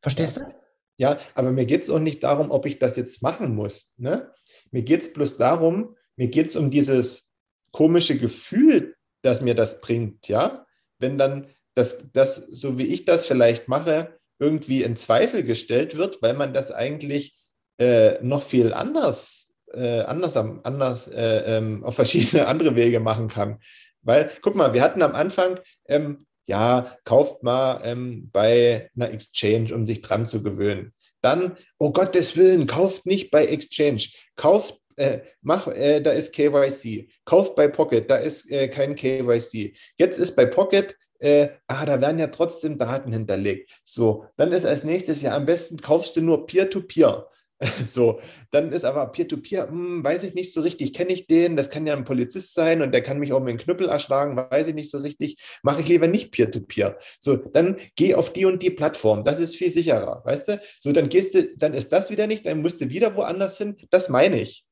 Verstehst 0.00 0.36
ja. 0.38 0.44
du? 0.44 0.54
Ja, 0.98 1.18
aber 1.34 1.52
mir 1.52 1.66
geht 1.66 1.82
es 1.82 1.90
auch 1.90 2.00
nicht 2.00 2.24
darum, 2.24 2.50
ob 2.50 2.66
ich 2.66 2.78
das 2.78 2.96
jetzt 2.96 3.22
machen 3.22 3.54
muss. 3.54 3.92
Ne? 3.98 4.32
Mir 4.70 4.82
geht 4.82 5.02
es 5.02 5.12
bloß 5.12 5.36
darum, 5.36 5.94
mir 6.16 6.28
geht 6.28 6.48
es 6.48 6.56
um 6.56 6.70
dieses 6.70 7.28
komische 7.70 8.16
Gefühl, 8.16 8.96
das 9.22 9.40
mir 9.40 9.54
das 9.54 9.80
bringt, 9.80 10.28
ja. 10.28 10.64
Wenn 10.98 11.18
dann 11.18 11.48
das, 11.76 12.10
das, 12.12 12.36
so 12.36 12.78
wie 12.78 12.86
ich 12.86 13.04
das 13.04 13.26
vielleicht 13.26 13.68
mache, 13.68 14.18
irgendwie 14.38 14.82
in 14.82 14.96
Zweifel 14.96 15.44
gestellt 15.44 15.96
wird, 15.96 16.22
weil 16.22 16.34
man 16.34 16.52
das 16.54 16.72
eigentlich 16.72 17.36
äh, 17.78 18.22
noch 18.22 18.42
viel 18.42 18.72
anders, 18.72 19.52
äh, 19.72 20.00
anders, 20.00 20.36
anders 20.36 21.08
äh, 21.08 21.56
ähm, 21.56 21.84
auf 21.84 21.96
verschiedene 21.96 22.46
andere 22.48 22.76
Wege 22.76 23.00
machen 23.00 23.28
kann. 23.28 23.60
Weil, 24.02 24.30
guck 24.40 24.54
mal, 24.54 24.72
wir 24.72 24.82
hatten 24.82 25.02
am 25.02 25.14
Anfang, 25.14 25.60
ähm, 25.86 26.26
ja, 26.48 26.96
kauft 27.04 27.42
mal 27.42 27.80
ähm, 27.84 28.30
bei 28.32 28.90
einer 28.96 29.10
Exchange, 29.10 29.74
um 29.74 29.84
sich 29.84 30.00
dran 30.00 30.26
zu 30.26 30.42
gewöhnen. 30.42 30.94
Dann, 31.20 31.56
oh 31.78 31.92
Gottes 31.92 32.36
Willen, 32.36 32.66
kauft 32.66 33.04
nicht 33.04 33.30
bei 33.30 33.46
Exchange, 33.46 34.04
kauft 34.36 34.80
äh, 34.96 35.20
mach, 35.42 35.66
äh, 35.68 36.00
da 36.00 36.12
ist 36.12 36.32
KYC. 36.32 37.10
Kauf 37.24 37.54
bei 37.54 37.68
Pocket, 37.68 38.10
da 38.10 38.16
ist 38.16 38.50
äh, 38.50 38.68
kein 38.68 38.94
KYC. 38.94 39.74
Jetzt 39.98 40.18
ist 40.18 40.34
bei 40.34 40.46
Pocket, 40.46 40.96
äh, 41.20 41.48
ah, 41.66 41.84
da 41.86 42.00
werden 42.00 42.18
ja 42.18 42.28
trotzdem 42.28 42.78
Daten 42.78 43.12
hinterlegt. 43.12 43.80
So, 43.84 44.26
dann 44.36 44.52
ist 44.52 44.66
als 44.66 44.84
nächstes 44.84 45.22
ja 45.22 45.36
am 45.36 45.46
besten 45.46 45.80
kaufst 45.80 46.16
du 46.16 46.22
nur 46.22 46.46
Peer-to-Peer. 46.46 47.08
-Peer. 47.08 47.26
So, 47.86 48.20
dann 48.50 48.72
ist 48.72 48.84
aber 48.84 49.06
Peer-to-Peer, 49.06 49.66
-Peer, 49.66 49.70
hm, 49.70 50.04
weiß 50.04 50.22
ich 50.24 50.34
nicht 50.34 50.52
so 50.52 50.60
richtig, 50.60 50.92
kenne 50.92 51.12
ich 51.12 51.26
den, 51.26 51.56
das 51.56 51.70
kann 51.70 51.86
ja 51.86 51.94
ein 51.94 52.04
Polizist 52.04 52.54
sein 52.54 52.82
und 52.82 52.92
der 52.92 53.02
kann 53.02 53.18
mich 53.18 53.32
auch 53.32 53.40
mit 53.40 53.50
dem 53.50 53.58
Knüppel 53.58 53.88
erschlagen, 53.88 54.36
weiß 54.36 54.68
ich 54.68 54.74
nicht 54.74 54.90
so 54.90 54.98
richtig, 54.98 55.36
mache 55.62 55.80
ich 55.80 55.88
lieber 55.88 56.06
nicht 56.06 56.32
Peer-to-Peer. 56.32 56.98
-Peer. 56.98 57.02
So, 57.20 57.36
dann 57.36 57.76
geh 57.94 58.14
auf 58.14 58.32
die 58.32 58.44
und 58.44 58.62
die 58.62 58.70
Plattform, 58.70 59.24
das 59.24 59.38
ist 59.38 59.56
viel 59.56 59.70
sicherer, 59.70 60.22
weißt 60.24 60.48
du? 60.48 60.60
So, 60.80 60.92
dann 60.92 61.08
gehst 61.08 61.34
du, 61.34 61.48
dann 61.56 61.74
ist 61.74 61.92
das 61.92 62.10
wieder 62.10 62.26
nicht, 62.26 62.46
dann 62.46 62.62
musst 62.62 62.80
du 62.80 62.88
wieder 62.88 63.16
woanders 63.16 63.58
hin, 63.58 63.76
das 63.90 64.08
meine 64.08 64.40
ich. 64.40 64.64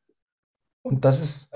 Und 0.82 1.06
das 1.06 1.22
ist, 1.22 1.50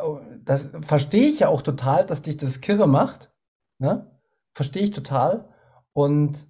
das 0.44 0.70
verstehe 0.81 1.29
ich 1.29 1.40
ja 1.40 1.48
auch 1.48 1.61
total, 1.61 2.07
dass 2.07 2.22
dich 2.22 2.38
das 2.38 2.62
kirre 2.62 2.88
macht. 2.88 3.31
Ne? 3.79 4.11
Verstehe 4.53 4.83
ich 4.83 4.91
total. 4.91 5.49
Und 5.93 6.47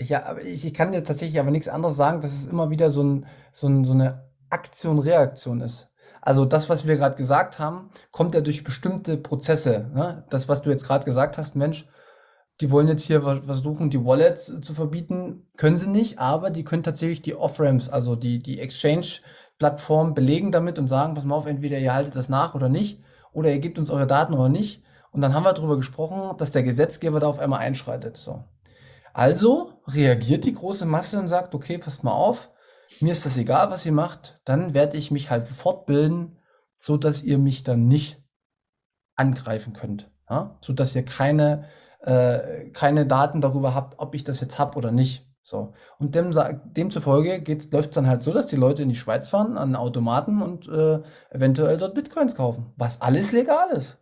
ja, 0.00 0.36
ich 0.38 0.72
kann 0.74 0.92
dir 0.92 1.04
tatsächlich 1.04 1.40
aber 1.40 1.50
nichts 1.50 1.68
anderes 1.68 1.96
sagen, 1.96 2.20
dass 2.20 2.32
es 2.32 2.46
immer 2.46 2.70
wieder 2.70 2.90
so, 2.90 3.02
ein, 3.02 3.26
so, 3.52 3.68
ein, 3.68 3.84
so 3.84 3.92
eine 3.92 4.30
Aktion-Reaktion 4.48 5.60
ist. 5.60 5.90
Also 6.22 6.44
das, 6.44 6.68
was 6.68 6.86
wir 6.86 6.96
gerade 6.96 7.16
gesagt 7.16 7.58
haben, 7.58 7.90
kommt 8.10 8.34
ja 8.34 8.40
durch 8.40 8.64
bestimmte 8.64 9.16
Prozesse. 9.16 9.90
Ne? 9.94 10.24
Das, 10.30 10.48
was 10.48 10.62
du 10.62 10.70
jetzt 10.70 10.86
gerade 10.86 11.04
gesagt 11.04 11.38
hast, 11.38 11.56
Mensch, 11.56 11.86
die 12.60 12.70
wollen 12.70 12.88
jetzt 12.88 13.04
hier 13.04 13.22
versuchen, 13.22 13.88
die 13.88 14.04
Wallets 14.04 14.52
zu 14.60 14.74
verbieten, 14.74 15.46
können 15.56 15.78
sie 15.78 15.88
nicht, 15.88 16.18
aber 16.18 16.50
die 16.50 16.64
können 16.64 16.82
tatsächlich 16.82 17.22
die 17.22 17.34
Off-Ramps, 17.34 17.88
also 17.88 18.16
die, 18.16 18.38
die 18.38 18.60
Exchange- 18.60 19.20
Plattformen 19.60 20.14
belegen 20.14 20.50
damit 20.50 20.78
und 20.78 20.88
sagen, 20.88 21.14
pass 21.14 21.24
mal 21.24 21.36
auf, 21.36 21.46
entweder 21.46 21.78
ihr 21.78 21.92
haltet 21.92 22.16
das 22.16 22.30
nach 22.30 22.54
oder 22.54 22.68
nicht, 22.68 23.00
oder 23.32 23.52
ihr 23.52 23.60
gebt 23.60 23.78
uns 23.78 23.90
eure 23.90 24.06
Daten 24.06 24.32
oder 24.32 24.48
nicht. 24.48 24.82
Und 25.10 25.20
dann 25.20 25.34
haben 25.34 25.44
wir 25.44 25.52
darüber 25.52 25.76
gesprochen, 25.76 26.36
dass 26.38 26.52
der 26.52 26.62
Gesetzgeber 26.62 27.20
da 27.20 27.26
auf 27.26 27.38
einmal 27.38 27.60
einschreitet. 27.60 28.16
So. 28.16 28.44
Also 29.12 29.82
reagiert 29.86 30.44
die 30.44 30.54
große 30.54 30.86
Masse 30.86 31.18
und 31.18 31.28
sagt, 31.28 31.54
okay, 31.54 31.78
passt 31.78 32.04
mal 32.04 32.12
auf, 32.12 32.50
mir 33.00 33.12
ist 33.12 33.26
das 33.26 33.36
egal, 33.36 33.70
was 33.70 33.86
ihr 33.86 33.92
macht, 33.92 34.40
dann 34.44 34.74
werde 34.74 34.96
ich 34.96 35.10
mich 35.10 35.30
halt 35.30 35.48
fortbilden, 35.48 36.38
so 36.76 36.96
dass 36.96 37.22
ihr 37.22 37.38
mich 37.38 37.62
dann 37.62 37.86
nicht 37.86 38.22
angreifen 39.16 39.72
könnt. 39.72 40.10
Ja? 40.28 40.58
So 40.60 40.72
dass 40.72 40.94
ihr 40.94 41.04
keine, 41.04 41.64
äh, 42.00 42.70
keine 42.70 43.06
Daten 43.06 43.40
darüber 43.40 43.74
habt, 43.74 43.98
ob 43.98 44.14
ich 44.14 44.24
das 44.24 44.40
jetzt 44.40 44.58
habe 44.58 44.76
oder 44.76 44.90
nicht. 44.90 45.26
So. 45.42 45.72
Und 45.98 46.14
dem, 46.14 46.32
demzufolge 46.64 47.42
läuft 47.72 47.90
es 47.90 47.94
dann 47.94 48.06
halt 48.06 48.22
so, 48.22 48.32
dass 48.32 48.48
die 48.48 48.56
Leute 48.56 48.82
in 48.82 48.88
die 48.88 48.96
Schweiz 48.96 49.28
fahren, 49.28 49.56
an 49.56 49.74
Automaten 49.74 50.42
und 50.42 50.68
äh, 50.68 51.00
eventuell 51.30 51.78
dort 51.78 51.94
Bitcoins 51.94 52.34
kaufen, 52.34 52.72
was 52.76 53.00
alles 53.00 53.32
legal 53.32 53.70
ist. 53.70 53.99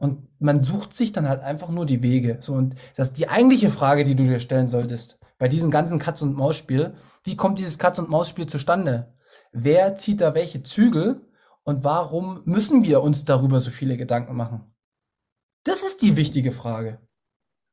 Und 0.00 0.26
man 0.40 0.62
sucht 0.62 0.94
sich 0.94 1.12
dann 1.12 1.28
halt 1.28 1.42
einfach 1.42 1.68
nur 1.68 1.86
die 1.86 2.02
Wege. 2.02 2.38
So, 2.40 2.54
und 2.54 2.74
das 2.96 3.08
ist 3.08 3.18
die 3.18 3.28
eigentliche 3.28 3.70
Frage, 3.70 4.02
die 4.04 4.16
du 4.16 4.24
dir 4.24 4.40
stellen 4.40 4.66
solltest, 4.66 5.18
bei 5.38 5.46
diesem 5.46 5.70
ganzen 5.70 5.98
Katz- 5.98 6.22
und 6.22 6.34
Maus-Spiel, 6.34 6.94
wie 7.22 7.36
kommt 7.36 7.58
dieses 7.58 7.78
Katz- 7.78 7.98
und 7.98 8.08
Maus-Spiel 8.08 8.46
zustande? 8.46 9.14
Wer 9.52 9.96
zieht 9.96 10.22
da 10.22 10.34
welche 10.34 10.62
Zügel 10.62 11.20
und 11.64 11.84
warum 11.84 12.40
müssen 12.46 12.82
wir 12.84 13.02
uns 13.02 13.24
darüber 13.26 13.60
so 13.60 13.70
viele 13.70 13.96
Gedanken 13.96 14.34
machen? 14.34 14.74
Das 15.64 15.82
ist 15.82 16.00
die 16.00 16.16
wichtige 16.16 16.52
Frage. 16.52 16.98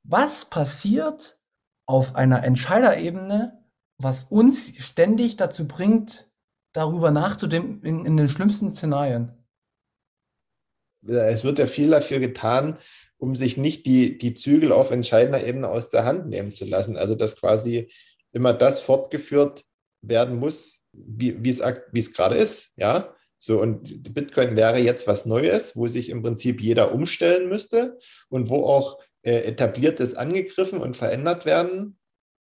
Was 0.03 0.45
passiert, 0.45 1.39
auf 1.87 2.15
einer 2.15 2.43
Entscheiderebene, 2.43 3.63
was 3.97 4.25
uns 4.25 4.75
ständig 4.77 5.37
dazu 5.37 5.67
bringt, 5.67 6.29
darüber 6.73 7.09
nachzudenken 7.11 7.81
in, 7.83 8.05
in 8.05 8.17
den 8.17 8.29
schlimmsten 8.29 8.73
Szenarien. 8.73 9.36
Es 11.05 11.43
wird 11.43 11.59
ja 11.59 11.65
viel 11.65 11.89
dafür 11.89 12.19
getan, 12.19 12.77
um 13.17 13.35
sich 13.35 13.57
nicht 13.57 13.85
die, 13.85 14.17
die 14.17 14.33
Zügel 14.33 14.71
auf 14.71 14.91
entscheidender 14.91 15.45
Ebene 15.45 15.69
aus 15.69 15.89
der 15.89 16.05
Hand 16.05 16.27
nehmen 16.27 16.53
zu 16.53 16.65
lassen. 16.65 16.97
Also 16.97 17.15
dass 17.15 17.35
quasi 17.35 17.89
immer 18.31 18.53
das 18.53 18.79
fortgeführt 18.79 19.63
werden 20.01 20.37
muss, 20.37 20.81
wie, 20.91 21.43
wie 21.43 21.49
es 21.99 22.13
gerade 22.13 22.35
ist. 22.35 22.73
Ja, 22.77 23.15
so 23.39 23.61
und 23.61 24.13
Bitcoin 24.13 24.57
wäre 24.57 24.79
jetzt 24.79 25.07
was 25.07 25.25
Neues, 25.25 25.75
wo 25.75 25.87
sich 25.87 26.09
im 26.09 26.23
Prinzip 26.23 26.61
jeder 26.61 26.91
umstellen 26.93 27.49
müsste 27.49 27.97
und 28.29 28.49
wo 28.49 28.65
auch 28.65 28.99
äh, 29.21 29.41
etabliertes 29.41 30.15
angegriffen 30.15 30.79
und 30.79 30.95
verändert 30.95 31.45
werden 31.45 31.97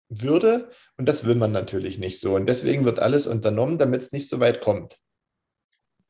würde. 0.09 0.69
Und 0.97 1.09
das 1.09 1.25
will 1.25 1.35
man 1.35 1.51
natürlich 1.51 1.97
nicht 1.97 2.19
so. 2.19 2.35
Und 2.35 2.47
deswegen 2.47 2.85
wird 2.85 2.99
alles 2.99 3.27
unternommen, 3.27 3.77
damit 3.77 4.03
es 4.03 4.11
nicht 4.11 4.29
so 4.29 4.39
weit 4.39 4.61
kommt. 4.61 4.99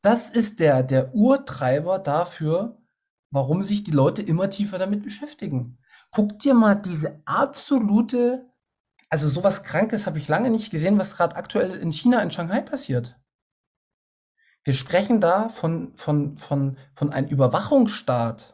Das 0.06 0.30
ist 0.30 0.60
der, 0.60 0.84
der 0.84 1.16
Urtreiber 1.16 1.98
dafür, 1.98 2.78
warum 3.32 3.64
sich 3.64 3.82
die 3.82 3.90
Leute 3.90 4.22
immer 4.22 4.48
tiefer 4.50 4.78
damit 4.78 5.02
beschäftigen. 5.02 5.78
Guck 6.12 6.38
dir 6.38 6.54
mal 6.54 6.76
diese 6.76 7.20
absolute, 7.24 8.48
also 9.08 9.28
sowas 9.28 9.64
Krankes 9.64 10.06
habe 10.06 10.18
ich 10.18 10.28
lange 10.28 10.50
nicht 10.50 10.70
gesehen, 10.70 11.00
was 11.00 11.16
gerade 11.16 11.34
aktuell 11.34 11.72
in 11.72 11.90
China, 11.90 12.22
in 12.22 12.30
Shanghai 12.30 12.60
passiert. 12.60 13.18
Wir 14.62 14.74
sprechen 14.74 15.20
da 15.20 15.48
von, 15.48 15.96
von, 15.96 16.36
von, 16.36 16.78
von 16.94 17.12
einem 17.12 17.26
Überwachungsstaat 17.26 18.52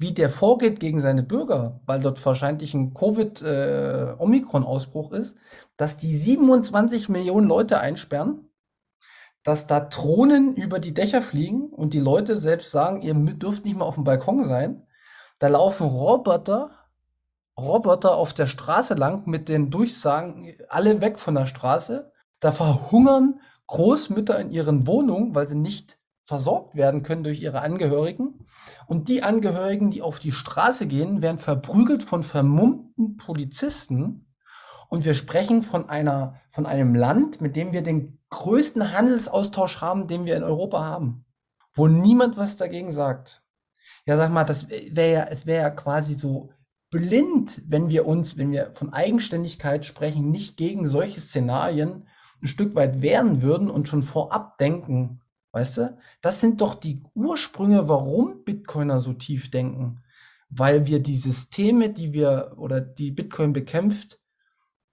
wie 0.00 0.12
der 0.12 0.30
vorgeht 0.30 0.78
gegen 0.78 1.00
seine 1.00 1.24
Bürger, 1.24 1.80
weil 1.86 1.98
dort 1.98 2.24
wahrscheinlich 2.24 2.72
ein 2.72 2.94
Covid-Omikron-Ausbruch 2.94 5.12
äh, 5.12 5.18
ist, 5.18 5.34
dass 5.76 5.96
die 5.96 6.16
27 6.16 7.08
Millionen 7.08 7.48
Leute 7.48 7.80
einsperren, 7.80 8.47
dass 9.48 9.66
da 9.66 9.80
Drohnen 9.80 10.54
über 10.54 10.78
die 10.78 10.92
Dächer 10.92 11.22
fliegen 11.22 11.70
und 11.70 11.94
die 11.94 12.00
Leute 12.00 12.36
selbst 12.36 12.70
sagen, 12.70 13.00
ihr 13.00 13.14
dürft 13.14 13.64
nicht 13.64 13.78
mehr 13.78 13.86
auf 13.86 13.94
dem 13.94 14.04
Balkon 14.04 14.44
sein. 14.44 14.86
Da 15.38 15.48
laufen 15.48 15.86
Roboter, 15.86 16.68
Roboter 17.58 18.14
auf 18.14 18.34
der 18.34 18.46
Straße 18.46 18.92
lang 18.92 19.26
mit 19.26 19.48
den 19.48 19.70
Durchsagen, 19.70 20.52
alle 20.68 21.00
weg 21.00 21.18
von 21.18 21.34
der 21.34 21.46
Straße. 21.46 22.12
Da 22.40 22.52
verhungern 22.52 23.40
Großmütter 23.68 24.38
in 24.38 24.50
ihren 24.50 24.86
Wohnungen, 24.86 25.34
weil 25.34 25.48
sie 25.48 25.54
nicht 25.54 25.98
versorgt 26.24 26.74
werden 26.74 27.02
können 27.02 27.24
durch 27.24 27.40
ihre 27.40 27.62
Angehörigen. 27.62 28.44
Und 28.86 29.08
die 29.08 29.22
Angehörigen, 29.22 29.90
die 29.90 30.02
auf 30.02 30.18
die 30.18 30.32
Straße 30.32 30.86
gehen, 30.86 31.22
werden 31.22 31.38
verprügelt 31.38 32.02
von 32.02 32.22
vermummten 32.22 33.16
Polizisten. 33.16 34.26
Und 34.90 35.06
wir 35.06 35.14
sprechen 35.14 35.62
von 35.62 35.88
einer, 35.88 36.34
von 36.50 36.66
einem 36.66 36.94
Land, 36.94 37.40
mit 37.40 37.56
dem 37.56 37.72
wir 37.72 37.82
den 37.82 38.17
größten 38.30 38.92
Handelsaustausch 38.92 39.80
haben, 39.80 40.06
den 40.06 40.26
wir 40.26 40.36
in 40.36 40.42
Europa 40.42 40.84
haben. 40.84 41.24
Wo 41.74 41.88
niemand 41.88 42.36
was 42.36 42.56
dagegen 42.56 42.92
sagt. 42.92 43.42
Ja, 44.06 44.16
sag 44.16 44.30
mal, 44.30 44.44
das 44.44 44.68
wäre 44.68 45.12
ja, 45.12 45.24
es 45.24 45.46
wäre 45.46 45.62
ja 45.62 45.70
quasi 45.70 46.14
so 46.14 46.50
blind, 46.90 47.60
wenn 47.66 47.90
wir 47.90 48.06
uns, 48.06 48.36
wenn 48.38 48.50
wir 48.50 48.72
von 48.74 48.92
Eigenständigkeit 48.92 49.84
sprechen, 49.84 50.30
nicht 50.30 50.56
gegen 50.56 50.86
solche 50.86 51.20
Szenarien 51.20 52.08
ein 52.42 52.48
Stück 52.48 52.74
weit 52.74 53.02
wehren 53.02 53.42
würden 53.42 53.68
und 53.70 53.88
schon 53.88 54.02
vorab 54.02 54.58
denken, 54.58 55.20
Weißt 55.52 55.78
du? 55.78 55.98
Das 56.20 56.40
sind 56.40 56.60
doch 56.60 56.74
die 56.74 57.02
Ursprünge, 57.14 57.88
warum 57.88 58.44
Bitcoiner 58.44 59.00
so 59.00 59.12
tief 59.12 59.50
denken. 59.50 60.02
Weil 60.50 60.86
wir 60.86 61.00
die 61.00 61.16
Systeme, 61.16 61.90
die 61.90 62.12
wir 62.12 62.54
oder 62.56 62.80
die 62.80 63.10
Bitcoin 63.10 63.52
bekämpft, 63.52 64.20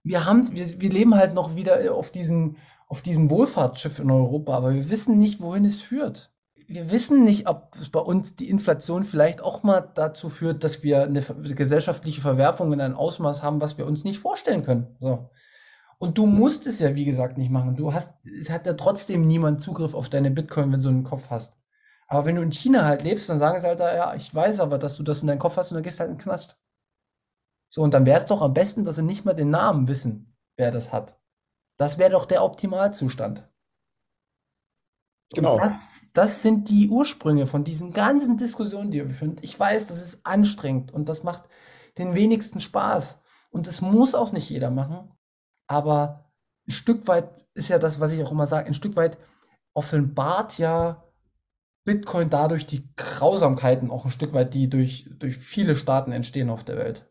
wir 0.04 0.26
haben, 0.26 0.52
wir, 0.54 0.82
wir 0.82 0.90
leben 0.90 1.16
halt 1.16 1.34
noch 1.34 1.56
wieder 1.56 1.94
auf 1.94 2.12
diesen, 2.12 2.58
auf 2.88 3.02
diesem 3.02 3.30
Wohlfahrtsschiff 3.30 4.00
in 4.00 4.12
Europa, 4.12 4.54
aber 4.54 4.74
wir 4.74 4.90
wissen 4.90 5.18
nicht, 5.18 5.42
wohin 5.42 5.66
es 5.66 5.82
führt. 5.82 6.32
wir 6.68 6.92
wissen 6.92 7.24
nicht, 7.24 7.48
ob 7.48 7.76
bei 7.92 8.00
uns 8.00 8.36
die 8.36 8.50
Inflation 8.50 9.04
vielleicht 9.04 9.42
auch 9.42 9.64
mal 9.64 9.92
dazu 9.96 10.30
führt, 10.30 10.64
dass 10.64 10.84
wir 10.84 11.04
eine 11.04 11.22
gesellschaftliche 11.22 12.22
Verwerfung 12.22 12.74
in 12.74 12.82
einem 12.82 12.96
Ausmaß 12.96 13.44
haben, 13.44 13.62
was 13.62 13.78
wir 13.78 13.86
uns 13.86 14.04
nicht 14.04 14.20
vorstellen 14.20 14.64
können. 14.64 14.96
So. 15.00 15.30
Und 15.98 16.18
du 16.18 16.26
musst 16.26 16.68
es 16.68 16.80
ja, 16.80 16.96
wie 16.96 17.06
gesagt, 17.06 17.38
nicht 17.38 17.52
machen. 17.52 17.76
Du 17.76 17.94
hast, 17.94 18.14
es 18.42 18.50
hat 18.50 18.66
ja 18.66 18.74
trotzdem 18.74 19.28
niemand 19.28 19.62
Zugriff 19.62 19.94
auf 19.94 20.10
deine 20.10 20.32
Bitcoin, 20.32 20.72
wenn 20.72 20.82
du 20.82 20.90
einen 20.90 21.04
Kopf 21.04 21.30
hast. 21.30 21.58
Aber 22.08 22.26
wenn 22.26 22.36
du 22.36 22.42
in 22.42 22.52
China 22.52 22.86
halt 22.86 23.04
lebst, 23.04 23.30
dann 23.30 23.40
sagen 23.40 23.60
sie 23.60 23.68
halt, 23.68 23.80
ja, 23.80 24.14
ich 24.14 24.34
weiß 24.34 24.60
aber, 24.60 24.78
dass 24.78 24.98
du 24.98 25.04
das 25.04 25.22
in 25.22 25.28
deinem 25.28 25.40
Kopf 25.40 25.58
hast 25.58 25.72
und 25.72 25.76
dann 25.76 25.84
gehst 25.84 26.00
halt 26.00 26.10
in 26.10 26.18
den 26.18 26.22
Knast. 26.22 26.58
So, 27.70 27.82
und 27.82 27.94
dann 27.94 28.06
wäre 28.06 28.20
es 28.20 28.26
doch 28.26 28.42
am 28.42 28.54
besten, 28.54 28.84
dass 28.84 28.98
sie 28.98 29.04
nicht 29.04 29.26
mal 29.26 29.34
den 29.34 29.50
Namen 29.50 29.88
wissen, 29.88 30.36
wer 30.56 30.72
das 30.72 30.92
hat. 30.92 31.20
Das 31.78 31.98
wäre 31.98 32.12
doch 32.12 32.26
der 32.26 32.44
Optimalzustand. 32.44 33.48
Genau. 35.34 35.58
Das, 35.60 36.10
das, 36.14 36.42
sind 36.42 36.70
die 36.70 36.90
Ursprünge 36.90 37.48
von 37.48 37.64
diesen 37.64 37.92
ganzen 37.92 38.38
Diskussionen, 38.38 38.92
die 38.92 39.00
wir 39.00 39.10
führen. 39.10 39.38
Ich 39.42 39.60
weiß, 39.60 39.88
das 39.88 40.02
ist 40.02 40.26
anstrengend 40.26 40.94
und 40.94 41.10
das 41.10 41.24
macht 41.24 41.44
den 41.98 42.16
wenigsten 42.16 42.62
Spaß. 42.62 43.22
Und 43.50 43.68
das 43.68 43.82
muss 43.82 44.16
auch 44.16 44.32
nicht 44.32 44.50
jeder 44.50 44.70
machen. 44.70 45.12
Aber 45.68 46.32
ein 46.68 46.72
Stück 46.72 47.08
weit 47.08 47.46
ist 47.54 47.70
ja 47.70 47.80
das, 47.80 48.00
was 48.00 48.12
ich 48.12 48.24
auch 48.24 48.32
immer 48.32 48.48
sage, 48.48 48.68
ein 48.68 48.74
Stück 48.74 48.96
weit 48.96 49.18
offenbart 49.74 50.58
ja 50.58 51.04
Bitcoin 51.86 52.30
dadurch 52.30 52.66
die 52.66 52.90
Grausamkeiten 52.96 53.92
auch 53.92 54.06
ein 54.06 54.12
Stück 54.12 54.34
weit, 54.34 54.54
die 54.54 54.70
durch, 54.70 55.08
durch 55.20 55.38
viele 55.38 55.76
Staaten 55.76 56.12
entstehen 56.12 56.50
auf 56.50 56.64
der 56.64 56.78
Welt. 56.78 57.08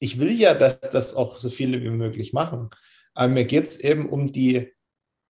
Ich 0.00 0.20
will 0.20 0.30
ja, 0.30 0.54
dass 0.54 0.80
das 0.80 1.14
auch 1.14 1.38
so 1.38 1.48
viele 1.48 1.82
wie 1.82 1.90
möglich 1.90 2.32
machen. 2.32 2.70
Aber 3.18 3.32
mir 3.32 3.46
geht 3.46 3.64
es 3.64 3.80
eben 3.80 4.08
um 4.08 4.30
die 4.30 4.72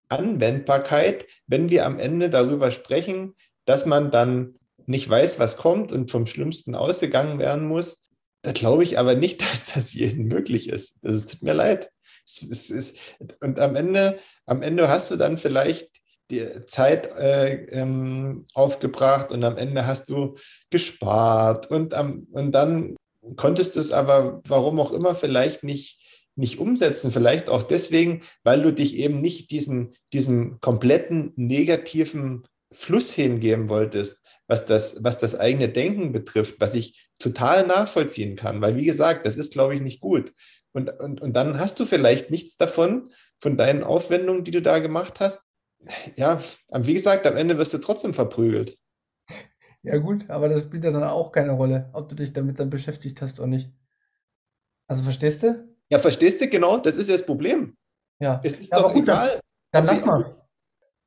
Anwendbarkeit, 0.09 1.25
wenn 1.47 1.71
wir 1.71 1.87
am 1.87 1.97
Ende 1.97 2.29
darüber 2.29 2.71
sprechen, 2.71 3.35
dass 3.65 3.87
man 3.87 4.11
dann 4.11 4.59
nicht 4.85 5.09
weiß, 5.09 5.39
was 5.39 5.57
kommt 5.57 5.91
und 5.91 6.11
vom 6.11 6.27
Schlimmsten 6.27 6.75
ausgegangen 6.75 7.39
werden 7.39 7.67
muss. 7.67 8.03
Da 8.43 8.51
glaube 8.51 8.83
ich 8.83 8.99
aber 8.99 9.15
nicht, 9.15 9.41
dass 9.51 9.73
das 9.73 9.91
jedem 9.93 10.25
möglich 10.27 10.69
ist. 10.69 11.03
Es 11.03 11.25
tut 11.25 11.41
mir 11.41 11.53
leid. 11.53 11.89
Es, 12.27 12.43
es 12.43 12.69
ist, 12.69 12.97
und 13.39 13.59
am 13.59 13.75
Ende, 13.75 14.19
am 14.45 14.61
Ende 14.61 14.87
hast 14.87 15.09
du 15.09 15.15
dann 15.15 15.39
vielleicht 15.39 15.89
die 16.29 16.47
Zeit 16.67 17.11
äh, 17.17 17.63
ähm, 17.71 18.45
aufgebracht 18.53 19.31
und 19.31 19.43
am 19.43 19.57
Ende 19.57 19.87
hast 19.87 20.11
du 20.11 20.37
gespart 20.69 21.71
und, 21.71 21.95
am, 21.95 22.27
und 22.33 22.51
dann 22.51 22.95
konntest 23.35 23.75
du 23.75 23.79
es 23.79 23.91
aber, 23.91 24.41
warum 24.47 24.79
auch 24.79 24.91
immer, 24.91 25.15
vielleicht 25.15 25.63
nicht 25.63 25.98
nicht 26.39 26.59
umsetzen. 26.59 27.11
Vielleicht 27.11 27.49
auch 27.49 27.63
deswegen, 27.63 28.21
weil 28.43 28.61
du 28.61 28.71
dich 28.71 28.97
eben 28.97 29.21
nicht 29.21 29.51
diesen, 29.51 29.95
diesem 30.13 30.59
kompletten 30.61 31.33
negativen 31.35 32.47
Fluss 32.71 33.13
hingeben 33.13 33.69
wolltest, 33.69 34.21
was 34.47 34.65
das, 34.65 35.03
was 35.03 35.19
das 35.19 35.35
eigene 35.35 35.69
Denken 35.69 36.11
betrifft, 36.11 36.55
was 36.59 36.73
ich 36.73 37.09
total 37.19 37.67
nachvollziehen 37.67 38.35
kann. 38.35 38.61
Weil, 38.61 38.77
wie 38.77 38.85
gesagt, 38.85 39.25
das 39.25 39.35
ist, 39.35 39.53
glaube 39.53 39.75
ich, 39.75 39.81
nicht 39.81 40.01
gut. 40.01 40.33
Und, 40.71 40.89
und, 40.99 41.21
und 41.21 41.33
dann 41.33 41.59
hast 41.59 41.79
du 41.79 41.85
vielleicht 41.85 42.31
nichts 42.31 42.57
davon, 42.57 43.09
von 43.39 43.57
deinen 43.57 43.83
Aufwendungen, 43.83 44.43
die 44.43 44.51
du 44.51 44.61
da 44.61 44.79
gemacht 44.79 45.19
hast. 45.19 45.41
Ja, 46.15 46.41
wie 46.73 46.93
gesagt, 46.93 47.25
am 47.25 47.37
Ende 47.37 47.57
wirst 47.57 47.73
du 47.73 47.77
trotzdem 47.77 48.13
verprügelt. 48.13 48.77
Ja, 49.81 49.97
gut, 49.97 50.29
aber 50.29 50.49
das 50.49 50.65
spielt 50.65 50.83
ja 50.83 50.91
dann 50.91 51.03
auch 51.03 51.31
keine 51.31 51.53
Rolle, 51.53 51.89
ob 51.93 52.09
du 52.09 52.15
dich 52.15 52.33
damit 52.33 52.59
dann 52.59 52.69
beschäftigt 52.69 53.21
hast 53.21 53.39
oder 53.39 53.47
nicht. 53.47 53.71
Also 54.87 55.03
verstehst 55.03 55.43
du? 55.43 55.69
Ja, 55.89 55.99
verstehst 55.99 56.41
du 56.41 56.47
genau? 56.47 56.77
Das 56.77 56.95
ist 56.95 57.09
ja 57.09 57.17
das 57.17 57.25
Problem. 57.25 57.75
Ja. 58.19 58.41
Es 58.43 58.59
ist 58.59 58.71
ja, 58.71 58.79
doch 58.79 58.93
gut, 58.93 59.03
egal. 59.03 59.39
Dann, 59.71 59.85
lass 59.85 60.05
mal. 60.05 60.23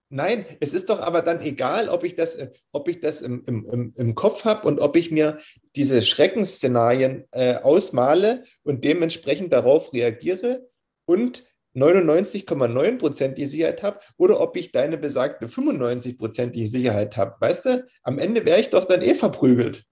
Nein, 0.09 0.45
es 0.61 0.75
ist 0.75 0.91
doch 0.91 1.01
aber 1.01 1.23
dann 1.23 1.41
egal, 1.41 1.89
ob 1.89 2.05
ich 2.05 2.17
das, 2.17 2.37
ob 2.73 2.87
ich 2.89 3.01
das 3.01 3.23
im, 3.23 3.43
im, 3.47 3.95
im 3.97 4.15
Kopf 4.15 4.45
habe 4.45 4.69
und 4.69 4.79
ob 4.79 4.95
ich 4.95 5.11
mir 5.11 5.39
diese 5.75 6.03
Schreckensszenarien 6.03 7.25
äh, 7.31 7.57
ausmale 7.57 8.45
und 8.63 8.85
dementsprechend 8.85 9.55
darauf 9.55 9.95
reagiere 9.95 10.69
und 11.07 11.45
99,9%ige 11.75 13.49
Sicherheit 13.49 13.83
habe 13.83 14.01
oder 14.19 14.41
ob 14.41 14.57
ich 14.57 14.73
deine 14.73 14.99
besagte 14.99 15.47
95%ige 15.47 16.69
Sicherheit 16.69 17.17
habe. 17.17 17.37
Weißt 17.41 17.65
du, 17.65 17.87
am 18.03 18.19
Ende 18.19 18.45
wäre 18.45 18.61
ich 18.61 18.69
doch 18.69 18.85
dann 18.85 19.01
eh 19.01 19.15
verprügelt. 19.15 19.85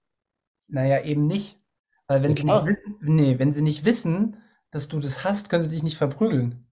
Naja, 0.67 1.03
eben 1.03 1.25
nicht. 1.25 1.59
Weil 2.07 2.21
wenn, 2.21 2.35
ja, 2.35 2.35
sie 2.35 2.43
nicht 2.43 2.65
wissen, 2.65 2.97
nee, 3.01 3.39
wenn 3.39 3.53
sie 3.53 3.61
nicht 3.61 3.85
wissen, 3.85 4.37
dass 4.71 4.87
du 4.87 4.99
das 4.99 5.23
hast, 5.23 5.49
können 5.49 5.63
sie 5.63 5.69
dich 5.69 5.83
nicht 5.83 5.97
verprügeln. 5.97 6.67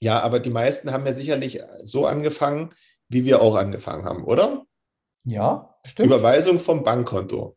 Ja, 0.00 0.20
aber 0.20 0.40
die 0.40 0.50
meisten 0.50 0.92
haben 0.92 1.06
ja 1.06 1.12
sicherlich 1.12 1.62
so 1.84 2.06
angefangen, 2.06 2.74
wie 3.08 3.24
wir 3.24 3.42
auch 3.42 3.54
angefangen 3.54 4.04
haben, 4.04 4.24
oder? 4.24 4.64
Ja, 5.24 5.74
stimmt. 5.84 6.06
Überweisung 6.06 6.58
vom 6.58 6.82
Bankkonto. 6.82 7.56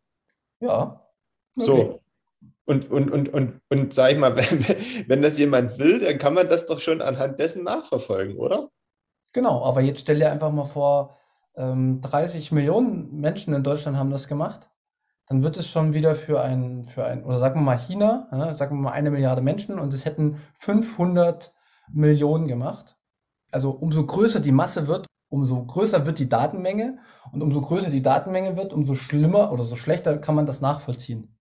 Ja. 0.60 1.08
Okay. 1.56 1.66
So. 1.66 2.00
Und, 2.66 2.90
und, 2.90 3.12
und, 3.12 3.34
und, 3.34 3.62
und 3.70 3.94
sag 3.94 4.12
ich 4.12 4.18
mal, 4.18 4.36
wenn, 4.38 5.10
wenn 5.10 5.22
das 5.22 5.38
jemand 5.38 5.80
will, 5.80 6.00
dann 6.00 6.18
kann 6.18 6.34
man 6.34 6.50
das 6.50 6.66
doch 6.66 6.80
schon 6.80 7.02
anhand 7.02 7.40
dessen 7.40 7.64
nachverfolgen, 7.64 8.38
oder? 8.38 8.70
Genau, 9.34 9.64
aber 9.64 9.82
jetzt 9.82 10.02
stell 10.02 10.20
dir 10.20 10.32
einfach 10.32 10.52
mal 10.52 10.66
vor, 10.66 11.18
30 11.56 12.52
ähm, 12.52 12.56
Millionen 12.56 13.20
Menschen 13.20 13.54
in 13.54 13.64
Deutschland 13.64 13.96
haben 13.96 14.10
das 14.10 14.28
gemacht 14.28 14.73
dann 15.28 15.44
wird 15.44 15.58
es 15.58 15.70
schon 15.70 15.94
wieder 15.94 16.16
für 16.16 16.42
ein, 16.42 16.84
für 16.86 17.06
ein 17.06 17.24
oder 17.24 17.38
sagen 17.38 17.60
wir 17.60 17.64
mal 17.64 17.78
China, 17.78 18.28
ja, 18.32 18.56
sagen 18.56 18.78
wir 18.78 18.82
mal 18.84 18.92
eine 18.92 19.12
Milliarde 19.12 19.42
Menschen 19.42 19.80
und 19.80 19.94
es 19.94 20.06
hätten 20.06 20.38
500 20.56 21.54
Millionen 21.92 22.48
gemacht. 22.48 22.98
Also 23.52 23.72
umso 23.72 24.06
größer 24.06 24.40
die 24.40 24.52
Masse 24.52 24.88
wird, 24.88 25.06
umso 25.30 25.64
größer 25.66 26.06
wird 26.06 26.20
die 26.20 26.30
Datenmenge 26.30 27.00
und 27.32 27.42
umso 27.42 27.62
größer 27.62 27.90
die 27.90 28.02
Datenmenge 28.02 28.58
wird, 28.58 28.74
umso 28.74 28.96
schlimmer 28.96 29.52
oder 29.52 29.64
so 29.64 29.76
schlechter 29.76 30.18
kann 30.18 30.36
man 30.36 30.46
das 30.46 30.62
nachvollziehen. 30.62 31.38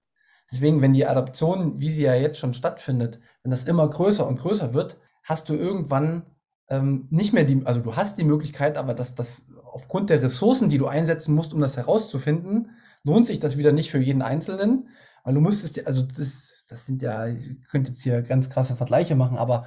Deswegen, 0.51 0.83
wenn 0.83 0.93
die 0.93 1.07
Adaption, 1.07 1.80
wie 1.80 1.89
sie 1.89 2.03
ja 2.03 2.14
jetzt 2.14 2.39
schon 2.39 2.53
stattfindet, 2.53 3.20
wenn 3.43 3.51
das 3.51 3.64
immer 3.64 3.89
größer 3.89 4.26
und 4.26 4.39
größer 4.39 4.74
wird, 4.74 4.99
hast 5.22 5.49
du 5.49 5.55
irgendwann 5.55 6.26
ähm, 6.68 7.07
nicht 7.11 7.33
mehr 7.33 7.45
die, 7.45 7.64
also 7.64 7.80
du 7.80 7.97
hast 7.97 8.18
die 8.18 8.24
Möglichkeit, 8.24 8.76
aber 8.76 8.93
dass 8.93 9.14
das 9.14 9.47
aufgrund 9.64 10.11
der 10.11 10.22
Ressourcen, 10.22 10.68
die 10.68 10.78
du 10.78 10.87
einsetzen 10.87 11.35
musst, 11.35 11.55
um 11.55 11.61
das 11.61 11.78
herauszufinden, 11.78 12.70
lohnt 13.05 13.26
sich 13.26 13.40
das 13.40 13.57
wieder 13.57 13.72
nicht 13.72 13.90
für 13.90 13.98
jeden 13.98 14.22
Einzelnen, 14.22 14.88
weil 15.24 15.34
du 15.34 15.40
müsstest, 15.40 15.86
also 15.86 16.03
das, 16.03 16.66
das 16.68 16.86
sind 16.86 17.03
ja, 17.03 17.26
ich 17.26 17.62
könnte 17.70 17.90
jetzt 17.90 18.03
hier 18.03 18.22
ganz 18.22 18.50
krasse 18.50 18.76
Vergleiche 18.76 19.14
machen, 19.14 19.38
aber 19.38 19.66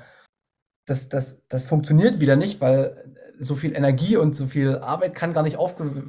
das, 0.86 1.10
das, 1.10 1.46
das 1.48 1.66
funktioniert 1.66 2.20
wieder 2.20 2.36
nicht, 2.36 2.62
weil 2.62 2.96
so 3.40 3.56
viel 3.56 3.76
Energie 3.76 4.18
und 4.18 4.36
so 4.36 4.48
viel 4.48 4.78
Arbeit 4.78 5.16
kann 5.16 5.34
gar 5.34 5.44
nicht 5.44 5.58
aufge 5.58 6.04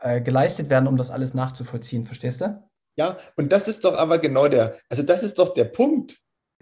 äh, 0.00 0.24
werden, 0.24 0.86
um 0.86 0.96
das 0.96 1.10
alles 1.10 1.34
nachzuvollziehen, 1.34 2.06
verstehst 2.06 2.40
du? 2.40 2.62
Ja, 2.96 3.18
und 3.36 3.52
das 3.52 3.68
ist 3.68 3.84
doch 3.84 3.96
aber 3.96 4.18
genau 4.18 4.48
der, 4.48 4.78
also 4.88 5.02
das 5.02 5.22
ist 5.22 5.38
doch 5.38 5.54
der 5.54 5.64
Punkt. 5.64 6.18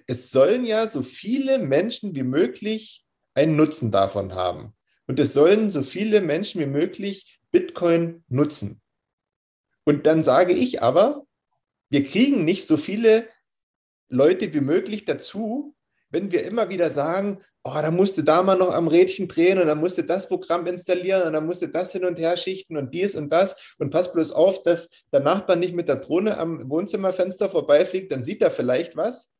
Es 0.06 0.30
sollen 0.30 0.64
ja 0.64 0.86
so 0.86 1.02
viele 1.02 1.58
Menschen 1.58 2.14
wie 2.14 2.24
möglich 2.24 3.04
einen 3.34 3.56
Nutzen 3.56 3.90
davon 3.90 4.34
haben. 4.34 4.74
Und 5.06 5.20
es 5.20 5.32
sollen 5.32 5.70
so 5.70 5.82
viele 5.82 6.20
Menschen 6.20 6.60
wie 6.60 6.66
möglich 6.66 7.40
Bitcoin 7.50 8.24
nutzen. 8.28 8.80
Und 9.84 10.06
dann 10.06 10.24
sage 10.24 10.52
ich 10.52 10.82
aber, 10.82 11.26
wir 11.90 12.04
kriegen 12.04 12.44
nicht 12.44 12.66
so 12.66 12.76
viele 12.76 13.28
Leute 14.08 14.52
wie 14.54 14.60
möglich 14.60 15.04
dazu, 15.04 15.74
wenn 16.10 16.30
wir 16.30 16.44
immer 16.44 16.68
wieder 16.68 16.90
sagen, 16.90 17.42
oh, 17.64 17.74
da 17.74 17.90
musste 17.90 18.22
da 18.22 18.42
mal 18.42 18.56
noch 18.56 18.72
am 18.72 18.86
Rädchen 18.86 19.26
drehen 19.26 19.58
und 19.58 19.66
dann 19.66 19.80
musste 19.80 20.04
das 20.04 20.28
Programm 20.28 20.66
installieren 20.66 21.26
und 21.26 21.32
dann 21.32 21.44
musste 21.44 21.68
das 21.68 21.92
hin 21.92 22.04
und 22.04 22.18
her 22.18 22.36
schichten 22.36 22.76
und 22.76 22.94
dies 22.94 23.16
und 23.16 23.30
das 23.30 23.74
und 23.78 23.90
pass 23.90 24.12
bloß 24.12 24.30
auf, 24.30 24.62
dass 24.62 24.88
der 25.12 25.20
Nachbar 25.20 25.56
nicht 25.56 25.74
mit 25.74 25.88
der 25.88 25.96
Drohne 25.96 26.38
am 26.38 26.70
Wohnzimmerfenster 26.70 27.48
vorbeifliegt, 27.48 28.12
dann 28.12 28.24
sieht 28.24 28.42
er 28.42 28.52
vielleicht 28.52 28.96
was. 28.96 29.30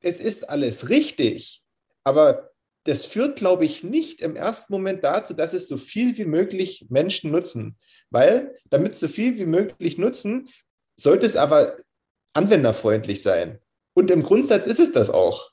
Es 0.00 0.18
ist 0.18 0.50
alles 0.50 0.88
richtig, 0.88 1.62
aber 2.02 2.50
das 2.86 3.04
führt, 3.04 3.36
glaube 3.36 3.64
ich, 3.64 3.82
nicht 3.82 4.22
im 4.22 4.36
ersten 4.36 4.72
Moment 4.72 5.04
dazu, 5.04 5.34
dass 5.34 5.52
es 5.52 5.68
so 5.68 5.76
viel 5.76 6.16
wie 6.16 6.24
möglich 6.24 6.86
Menschen 6.88 7.30
nutzen. 7.30 7.76
Weil, 8.10 8.56
damit 8.70 8.94
so 8.94 9.08
viel 9.08 9.36
wie 9.36 9.46
möglich 9.46 9.98
nutzen, 9.98 10.48
sollte 10.96 11.26
es 11.26 11.36
aber 11.36 11.76
anwenderfreundlich 12.32 13.22
sein. 13.22 13.58
Und 13.94 14.10
im 14.10 14.22
Grundsatz 14.22 14.66
ist 14.66 14.80
es 14.80 14.92
das 14.92 15.10
auch. 15.10 15.50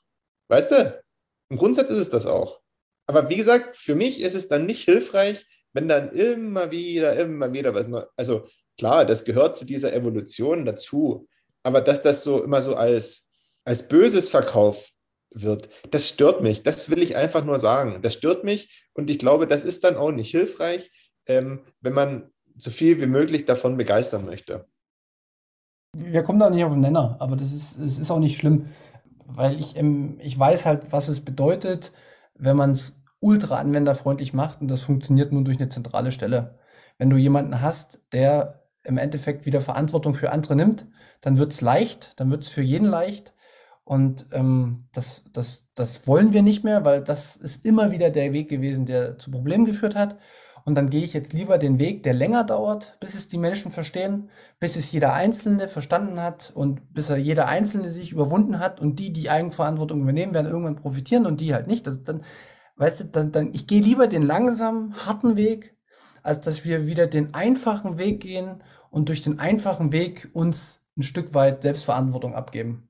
Weißt 0.48 0.70
du? 0.70 1.02
Im 1.50 1.58
Grundsatz 1.58 1.90
ist 1.90 1.98
es 1.98 2.10
das 2.10 2.26
auch. 2.26 2.60
Aber 3.06 3.28
wie 3.28 3.36
gesagt, 3.36 3.76
für 3.76 3.94
mich 3.94 4.20
ist 4.20 4.34
es 4.34 4.48
dann 4.48 4.66
nicht 4.66 4.84
hilfreich, 4.84 5.44
wenn 5.72 5.88
dann 5.88 6.12
immer 6.12 6.70
wieder, 6.70 7.16
immer 7.16 7.52
wieder 7.52 7.74
was 7.74 7.88
Neues. 7.88 8.06
Also 8.16 8.46
klar, 8.78 9.04
das 9.04 9.24
gehört 9.24 9.58
zu 9.58 9.64
dieser 9.64 9.92
Evolution 9.92 10.64
dazu. 10.64 11.28
Aber 11.62 11.80
dass 11.80 12.00
das 12.00 12.22
so 12.22 12.44
immer 12.44 12.62
so 12.62 12.76
als, 12.76 13.26
als 13.64 13.88
Böses 13.88 14.28
verkauft 14.28 14.93
wird. 15.34 15.68
Das 15.90 16.08
stört 16.08 16.40
mich. 16.40 16.62
Das 16.62 16.88
will 16.88 17.02
ich 17.02 17.16
einfach 17.16 17.44
nur 17.44 17.58
sagen. 17.58 18.00
Das 18.02 18.14
stört 18.14 18.44
mich 18.44 18.86
und 18.94 19.10
ich 19.10 19.18
glaube, 19.18 19.46
das 19.46 19.64
ist 19.64 19.84
dann 19.84 19.96
auch 19.96 20.12
nicht 20.12 20.30
hilfreich, 20.30 20.90
ähm, 21.26 21.60
wenn 21.80 21.92
man 21.92 22.30
so 22.56 22.70
viel 22.70 23.00
wie 23.00 23.06
möglich 23.06 23.44
davon 23.44 23.76
begeistern 23.76 24.24
möchte. 24.24 24.66
Wir 25.96 26.22
kommen 26.22 26.38
da 26.38 26.50
nicht 26.50 26.64
auf 26.64 26.72
den 26.72 26.80
Nenner, 26.80 27.16
aber 27.20 27.36
das 27.36 27.52
ist, 27.52 27.76
das 27.78 27.98
ist 27.98 28.10
auch 28.10 28.18
nicht 28.18 28.38
schlimm, 28.38 28.66
weil 29.26 29.58
ich, 29.58 29.76
ähm, 29.76 30.18
ich 30.20 30.38
weiß 30.38 30.66
halt, 30.66 30.92
was 30.92 31.08
es 31.08 31.24
bedeutet, 31.24 31.92
wenn 32.34 32.56
man 32.56 32.70
es 32.70 33.02
ultra 33.20 33.58
anwenderfreundlich 33.58 34.34
macht 34.34 34.60
und 34.60 34.68
das 34.68 34.82
funktioniert 34.82 35.32
nur 35.32 35.44
durch 35.44 35.58
eine 35.58 35.68
zentrale 35.68 36.12
Stelle. 36.12 36.58
Wenn 36.98 37.10
du 37.10 37.16
jemanden 37.16 37.60
hast, 37.60 38.02
der 38.12 38.64
im 38.82 38.98
Endeffekt 38.98 39.46
wieder 39.46 39.60
Verantwortung 39.60 40.14
für 40.14 40.30
andere 40.30 40.56
nimmt, 40.56 40.86
dann 41.20 41.38
wird 41.38 41.52
es 41.52 41.60
leicht, 41.60 42.12
dann 42.16 42.30
wird 42.30 42.42
es 42.42 42.48
für 42.48 42.60
jeden 42.60 42.86
leicht. 42.86 43.34
Und 43.84 44.26
ähm, 44.32 44.88
das, 44.92 45.24
das, 45.32 45.68
das 45.74 46.06
wollen 46.06 46.32
wir 46.32 46.42
nicht 46.42 46.64
mehr, 46.64 46.84
weil 46.84 47.02
das 47.02 47.36
ist 47.36 47.64
immer 47.66 47.92
wieder 47.92 48.10
der 48.10 48.32
Weg 48.32 48.48
gewesen, 48.48 48.86
der 48.86 49.18
zu 49.18 49.30
Problemen 49.30 49.66
geführt 49.66 49.94
hat. 49.94 50.18
Und 50.64 50.76
dann 50.76 50.88
gehe 50.88 51.04
ich 51.04 51.12
jetzt 51.12 51.34
lieber 51.34 51.58
den 51.58 51.78
Weg, 51.78 52.04
der 52.04 52.14
länger 52.14 52.42
dauert, 52.42 52.96
bis 52.98 53.14
es 53.14 53.28
die 53.28 53.36
Menschen 53.36 53.70
verstehen, 53.70 54.30
bis 54.60 54.76
es 54.76 54.90
jeder 54.92 55.12
Einzelne 55.12 55.68
verstanden 55.68 56.20
hat 56.20 56.50
und 56.54 56.94
bis 56.94 57.10
er 57.10 57.18
jeder 57.18 57.48
Einzelne 57.48 57.90
sich 57.90 58.12
überwunden 58.12 58.58
hat 58.58 58.80
und 58.80 58.98
die, 58.98 59.12
die 59.12 59.28
Eigenverantwortung 59.28 60.00
übernehmen, 60.00 60.32
werden 60.32 60.50
irgendwann 60.50 60.76
profitieren 60.76 61.26
und 61.26 61.42
die 61.42 61.52
halt 61.52 61.66
nicht. 61.66 61.86
Das, 61.86 62.02
dann, 62.02 62.24
weißt 62.76 63.00
du, 63.00 63.04
dann, 63.04 63.32
dann, 63.32 63.52
ich 63.52 63.66
gehe 63.66 63.82
lieber 63.82 64.06
den 64.06 64.22
langsamen, 64.22 64.94
harten 65.06 65.36
Weg, 65.36 65.76
als 66.22 66.40
dass 66.40 66.64
wir 66.64 66.86
wieder 66.86 67.06
den 67.06 67.34
einfachen 67.34 67.98
Weg 67.98 68.20
gehen 68.20 68.62
und 68.90 69.10
durch 69.10 69.20
den 69.20 69.38
einfachen 69.40 69.92
Weg 69.92 70.30
uns 70.32 70.80
ein 70.96 71.02
Stück 71.02 71.34
weit 71.34 71.62
Selbstverantwortung 71.62 72.34
abgeben. 72.34 72.88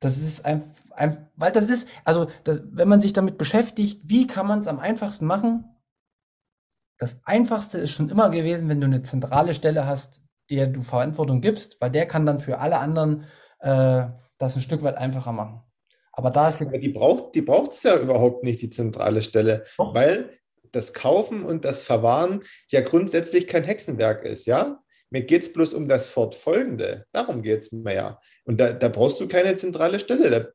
Das 0.00 0.16
ist 0.16 0.44
einfach, 0.44 0.68
ein, 0.92 1.28
weil 1.36 1.52
das 1.52 1.68
ist, 1.68 1.88
also 2.04 2.28
das, 2.44 2.62
wenn 2.72 2.88
man 2.88 3.00
sich 3.00 3.12
damit 3.12 3.38
beschäftigt, 3.38 4.00
wie 4.04 4.26
kann 4.26 4.46
man 4.46 4.60
es 4.60 4.66
am 4.66 4.78
einfachsten 4.78 5.26
machen? 5.26 5.64
Das 6.98 7.18
Einfachste 7.24 7.78
ist 7.78 7.92
schon 7.92 8.10
immer 8.10 8.30
gewesen, 8.30 8.68
wenn 8.68 8.80
du 8.80 8.86
eine 8.86 9.02
zentrale 9.02 9.54
Stelle 9.54 9.86
hast, 9.86 10.20
der 10.50 10.66
du 10.66 10.82
Verantwortung 10.82 11.40
gibst, 11.40 11.80
weil 11.80 11.90
der 11.90 12.06
kann 12.06 12.26
dann 12.26 12.40
für 12.40 12.58
alle 12.58 12.78
anderen 12.78 13.24
äh, 13.60 14.06
das 14.38 14.56
ein 14.56 14.62
Stück 14.62 14.82
weit 14.82 14.96
einfacher 14.96 15.32
machen. 15.32 15.62
Aber 16.12 16.30
da 16.30 16.48
ist. 16.48 16.60
Aber 16.60 16.76
die 16.76 16.88
braucht 16.90 17.34
die 17.34 17.42
braucht's 17.42 17.82
ja 17.82 17.96
überhaupt 17.96 18.42
nicht, 18.42 18.60
die 18.60 18.70
zentrale 18.70 19.22
Stelle, 19.22 19.64
Doch. 19.78 19.94
weil 19.94 20.38
das 20.72 20.92
Kaufen 20.92 21.44
und 21.44 21.64
das 21.64 21.82
Verwahren 21.82 22.42
ja 22.68 22.80
grundsätzlich 22.80 23.46
kein 23.46 23.64
Hexenwerk 23.64 24.24
ist, 24.24 24.46
ja? 24.46 24.82
Mir 25.10 25.22
geht 25.22 25.42
es 25.42 25.52
bloß 25.52 25.74
um 25.74 25.88
das 25.88 26.06
Fortfolgende. 26.06 27.06
Darum 27.12 27.42
geht 27.42 27.58
es 27.58 27.72
mir 27.72 27.94
ja. 27.94 28.20
Und 28.44 28.60
da, 28.60 28.72
da, 28.72 28.88
brauchst 28.88 29.20
du 29.20 29.28
keine 29.28 29.56
zentrale 29.56 29.98
Stelle. 29.98 30.30
Da, 30.30 30.46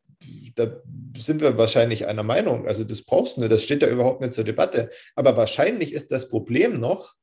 da, 0.56 0.82
sind 1.18 1.42
wir 1.42 1.58
wahrscheinlich 1.58 2.08
einer 2.08 2.24
Meinung. 2.24 2.68
Also 2.68 2.84
das 2.84 3.04
brauchst 3.04 3.38
du 3.38 3.42
nicht. 3.42 3.52
Das 3.52 3.64
steht 3.64 3.82
ja 3.82 3.90
überhaupt 3.90 4.22
nicht 4.22 4.34
zur 4.34 4.44
Debatte. 4.46 4.90
Aber 5.16 5.36
wahrscheinlich 5.38 5.94
ist 5.94 6.12
das 6.12 6.30
Problem 6.30 6.80
noch, 6.80 7.16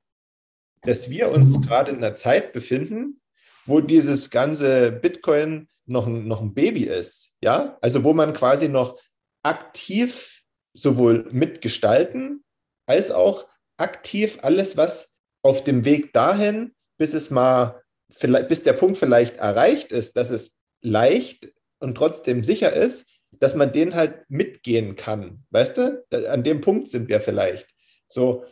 dass 0.83 1.11
wir 1.11 1.30
uns 1.30 1.62
gerade 1.62 1.91
in 1.91 1.99
einer 1.99 2.14
Zeit 2.14 2.53
befinden, 2.53 3.20
wo 3.66 3.80
dieses 3.80 4.30
ganze 4.30 4.93
Bitcoin 4.93 5.68
noch, 5.87 6.07
noch 6.07 6.41
ein 6.41 6.55
Baby 6.55 6.85
ist. 6.85 7.33
Ja, 7.43 7.78
also 7.80 8.05
wo 8.05 8.12
man 8.12 8.35
quasi 8.35 8.68
noch 8.68 8.99
aktiv 9.43 10.43
sowohl 10.74 11.28
mitgestalten 11.33 12.45
als 12.87 13.11
auch 13.11 13.47
aktiv 13.76 14.39
alles, 14.43 14.76
was 14.76 15.14
auf 15.43 15.64
dem 15.64 15.85
Weg 15.85 16.12
dahin 16.12 16.74
bis 17.03 17.14
es 17.14 17.30
mal, 17.30 17.82
vielleicht, 18.11 18.46
bis 18.46 18.62
der 18.62 18.74
Punkt 18.74 18.96
vielleicht 18.96 19.38
erreicht 19.38 19.90
ist, 19.90 20.16
dass 20.16 20.30
es 20.30 20.53
leicht 20.82 21.53
und 21.80 21.96
trotzdem 21.96 22.44
sicher 22.44 22.72
ist, 22.72 23.09
dass 23.32 23.57
man 23.57 23.72
den 23.72 23.96
halt 23.96 24.24
mitgehen 24.28 24.94
kann. 24.94 25.42
Weißt 25.50 25.78
du? 25.78 26.05
An 26.28 26.44
dem 26.44 26.61
Punkt 26.61 26.86
sind 26.86 27.09
wir 27.09 27.20
vielleicht. 27.20 27.66
So. 28.07 28.44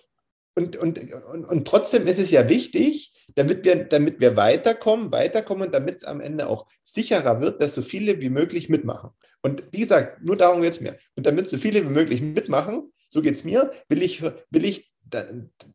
Und, 0.57 0.76
und, 0.76 0.98
und, 1.12 1.44
und 1.44 1.68
trotzdem 1.68 2.09
ist 2.09 2.18
es 2.18 2.32
ja 2.32 2.48
wichtig, 2.48 3.12
damit 3.36 3.64
wir, 3.64 3.84
damit 3.84 4.18
wir 4.18 4.36
weiterkommen, 4.36 5.12
weiterkommen 5.12 5.66
und 5.66 5.72
damit 5.72 5.98
es 5.98 6.05
am 6.05 6.20
Ende 6.20 6.48
auch 6.48 6.66
sicherer 6.82 7.40
wird, 7.40 7.62
dass 7.62 7.76
so 7.76 7.82
viele 7.82 8.20
wie 8.20 8.30
möglich 8.30 8.68
mitmachen. 8.68 9.11
Und 9.42 9.62
wie 9.70 9.78
gesagt, 9.78 10.24
nur 10.24 10.36
darum 10.36 10.61
geht 10.61 10.72
es 10.72 10.80
mir. 10.80 10.98
Und 11.14 11.24
damit 11.24 11.48
so 11.48 11.57
viele 11.57 11.84
wie 11.84 11.92
möglich 11.92 12.20
mitmachen, 12.20 12.92
so 13.09 13.22
geht 13.22 13.36
es 13.36 13.44
mir, 13.44 13.70
will 13.88 14.03
ich, 14.03 14.22
will 14.22 14.64
ich 14.64 14.89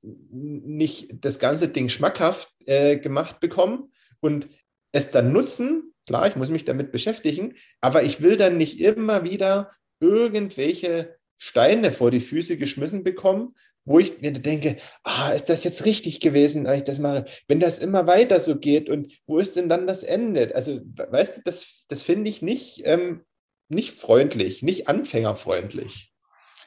nicht 0.01 1.23
das 1.23 1.39
ganze 1.39 1.67
Ding 1.67 1.89
schmackhaft 1.89 2.53
äh, 2.65 2.97
gemacht 2.97 3.39
bekommen 3.39 3.91
und 4.19 4.47
es 4.91 5.11
dann 5.11 5.31
nutzen. 5.31 5.93
Klar, 6.05 6.27
ich 6.27 6.35
muss 6.35 6.49
mich 6.49 6.65
damit 6.65 6.91
beschäftigen, 6.91 7.55
aber 7.81 8.03
ich 8.03 8.21
will 8.21 8.37
dann 8.37 8.57
nicht 8.57 8.79
immer 8.79 9.23
wieder 9.23 9.71
irgendwelche 9.99 11.15
Steine 11.37 11.91
vor 11.91 12.11
die 12.11 12.21
Füße 12.21 12.57
geschmissen 12.57 13.03
bekommen, 13.03 13.55
wo 13.85 13.99
ich 13.99 14.19
mir 14.19 14.31
denke, 14.31 14.77
ah, 15.03 15.31
ist 15.31 15.49
das 15.49 15.63
jetzt 15.63 15.85
richtig 15.85 16.19
gewesen, 16.19 16.63
dass 16.63 16.77
ich 16.77 16.83
das 16.83 16.99
mache? 16.99 17.25
Wenn 17.47 17.59
das 17.59 17.79
immer 17.79 18.07
weiter 18.07 18.39
so 18.39 18.57
geht 18.57 18.89
und 18.89 19.11
wo 19.27 19.37
ist 19.37 19.55
denn 19.55 19.69
dann 19.69 19.85
das 19.85 20.03
Ende? 20.03 20.55
Also, 20.55 20.81
weißt 20.95 21.37
du, 21.37 21.41
das, 21.45 21.85
das 21.87 22.01
finde 22.01 22.29
ich 22.29 22.41
nicht, 22.41 22.81
ähm, 22.85 23.23
nicht 23.69 23.93
freundlich, 23.93 24.63
nicht 24.63 24.87
anfängerfreundlich. 24.87 26.11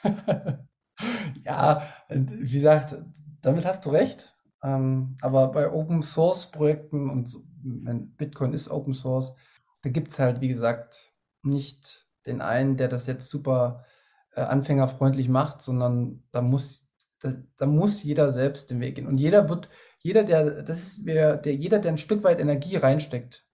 Ja, 1.44 1.82
wie 2.08 2.52
gesagt, 2.52 2.96
damit 3.42 3.66
hast 3.66 3.84
du 3.84 3.90
recht. 3.90 4.36
Ähm, 4.62 5.16
aber 5.22 5.48
bei 5.48 5.70
Open 5.72 6.02
Source 6.02 6.50
Projekten 6.50 7.08
und 7.10 8.16
Bitcoin 8.16 8.52
ist 8.52 8.70
Open 8.70 8.94
Source, 8.94 9.32
da 9.82 9.90
gibt 9.90 10.08
es 10.08 10.18
halt, 10.18 10.40
wie 10.40 10.48
gesagt, 10.48 11.12
nicht 11.42 12.08
den 12.26 12.40
einen, 12.40 12.76
der 12.76 12.88
das 12.88 13.06
jetzt 13.06 13.28
super 13.28 13.84
äh, 14.34 14.40
anfängerfreundlich 14.40 15.28
macht, 15.28 15.62
sondern 15.62 16.22
da 16.32 16.42
muss, 16.42 16.88
da, 17.20 17.32
da, 17.56 17.66
muss 17.66 18.02
jeder 18.02 18.32
selbst 18.32 18.70
den 18.70 18.80
Weg 18.80 18.96
gehen. 18.96 19.06
Und 19.06 19.18
jeder 19.18 19.48
wird, 19.48 19.68
jeder, 20.00 20.24
der, 20.24 20.62
das 20.62 20.78
ist 20.78 21.06
wer, 21.06 21.36
der, 21.36 21.54
jeder, 21.54 21.78
der 21.78 21.92
ein 21.92 21.98
Stück 21.98 22.24
weit 22.24 22.40
Energie 22.40 22.76
reinsteckt, 22.76 23.46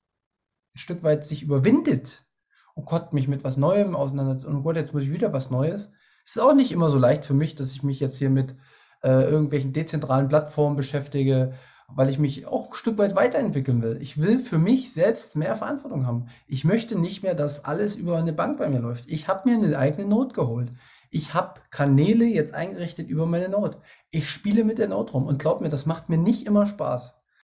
ein 0.74 0.78
Stück 0.78 1.02
weit 1.02 1.24
sich 1.24 1.42
überwindet, 1.42 2.26
oh 2.74 2.82
Gott, 2.82 3.12
mich 3.12 3.28
mit 3.28 3.44
was 3.44 3.56
Neuem 3.56 3.94
auseinandersetzen, 3.94 4.56
oh 4.56 4.62
Gott, 4.62 4.76
jetzt 4.76 4.92
muss 4.92 5.04
ich 5.04 5.12
wieder 5.12 5.32
was 5.32 5.50
Neues, 5.50 5.90
ist 6.24 6.40
auch 6.40 6.54
nicht 6.54 6.72
immer 6.72 6.88
so 6.88 6.98
leicht 6.98 7.24
für 7.24 7.34
mich, 7.34 7.54
dass 7.54 7.72
ich 7.72 7.82
mich 7.82 8.00
jetzt 8.00 8.18
hier 8.18 8.30
mit 8.30 8.54
äh, 9.02 9.24
irgendwelchen 9.24 9.72
dezentralen 9.72 10.28
Plattformen 10.28 10.76
beschäftige, 10.76 11.54
weil 11.88 12.08
ich 12.08 12.18
mich 12.18 12.46
auch 12.46 12.68
ein 12.68 12.74
Stück 12.74 12.96
weit 12.98 13.14
weiterentwickeln 13.14 13.82
will. 13.82 13.98
Ich 14.00 14.18
will 14.20 14.38
für 14.38 14.58
mich 14.58 14.92
selbst 14.92 15.36
mehr 15.36 15.54
Verantwortung 15.54 16.06
haben. 16.06 16.28
Ich 16.46 16.64
möchte 16.64 16.98
nicht 16.98 17.22
mehr, 17.22 17.34
dass 17.34 17.64
alles 17.64 17.96
über 17.96 18.16
eine 18.16 18.32
Bank 18.32 18.58
bei 18.58 18.68
mir 18.68 18.80
läuft. 18.80 19.08
Ich 19.08 19.28
habe 19.28 19.48
mir 19.48 19.56
eine 19.56 19.78
eigene 19.78 20.08
Note 20.08 20.34
geholt. 20.34 20.72
Ich 21.10 21.34
habe 21.34 21.60
Kanäle 21.70 22.24
jetzt 22.24 22.54
eingerichtet 22.54 23.08
über 23.08 23.26
meine 23.26 23.48
Note. 23.48 23.78
Ich 24.10 24.30
spiele 24.30 24.64
mit 24.64 24.78
der 24.78 24.88
Note 24.88 25.12
rum 25.12 25.26
und 25.26 25.38
glaub 25.38 25.60
mir, 25.60 25.68
das 25.68 25.86
macht 25.86 26.08
mir 26.08 26.18
nicht 26.18 26.46
immer 26.46 26.66
Spaß. 26.66 27.14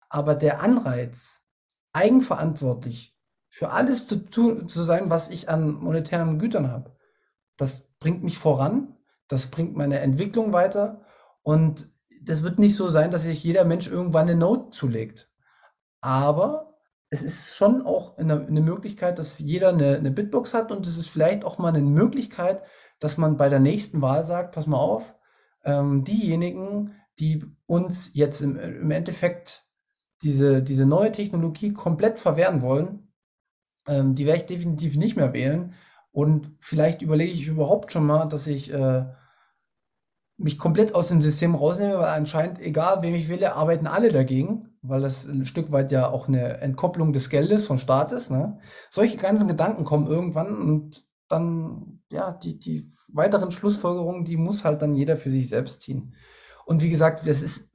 Aber 0.09 0.35
der 0.35 0.61
Anreiz, 0.63 1.43
eigenverantwortlich 1.93 3.17
für 3.49 3.71
alles 3.71 4.07
zu 4.07 4.17
tun 4.17 4.69
zu 4.69 4.83
sein, 4.83 5.11
was 5.11 5.29
ich 5.29 5.49
an 5.49 5.75
monetären 5.75 6.39
Gütern 6.39 6.71
habe, 6.71 6.97
das 7.57 7.89
bringt 8.05 8.23
mich 8.23 8.37
voran, 8.37 8.99
das 9.29 9.47
bringt 9.47 9.77
meine 9.77 10.01
Entwicklung 10.01 10.53
weiter 10.53 11.07
und 11.43 11.89
das 12.23 12.43
wird 12.43 12.59
nicht 12.59 12.77
so 12.77 12.91
sein, 12.91 13.11
dass 13.11 13.23
sich 13.23 13.43
jeder 13.43 13.65
Mensch 13.65 13.89
irgendwann 13.89 14.29
eine 14.29 14.37
Note 14.37 14.69
zulegt. 14.77 15.31
Aber 16.03 16.77
es 17.09 17.23
ist 17.23 17.57
schon 17.57 17.81
auch 17.81 18.19
eine, 18.19 18.47
eine 18.47 18.61
Möglichkeit, 18.61 19.19
dass 19.19 19.39
jeder 19.39 19.71
eine, 19.71 19.97
eine, 19.97 20.11
Bitbox 20.11 20.53
hat 20.53 20.71
und 20.71 20.87
es 20.87 20.99
ist 20.99 21.09
vielleicht 21.09 21.47
auch 21.47 21.57
mal 21.57 21.69
eine 21.69 21.81
Möglichkeit, 21.81 22.63
dass 22.99 23.17
man 23.17 23.39
bei 23.39 23.49
der 23.49 23.61
nächsten 23.61 24.03
Wahl 24.03 24.23
sagt, 24.23 24.55
pass 24.55 24.67
mal 24.67 24.77
auf, 24.77 25.15
ähm, 25.65 26.05
diejenigen, 26.05 26.93
die 27.19 27.43
uns 27.65 28.11
jetzt 28.13 28.43
im, 28.43 28.59
im 28.59 28.91
Endeffekt 28.91 29.65
diese, 30.23 30.63
diese 30.63 30.85
neue 30.85 31.11
Technologie 31.11 31.73
komplett 31.73 32.19
verwehren 32.19 32.61
wollen, 32.61 33.15
ähm, 33.89 34.15
die 34.15 34.27
werde 34.27 34.41
ich 34.41 34.47
definitiv 34.47 34.97
nicht 34.97 35.17
mehr 35.17 35.33
wählen, 35.33 35.73
und 36.15 36.53
vielleicht 36.61 37.03
überlege 37.03 37.33
ich 37.33 37.49
überhaupt 37.49 37.91
schon 37.91 38.07
mal, 38.07 38.27
dass 38.27 38.47
ich 38.47 38.73
äh, 38.73 39.05
mich 40.37 40.59
komplett 40.59 40.95
aus 40.95 41.09
dem 41.09 41.21
System 41.21 41.57
rausnehme, 41.57 41.99
weil 41.99 42.17
anscheinend, 42.17 42.61
egal 42.61 43.03
wem 43.03 43.17
ich 43.17 43.29
wähle, 43.29 43.57
arbeiten 43.57 43.89
alle 43.89 44.09
dagegen, 44.09 44.69
weil 44.81 45.01
das 45.01 45.27
ein 45.27 45.45
Stück 45.45 45.73
weit 45.73 45.91
ja 45.91 46.09
auch 46.09 46.29
eine 46.29 46.61
Entkopplung 46.61 47.13
des 47.13 47.31
Geldes 47.31 47.67
von 47.67 47.79
Staat 47.79 48.13
ist. 48.13 48.31
Ne? 48.31 48.59
Solche 48.91 49.17
ganzen 49.17 49.49
Gedanken 49.49 49.85
kommen 49.85 50.07
irgendwann 50.07 50.57
und 50.57 51.05
dann, 51.27 52.01
ja, 52.13 52.31
die, 52.31 52.61
die 52.61 52.93
weiteren 53.13 53.51
Schlussfolgerungen, 53.51 54.25
die 54.25 54.37
muss 54.37 54.65
halt 54.65 54.83
dann 54.83 54.95
jeder 54.95 55.17
für 55.17 55.31
sich 55.31 55.49
selbst 55.49 55.81
ziehen. 55.81 56.15
Und 56.65 56.81
wie 56.81 56.91
gesagt, 56.91 57.27
das 57.27 57.43
ist 57.43 57.71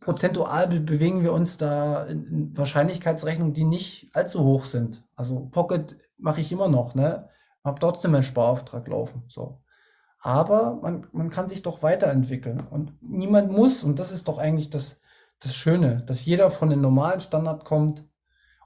prozentual 0.00 0.66
bewegen 0.80 1.22
wir 1.22 1.32
uns 1.32 1.56
da 1.56 2.04
in 2.06 2.50
Wahrscheinlichkeitsrechnungen, 2.56 3.54
die 3.54 3.64
nicht 3.64 4.10
allzu 4.12 4.42
hoch 4.42 4.64
sind. 4.64 5.04
Also 5.14 5.48
Pocket 5.52 5.96
mache 6.18 6.40
ich 6.40 6.50
immer 6.50 6.68
noch, 6.68 6.96
ne? 6.96 7.28
Habe 7.66 7.80
trotzdem 7.80 8.14
einen 8.14 8.24
Sparauftrag 8.24 8.86
laufen. 8.88 9.24
So. 9.28 9.60
Aber 10.20 10.78
man, 10.82 11.06
man 11.12 11.30
kann 11.30 11.48
sich 11.48 11.62
doch 11.62 11.82
weiterentwickeln. 11.82 12.66
Und 12.70 12.92
niemand 13.02 13.52
muss, 13.52 13.84
und 13.84 13.98
das 13.98 14.12
ist 14.12 14.28
doch 14.28 14.38
eigentlich 14.38 14.70
das, 14.70 14.98
das 15.40 15.54
Schöne, 15.54 16.02
dass 16.06 16.24
jeder 16.24 16.50
von 16.50 16.70
den 16.70 16.80
normalen 16.80 17.20
Standard 17.20 17.64
kommt. 17.64 18.04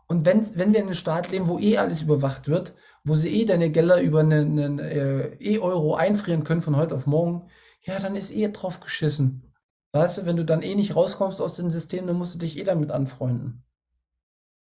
Und 0.07 0.27
wenn, 0.27 0.57
wenn 0.57 0.73
wir 0.73 0.81
in 0.81 0.87
einem 0.87 0.95
Staat 0.95 1.31
leben, 1.31 1.49
wo 1.49 1.59
eh 1.59 1.79
alles 1.79 2.03
überwacht 2.03 2.49
wird, 2.49 2.75
wo 3.05 3.15
sie 3.15 3.41
eh 3.41 3.47
deine 3.47 3.71
Gelder 3.71 4.01
über 4.01 4.21
einen, 4.21 4.59
einen 4.59 4.79
äh, 4.79 5.29
E-Euro 5.39 5.95
einfrieren 5.95 6.45
können 6.45 6.63
von 6.63 6.77
heute 6.77 6.95
auf 6.95 7.07
morgen, 7.07 7.49
ja, 7.83 7.99
dann 7.99 8.17
ist 8.17 8.31
eh 8.31 8.49
drauf 8.49 8.81
geschissen. 8.81 9.55
Weißt 9.93 10.19
du, 10.19 10.27
wenn 10.27 10.37
du 10.37 10.45
dann 10.45 10.63
eh 10.63 10.75
nicht 10.75 10.95
rauskommst 10.95 11.41
aus 11.41 11.57
dem 11.57 11.71
System, 11.71 12.07
dann 12.07 12.17
musst 12.17 12.35
du 12.35 12.39
dich 12.39 12.59
eh 12.59 12.65
damit 12.65 12.91
anfreunden. 12.91 13.65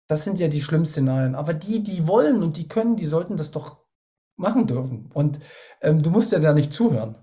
Das 0.08 0.24
sind 0.24 0.40
ja 0.40 0.50
die 0.50 0.62
schlimmsten 0.62 1.06
Szenarien. 1.06 1.36
Aber 1.36 1.54
die, 1.54 1.82
die 1.82 2.08
wollen 2.08 2.44
und 2.44 2.58
die 2.58 2.68
können, 2.68 2.96
die 2.96 3.06
sollten 3.06 3.38
das 3.38 3.52
doch 3.52 3.85
machen 4.38 4.68
dürfen. 4.68 5.10
Und 5.14 5.40
ähm, 5.82 6.02
du 6.02 6.10
musst 6.10 6.32
ja 6.32 6.40
da 6.40 6.54
nicht 6.54 6.74
zuhören. 6.74 7.16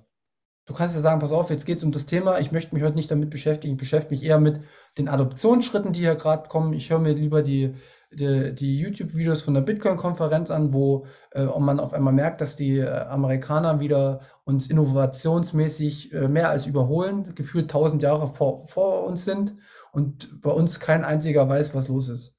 Du 0.65 0.75
kannst 0.75 0.95
ja 0.95 1.01
sagen, 1.01 1.19
pass 1.19 1.33
auf, 1.33 1.51
jetzt 1.51 1.67
geht 1.67 1.79
es 1.79 1.85
um 1.85 1.91
das 1.91 2.07
Thema, 2.07 2.39
ich 2.39 2.53
möchte 2.53 2.73
mich 2.73 2.85
heute 2.85 2.95
nicht 2.95 3.11
damit 3.11 3.31
beschäftigen, 3.31 3.75
ich 3.75 3.81
beschäftige 3.81 4.15
mich 4.15 4.25
eher 4.25 4.39
mit 4.39 4.61
den 4.97 5.09
Adoptionsschritten, 5.09 5.93
die 5.93 6.01
hier 6.01 6.15
gerade 6.15 6.49
kommen. 6.49 6.73
Ich 6.73 6.89
höre 6.89 7.01
mir 7.01 7.15
lieber 7.15 7.43
die, 7.43 7.75
die, 8.13 8.55
die 8.55 8.79
YouTube-Videos 8.79 9.43
von 9.43 9.55
der 9.55 9.63
Bitcoin-Konferenz 9.63 10.53
an, 10.53 10.73
wo 10.73 11.07
äh, 11.33 11.47
man 11.59 11.81
auf 11.81 11.93
einmal 11.93 12.13
merkt, 12.13 12.41
dass 12.41 12.55
die 12.55 12.79
äh, 12.79 12.89
Amerikaner 12.89 13.81
wieder 13.81 14.21
uns 14.45 14.69
innovationsmäßig 14.69 16.13
äh, 16.13 16.29
mehr 16.29 16.51
als 16.51 16.67
überholen, 16.67 17.35
gefühlt 17.35 17.69
tausend 17.69 18.03
Jahre 18.03 18.29
vor, 18.29 18.65
vor 18.69 19.05
uns 19.05 19.25
sind 19.25 19.57
und 19.91 20.41
bei 20.43 20.51
uns 20.51 20.79
kein 20.79 21.05
einziger 21.05 21.49
weiß, 21.49 21.75
was 21.75 21.89
los 21.89 22.09
ist. 22.09 22.37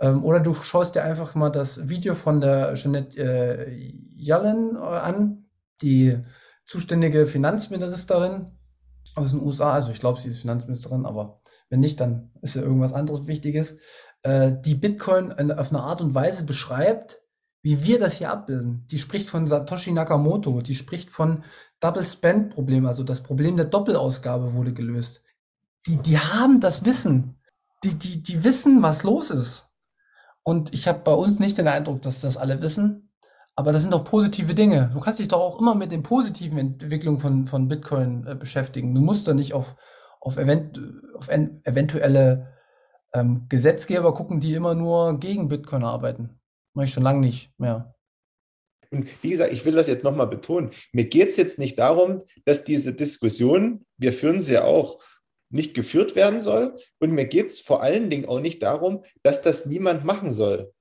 Ähm, 0.00 0.24
oder 0.24 0.40
du 0.40 0.54
schaust 0.54 0.94
dir 0.94 1.02
einfach 1.04 1.34
mal 1.34 1.50
das 1.50 1.88
Video 1.88 2.14
von 2.14 2.40
der 2.40 2.74
Jeanette 2.74 3.18
äh, 3.18 3.92
Yellen 4.16 4.76
äh, 4.76 4.78
an, 4.78 5.46
die 5.82 6.18
zuständige 6.66 7.26
Finanzministerin 7.26 8.52
aus 9.14 9.30
den 9.30 9.40
USA, 9.40 9.72
also 9.72 9.92
ich 9.92 10.00
glaube, 10.00 10.20
sie 10.20 10.30
ist 10.30 10.40
Finanzministerin, 10.40 11.06
aber 11.06 11.40
wenn 11.68 11.80
nicht, 11.80 12.00
dann 12.00 12.30
ist 12.42 12.56
ja 12.56 12.62
irgendwas 12.62 12.92
anderes 12.92 13.26
Wichtiges, 13.26 13.76
äh, 14.22 14.52
die 14.64 14.74
Bitcoin 14.74 15.32
auf 15.52 15.70
eine 15.70 15.82
Art 15.82 16.00
und 16.00 16.14
Weise 16.14 16.44
beschreibt, 16.44 17.20
wie 17.62 17.82
wir 17.82 17.98
das 17.98 18.14
hier 18.14 18.30
abbilden. 18.30 18.86
Die 18.90 18.98
spricht 18.98 19.28
von 19.28 19.46
Satoshi 19.46 19.92
Nakamoto, 19.92 20.60
die 20.60 20.74
spricht 20.74 21.10
von 21.10 21.44
Double 21.80 22.04
Spend 22.04 22.50
Problem, 22.50 22.86
also 22.86 23.04
das 23.04 23.22
Problem 23.22 23.56
der 23.56 23.66
Doppelausgabe 23.66 24.52
wurde 24.54 24.72
gelöst. 24.72 25.22
Die, 25.86 25.96
die 25.96 26.18
haben 26.18 26.60
das 26.60 26.84
Wissen. 26.84 27.38
Die, 27.82 27.94
die, 27.94 28.22
die 28.22 28.44
wissen, 28.44 28.82
was 28.82 29.02
los 29.02 29.30
ist. 29.30 29.66
Und 30.44 30.74
ich 30.74 30.86
habe 30.86 31.00
bei 31.00 31.12
uns 31.12 31.40
nicht 31.40 31.58
den 31.58 31.68
Eindruck, 31.68 32.02
dass 32.02 32.20
das 32.20 32.36
alle 32.36 32.60
wissen. 32.60 33.10
Aber 33.56 33.72
das 33.72 33.82
sind 33.82 33.92
doch 33.92 34.04
positive 34.04 34.54
Dinge. 34.54 34.90
Du 34.92 35.00
kannst 35.00 35.20
dich 35.20 35.28
doch 35.28 35.40
auch 35.40 35.60
immer 35.60 35.74
mit 35.74 35.92
den 35.92 36.02
positiven 36.02 36.58
Entwicklungen 36.58 37.20
von, 37.20 37.46
von 37.46 37.68
Bitcoin 37.68 38.26
äh, 38.26 38.34
beschäftigen. 38.34 38.94
Du 38.94 39.00
musst 39.00 39.26
da 39.26 39.34
nicht 39.34 39.54
auf, 39.54 39.76
auf, 40.20 40.36
event, 40.36 40.80
auf 41.16 41.28
eventuelle 41.28 42.52
ähm, 43.14 43.46
Gesetzgeber 43.48 44.12
gucken, 44.12 44.40
die 44.40 44.54
immer 44.54 44.74
nur 44.74 45.18
gegen 45.18 45.48
Bitcoin 45.48 45.84
arbeiten. 45.84 46.40
Mache 46.74 46.86
ich 46.86 46.92
schon 46.92 47.04
lange 47.04 47.20
nicht 47.20 47.52
mehr. 47.58 47.94
Und 48.90 49.22
wie 49.22 49.30
gesagt, 49.30 49.52
ich 49.52 49.64
will 49.64 49.74
das 49.74 49.86
jetzt 49.86 50.04
nochmal 50.04 50.26
betonen. 50.26 50.70
Mir 50.92 51.04
geht 51.04 51.30
es 51.30 51.36
jetzt 51.36 51.58
nicht 51.58 51.78
darum, 51.78 52.22
dass 52.44 52.64
diese 52.64 52.92
Diskussion, 52.92 53.86
wir 53.96 54.12
führen 54.12 54.40
sie 54.40 54.54
ja 54.54 54.64
auch, 54.64 55.00
nicht 55.54 55.74
geführt 55.74 56.16
werden 56.16 56.40
soll. 56.40 56.78
Und 56.98 57.12
mir 57.12 57.24
geht 57.24 57.46
es 57.46 57.60
vor 57.60 57.82
allen 57.82 58.10
Dingen 58.10 58.26
auch 58.26 58.40
nicht 58.40 58.62
darum, 58.62 59.04
dass 59.22 59.40
das 59.40 59.66
niemand 59.66 60.04
machen 60.04 60.30
soll, 60.30 60.72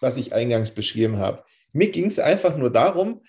was 0.00 0.16
ich 0.16 0.32
eingangs 0.32 0.70
beschrieben 0.70 1.18
habe. 1.18 1.44
Mir 1.72 1.90
ging 1.90 2.06
es 2.06 2.18
einfach 2.18 2.56
nur 2.56 2.70
darum, 2.70 3.22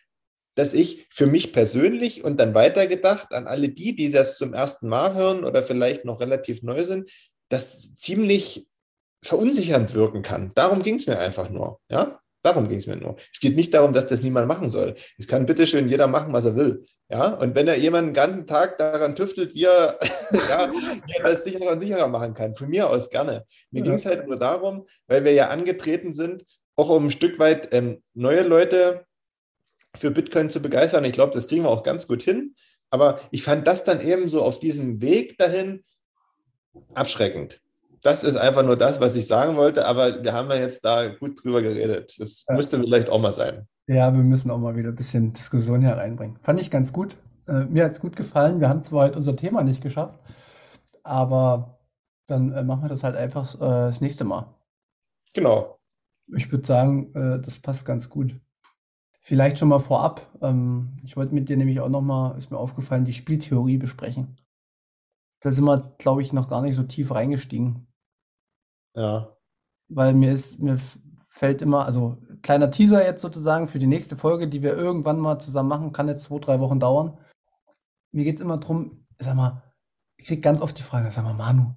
dass 0.55 0.73
ich 0.73 1.07
für 1.09 1.27
mich 1.27 1.53
persönlich 1.53 2.23
und 2.23 2.39
dann 2.39 2.53
weitergedacht 2.53 3.33
an 3.33 3.47
alle 3.47 3.69
die, 3.69 3.95
die 3.95 4.11
das 4.11 4.37
zum 4.37 4.53
ersten 4.53 4.87
Mal 4.87 5.13
hören 5.13 5.43
oder 5.43 5.63
vielleicht 5.63 6.05
noch 6.05 6.19
relativ 6.19 6.61
neu 6.61 6.83
sind, 6.83 7.09
das 7.49 7.93
ziemlich 7.95 8.67
verunsichernd 9.23 9.93
wirken 9.93 10.23
kann. 10.23 10.51
Darum 10.55 10.83
ging 10.83 10.95
es 10.95 11.07
mir 11.07 11.19
einfach 11.19 11.49
nur. 11.49 11.79
Ja? 11.89 12.19
Darum 12.43 12.67
ging 12.67 12.79
es 12.79 12.87
mir 12.87 12.95
nur. 12.95 13.17
Es 13.31 13.39
geht 13.39 13.55
nicht 13.55 13.73
darum, 13.73 13.93
dass 13.93 14.07
das 14.07 14.23
niemand 14.23 14.47
machen 14.47 14.69
soll. 14.69 14.95
Es 15.17 15.27
kann 15.27 15.45
bitteschön 15.45 15.87
jeder 15.87 16.07
machen, 16.07 16.33
was 16.33 16.45
er 16.45 16.55
will. 16.55 16.85
Ja, 17.11 17.33
und 17.33 17.55
wenn 17.55 17.67
er 17.67 17.75
jemanden 17.75 18.11
den 18.11 18.15
ganzen 18.15 18.47
Tag 18.47 18.77
daran 18.77 19.15
tüftelt, 19.15 19.53
wie 19.53 19.65
er, 19.65 19.99
ja, 20.31 20.71
wie 20.71 21.13
er 21.17 21.23
das 21.23 21.43
sicherer 21.43 21.73
und 21.73 21.81
sicherer 21.81 22.07
machen 22.07 22.33
kann, 22.33 22.55
von 22.55 22.69
mir 22.69 22.89
aus 22.89 23.09
gerne. 23.09 23.45
Mir 23.69 23.79
ja. 23.79 23.85
ging 23.85 23.95
es 23.95 24.05
halt 24.05 24.27
nur 24.27 24.37
darum, 24.37 24.87
weil 25.07 25.25
wir 25.25 25.33
ja 25.33 25.49
angetreten 25.49 26.13
sind, 26.13 26.45
auch 26.77 26.89
um 26.89 27.07
ein 27.07 27.11
Stück 27.11 27.37
weit 27.37 27.73
ähm, 27.73 28.01
neue 28.13 28.43
Leute 28.43 29.05
für 29.97 30.09
Bitcoin 30.09 30.49
zu 30.49 30.61
begeistern. 30.61 31.03
Ich 31.03 31.11
glaube, 31.11 31.33
das 31.33 31.47
kriegen 31.47 31.63
wir 31.63 31.69
auch 31.69 31.83
ganz 31.83 32.07
gut 32.07 32.23
hin. 32.23 32.55
Aber 32.89 33.19
ich 33.31 33.43
fand 33.43 33.67
das 33.67 33.83
dann 33.83 33.99
eben 33.99 34.29
so 34.29 34.41
auf 34.41 34.59
diesem 34.59 35.01
Weg 35.01 35.37
dahin 35.37 35.83
abschreckend. 36.93 37.59
Das 38.01 38.23
ist 38.23 38.37
einfach 38.37 38.63
nur 38.63 38.77
das, 38.77 39.01
was 39.01 39.15
ich 39.15 39.27
sagen 39.27 39.57
wollte. 39.57 39.85
Aber 39.85 40.23
wir 40.23 40.31
haben 40.31 40.49
ja 40.49 40.57
jetzt 40.57 40.85
da 40.85 41.09
gut 41.09 41.43
drüber 41.43 41.61
geredet. 41.61 42.15
Das 42.17 42.45
ja. 42.47 42.55
musste 42.55 42.79
vielleicht 42.79 43.09
auch 43.09 43.19
mal 43.19 43.33
sein. 43.33 43.67
Ja, 43.91 44.15
wir 44.15 44.23
müssen 44.23 44.49
auch 44.51 44.57
mal 44.57 44.77
wieder 44.77 44.87
ein 44.87 44.95
bisschen 44.95 45.33
Diskussion 45.33 45.81
hereinbringen. 45.81 46.37
Fand 46.43 46.61
ich 46.61 46.71
ganz 46.71 46.93
gut. 46.93 47.17
Äh, 47.45 47.65
mir 47.65 47.83
hat 47.83 47.91
es 47.91 47.99
gut 47.99 48.15
gefallen. 48.15 48.61
Wir 48.61 48.69
haben 48.69 48.83
zwar 48.83 49.07
heute 49.07 49.17
unser 49.17 49.35
Thema 49.35 49.63
nicht 49.63 49.83
geschafft, 49.83 50.17
aber 51.03 51.77
dann 52.25 52.53
äh, 52.53 52.63
machen 52.63 52.83
wir 52.83 52.87
das 52.87 53.03
halt 53.03 53.17
einfach 53.17 53.53
äh, 53.55 53.59
das 53.59 53.99
nächste 53.99 54.23
Mal. 54.23 54.55
Genau. 55.33 55.77
Ich 56.33 56.49
würde 56.53 56.65
sagen, 56.65 57.13
äh, 57.15 57.41
das 57.41 57.59
passt 57.59 57.85
ganz 57.85 58.07
gut. 58.07 58.39
Vielleicht 59.19 59.59
schon 59.59 59.67
mal 59.67 59.79
vorab. 59.79 60.25
Ähm, 60.41 60.97
ich 61.03 61.17
wollte 61.17 61.33
mit 61.33 61.49
dir 61.49 61.57
nämlich 61.57 61.81
auch 61.81 61.89
nochmal, 61.89 62.37
ist 62.37 62.49
mir 62.49 62.59
aufgefallen, 62.59 63.03
die 63.03 63.11
Spieltheorie 63.11 63.77
besprechen. 63.77 64.37
Da 65.41 65.51
sind 65.51 65.65
wir, 65.65 65.97
glaube 65.97 66.21
ich, 66.21 66.31
noch 66.31 66.47
gar 66.47 66.61
nicht 66.61 66.75
so 66.75 66.83
tief 66.83 67.11
reingestiegen. 67.11 67.87
Ja. 68.95 69.35
Weil 69.89 70.13
mir 70.13 70.31
ist, 70.31 70.61
mir 70.61 70.79
fällt 71.31 71.63
immer, 71.63 71.85
also 71.85 72.17
kleiner 72.43 72.69
Teaser 72.69 73.03
jetzt 73.03 73.21
sozusagen 73.21 73.67
für 73.67 73.79
die 73.79 73.87
nächste 73.87 74.15
Folge, 74.17 74.47
die 74.47 74.61
wir 74.61 74.75
irgendwann 74.75 75.19
mal 75.19 75.39
zusammen 75.39 75.69
machen, 75.69 75.93
kann 75.93 76.07
jetzt 76.07 76.25
zwei, 76.25 76.37
drei 76.39 76.59
Wochen 76.59 76.79
dauern. 76.79 77.17
Mir 78.11 78.25
geht 78.25 78.35
es 78.35 78.41
immer 78.41 78.57
darum, 78.57 79.07
sag 79.17 79.35
mal, 79.35 79.63
ich 80.17 80.27
kriege 80.27 80.41
ganz 80.41 80.61
oft 80.61 80.77
die 80.77 80.83
Frage, 80.83 81.11
sag 81.11 81.23
mal, 81.23 81.33
Manu, 81.33 81.75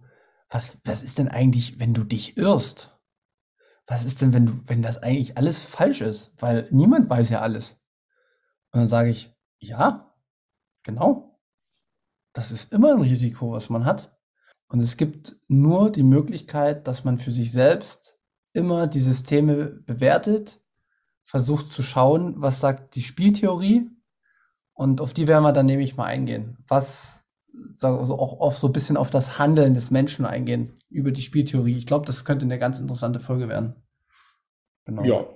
was, 0.50 0.78
was 0.84 1.02
ist 1.02 1.18
denn 1.18 1.28
eigentlich, 1.28 1.80
wenn 1.80 1.94
du 1.94 2.04
dich 2.04 2.36
irrst? 2.36 2.94
was 3.86 4.04
ist 4.04 4.22
denn, 4.22 4.32
wenn 4.32 4.46
du, 4.46 4.52
wenn 4.66 4.82
das 4.82 5.02
eigentlich 5.02 5.36
alles 5.36 5.62
falsch 5.62 6.00
ist? 6.00 6.32
Weil 6.38 6.66
niemand 6.70 7.10
weiß 7.10 7.28
ja 7.28 7.40
alles. 7.40 7.72
Und 8.72 8.80
dann 8.80 8.88
sage 8.88 9.10
ich, 9.10 9.34
ja, 9.58 10.14
genau. 10.82 11.38
Das 12.32 12.50
ist 12.50 12.72
immer 12.72 12.92
ein 12.92 13.00
Risiko, 13.00 13.52
was 13.52 13.70
man 13.70 13.84
hat. 13.84 14.16
Und 14.68 14.80
es 14.80 14.96
gibt 14.96 15.36
nur 15.48 15.92
die 15.92 16.02
Möglichkeit, 16.02 16.88
dass 16.88 17.04
man 17.04 17.18
für 17.18 17.30
sich 17.30 17.52
selbst 17.52 18.18
immer 18.54 18.86
die 18.86 19.00
Systeme 19.00 19.66
bewertet, 19.66 20.60
versucht 21.24 21.70
zu 21.70 21.82
schauen, 21.82 22.34
was 22.38 22.60
sagt 22.60 22.94
die 22.94 23.02
Spieltheorie. 23.02 23.90
Und 24.72 25.00
auf 25.00 25.12
die 25.12 25.28
werden 25.28 25.44
wir 25.44 25.52
dann 25.52 25.66
nämlich 25.66 25.96
mal 25.96 26.06
eingehen. 26.06 26.56
Was 26.66 27.24
also 27.80 28.18
auch 28.18 28.40
auf 28.40 28.56
so 28.56 28.68
ein 28.68 28.72
bisschen 28.72 28.96
auf 28.96 29.10
das 29.10 29.38
Handeln 29.38 29.74
des 29.74 29.90
Menschen 29.90 30.24
eingehen 30.24 30.72
über 30.90 31.12
die 31.12 31.22
Spieltheorie. 31.22 31.76
Ich 31.76 31.86
glaube, 31.86 32.06
das 32.06 32.24
könnte 32.24 32.44
eine 32.44 32.58
ganz 32.58 32.78
interessante 32.78 33.20
Folge 33.20 33.48
werden. 33.48 33.76
Genau. 34.86 35.04
Ja, 35.04 35.26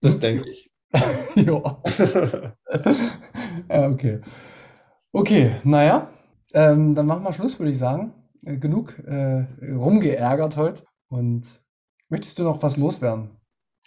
das 0.00 0.18
denke 0.18 0.48
ich. 0.50 0.70
ja. 1.34 1.82
ja. 3.68 3.88
Okay. 3.90 4.20
Okay, 5.12 5.52
naja, 5.62 6.10
ähm, 6.52 6.94
dann 6.94 7.06
machen 7.06 7.22
wir 7.22 7.32
Schluss, 7.32 7.58
würde 7.58 7.72
ich 7.72 7.78
sagen. 7.78 8.12
Äh, 8.44 8.56
genug 8.56 8.98
äh, 8.98 9.46
rumgeärgert 9.62 10.56
heute. 10.56 10.84
Und 11.08 11.46
möchtest 12.08 12.38
du 12.38 12.42
noch 12.42 12.62
was 12.62 12.76
loswerden? 12.76 13.30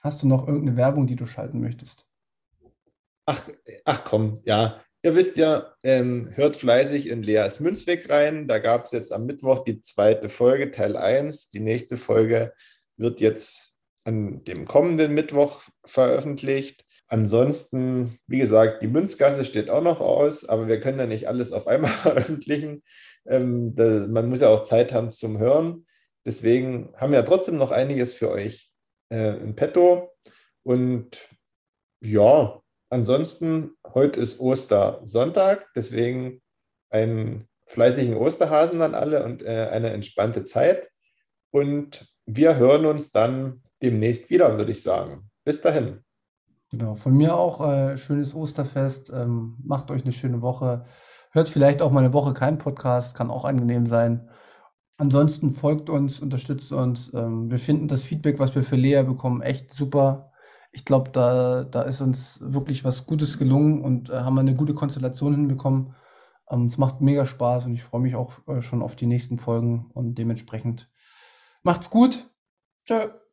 Hast 0.02 0.22
du 0.22 0.28
noch 0.28 0.48
irgendeine 0.48 0.78
Werbung, 0.78 1.08
die 1.08 1.16
du 1.16 1.26
schalten 1.26 1.60
möchtest? 1.60 2.06
Ach, 3.26 3.42
ach 3.84 4.04
komm, 4.04 4.42
ja. 4.46 4.82
Ihr 5.04 5.16
wisst 5.16 5.38
ja, 5.38 5.74
ähm, 5.84 6.30
hört 6.34 6.56
fleißig 6.56 7.08
in 7.08 7.24
Leas 7.24 7.60
Münzweg 7.60 8.10
rein. 8.10 8.48
Da 8.48 8.60
gab 8.60 8.86
es 8.86 8.92
jetzt 8.92 9.14
am 9.14 9.26
Mittwoch 9.26 9.64
die 9.64 9.82
zweite 9.82 10.30
Folge, 10.30 10.72
Teil 10.72 10.98
1. 10.98 11.50
Die 11.50 11.60
nächste 11.60 11.98
Folge 11.98 12.54
wird 12.98 13.20
jetzt 13.20 13.74
an 14.06 14.44
dem 14.44 14.66
kommenden 14.66 15.14
Mittwoch 15.14 15.64
veröffentlicht. 15.86 16.86
Ansonsten, 17.08 18.20
wie 18.28 18.40
gesagt, 18.40 18.82
die 18.82 18.88
Münzgasse 18.88 19.46
steht 19.46 19.70
auch 19.70 19.84
noch 19.84 20.02
aus, 20.02 20.44
aber 20.44 20.68
wir 20.68 20.80
können 20.80 21.00
ja 21.00 21.06
nicht 21.06 21.28
alles 21.28 21.52
auf 21.52 21.68
einmal 21.68 21.92
veröffentlichen. 22.04 22.84
Ähm, 23.26 23.76
da, 23.76 24.08
man 24.08 24.30
muss 24.30 24.42
ja 24.42 24.50
auch 24.50 24.64
Zeit 24.64 24.94
haben 24.94 25.12
zum 25.12 25.38
Hören. 25.38 25.87
Deswegen 26.28 26.94
haben 26.98 27.14
wir 27.14 27.20
ja 27.20 27.26
trotzdem 27.26 27.56
noch 27.56 27.72
einiges 27.72 28.12
für 28.12 28.30
euch 28.30 28.70
äh, 29.10 29.38
im 29.38 29.56
Petto. 29.56 30.12
Und 30.64 31.18
ja, 32.04 32.60
ansonsten, 32.90 33.78
heute 33.94 34.20
ist 34.20 34.42
Ostersonntag, 34.42 35.68
deswegen 35.74 36.42
einen 36.90 37.48
fleißigen 37.68 38.18
Osterhasen 38.18 38.82
an 38.82 38.94
alle 38.94 39.24
und 39.24 39.42
äh, 39.42 39.70
eine 39.72 39.92
entspannte 39.92 40.44
Zeit. 40.44 40.90
Und 41.52 42.14
wir 42.26 42.58
hören 42.58 42.86
uns 42.86 43.14
dann 43.14 43.64
demnächst 43.82 44.30
wieder, 44.30 44.58
würde 44.58 44.74
ich 44.74 44.84
sagen. 44.84 45.32
Bis 45.46 45.62
dahin. 45.62 46.04
Genau, 46.72 46.96
von 46.96 47.16
mir 47.16 47.38
auch 47.38 47.66
äh, 47.66 47.98
schönes 47.98 48.36
Osterfest. 48.36 49.14
Ähm, 49.14 49.56
macht 49.64 49.92
euch 49.92 50.04
eine 50.04 50.12
schöne 50.12 50.42
Woche. 50.42 50.84
Hört 51.32 51.48
vielleicht 51.48 51.82
auch 51.82 51.92
mal 51.92 52.04
eine 52.04 52.12
Woche 52.12 52.34
kein 52.34 52.58
Podcast, 52.58 53.16
kann 53.16 53.32
auch 53.32 53.46
angenehm 53.46 53.88
sein. 53.88 54.30
Ansonsten 54.98 55.52
folgt 55.52 55.90
uns, 55.90 56.20
unterstützt 56.20 56.72
uns. 56.72 57.14
Ähm, 57.14 57.52
wir 57.52 57.60
finden 57.60 57.88
das 57.88 58.04
Feedback, 58.04 58.40
was 58.40 58.56
wir 58.56 58.64
für 58.64 58.76
Lea 58.76 59.04
bekommen, 59.04 59.42
echt 59.42 59.72
super. 59.72 60.32
Ich 60.72 60.86
glaube, 60.86 61.12
da, 61.12 61.64
da 61.64 61.84
ist 61.84 62.02
uns 62.02 62.40
wirklich 62.42 62.84
was 62.84 63.06
Gutes 63.06 63.38
gelungen 63.38 63.82
und 63.82 64.10
äh, 64.10 64.18
haben 64.18 64.36
wir 64.36 64.42
eine 64.42 64.56
gute 64.56 64.74
Konstellation 64.74 65.36
hinbekommen. 65.36 65.96
Ähm, 66.50 66.66
es 66.66 66.78
macht 66.78 67.02
mega 67.02 67.26
Spaß 67.26 67.68
und 67.68 67.74
ich 67.74 67.84
freue 67.84 68.02
mich 68.02 68.16
auch 68.16 68.48
äh, 68.48 68.62
schon 68.62 68.82
auf 68.82 68.96
die 68.96 69.08
nächsten 69.08 69.38
Folgen 69.38 69.92
und 69.94 70.16
dementsprechend 70.16 70.90
macht's 71.62 71.90
gut. 71.90 72.28
Ciao. 72.86 73.27